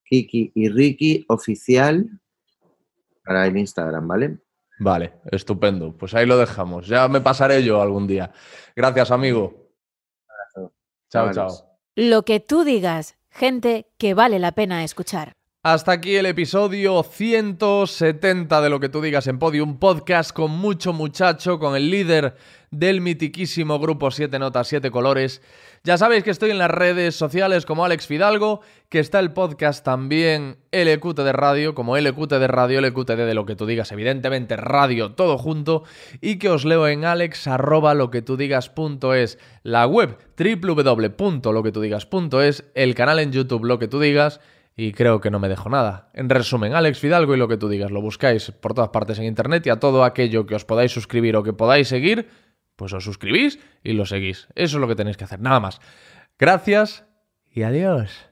Kiki 0.05 0.51
y 0.53 0.69
Ricky, 0.69 1.25
oficial, 1.27 2.07
para 3.25 3.47
el 3.47 3.57
Instagram, 3.57 4.07
¿vale? 4.07 4.37
Vale, 4.79 5.13
estupendo. 5.31 5.95
Pues 5.95 6.13
ahí 6.15 6.25
lo 6.25 6.37
dejamos. 6.37 6.87
Ya 6.87 7.07
me 7.07 7.21
pasaré 7.21 7.63
yo 7.63 7.81
algún 7.81 8.07
día. 8.07 8.31
Gracias, 8.75 9.11
amigo. 9.11 9.69
Chao, 11.09 11.33
chao. 11.33 11.49
Lo 11.95 12.23
que 12.23 12.39
tú 12.39 12.63
digas, 12.63 13.17
gente 13.29 13.87
que 13.97 14.13
vale 14.13 14.39
la 14.39 14.53
pena 14.53 14.83
escuchar. 14.83 15.33
Hasta 15.71 15.91
aquí 15.91 16.15
el 16.15 16.25
episodio 16.25 17.03
170 17.03 18.59
de 18.59 18.69
lo 18.71 18.79
que 18.79 18.89
tú 18.89 19.01
digas 19.01 19.27
en 19.27 19.37
Podium 19.37 19.77
Podcast 19.77 20.31
con 20.31 20.49
mucho 20.49 20.93
muchacho, 20.93 21.59
con 21.59 21.75
el 21.75 21.91
líder 21.91 22.33
del 22.71 23.01
mitiquísimo 23.01 23.77
grupo 23.77 24.09
7 24.09 24.39
Notas 24.39 24.67
7 24.67 24.89
Colores. 24.89 25.43
Ya 25.83 25.99
sabéis 25.99 26.23
que 26.23 26.31
estoy 26.31 26.49
en 26.49 26.57
las 26.57 26.71
redes 26.71 27.15
sociales 27.15 27.67
como 27.67 27.85
Alex 27.85 28.07
Fidalgo, 28.07 28.61
que 28.89 28.97
está 28.97 29.19
el 29.19 29.31
podcast 29.31 29.85
también 29.85 30.57
LQT 30.71 31.19
de 31.19 31.33
Radio, 31.33 31.75
como 31.75 31.95
LQT 31.95 32.31
de 32.31 32.47
Radio, 32.47 32.81
LQTD 32.81 33.27
de 33.27 33.35
lo 33.35 33.45
que 33.45 33.55
tú 33.55 33.67
digas, 33.67 33.91
evidentemente 33.91 34.57
radio 34.57 35.11
todo 35.11 35.37
junto, 35.37 35.83
y 36.19 36.39
que 36.39 36.49
os 36.49 36.65
leo 36.65 36.87
en 36.87 37.05
alex 37.05 37.45
arroba 37.45 37.93
lo 37.93 38.09
que 38.09 38.23
tú 38.23 38.37
digas.es, 38.37 39.37
la 39.61 39.85
web 39.85 40.17
www.loquetudigas.es, 40.35 42.63
el 42.73 42.95
canal 42.95 43.19
en 43.19 43.31
YouTube 43.31 43.65
lo 43.65 43.77
que 43.77 43.87
tú 43.87 43.99
digas, 43.99 44.41
y 44.79 44.93
creo 44.93 45.19
que 45.19 45.29
no 45.29 45.39
me 45.39 45.49
dejo 45.49 45.69
nada. 45.69 46.09
En 46.13 46.29
resumen, 46.29 46.73
Alex 46.73 46.99
Fidalgo 46.99 47.35
y 47.35 47.37
lo 47.37 47.49
que 47.49 47.57
tú 47.57 47.67
digas, 47.67 47.91
lo 47.91 48.01
buscáis 48.01 48.51
por 48.51 48.73
todas 48.73 48.91
partes 48.91 49.19
en 49.19 49.25
internet 49.25 49.67
y 49.67 49.69
a 49.71 49.75
todo 49.75 50.05
aquello 50.05 50.45
que 50.45 50.55
os 50.55 50.63
podáis 50.63 50.93
suscribir 50.93 51.35
o 51.35 51.43
que 51.43 51.51
podáis 51.51 51.89
seguir, 51.89 52.29
pues 52.77 52.93
os 52.93 53.03
suscribís 53.03 53.59
y 53.83 53.91
lo 53.91 54.05
seguís. 54.05 54.47
Eso 54.55 54.77
es 54.77 54.81
lo 54.81 54.87
que 54.87 54.95
tenéis 54.95 55.17
que 55.17 55.25
hacer, 55.25 55.41
nada 55.41 55.59
más. 55.59 55.81
Gracias 56.37 57.03
y 57.51 57.63
adiós. 57.63 58.28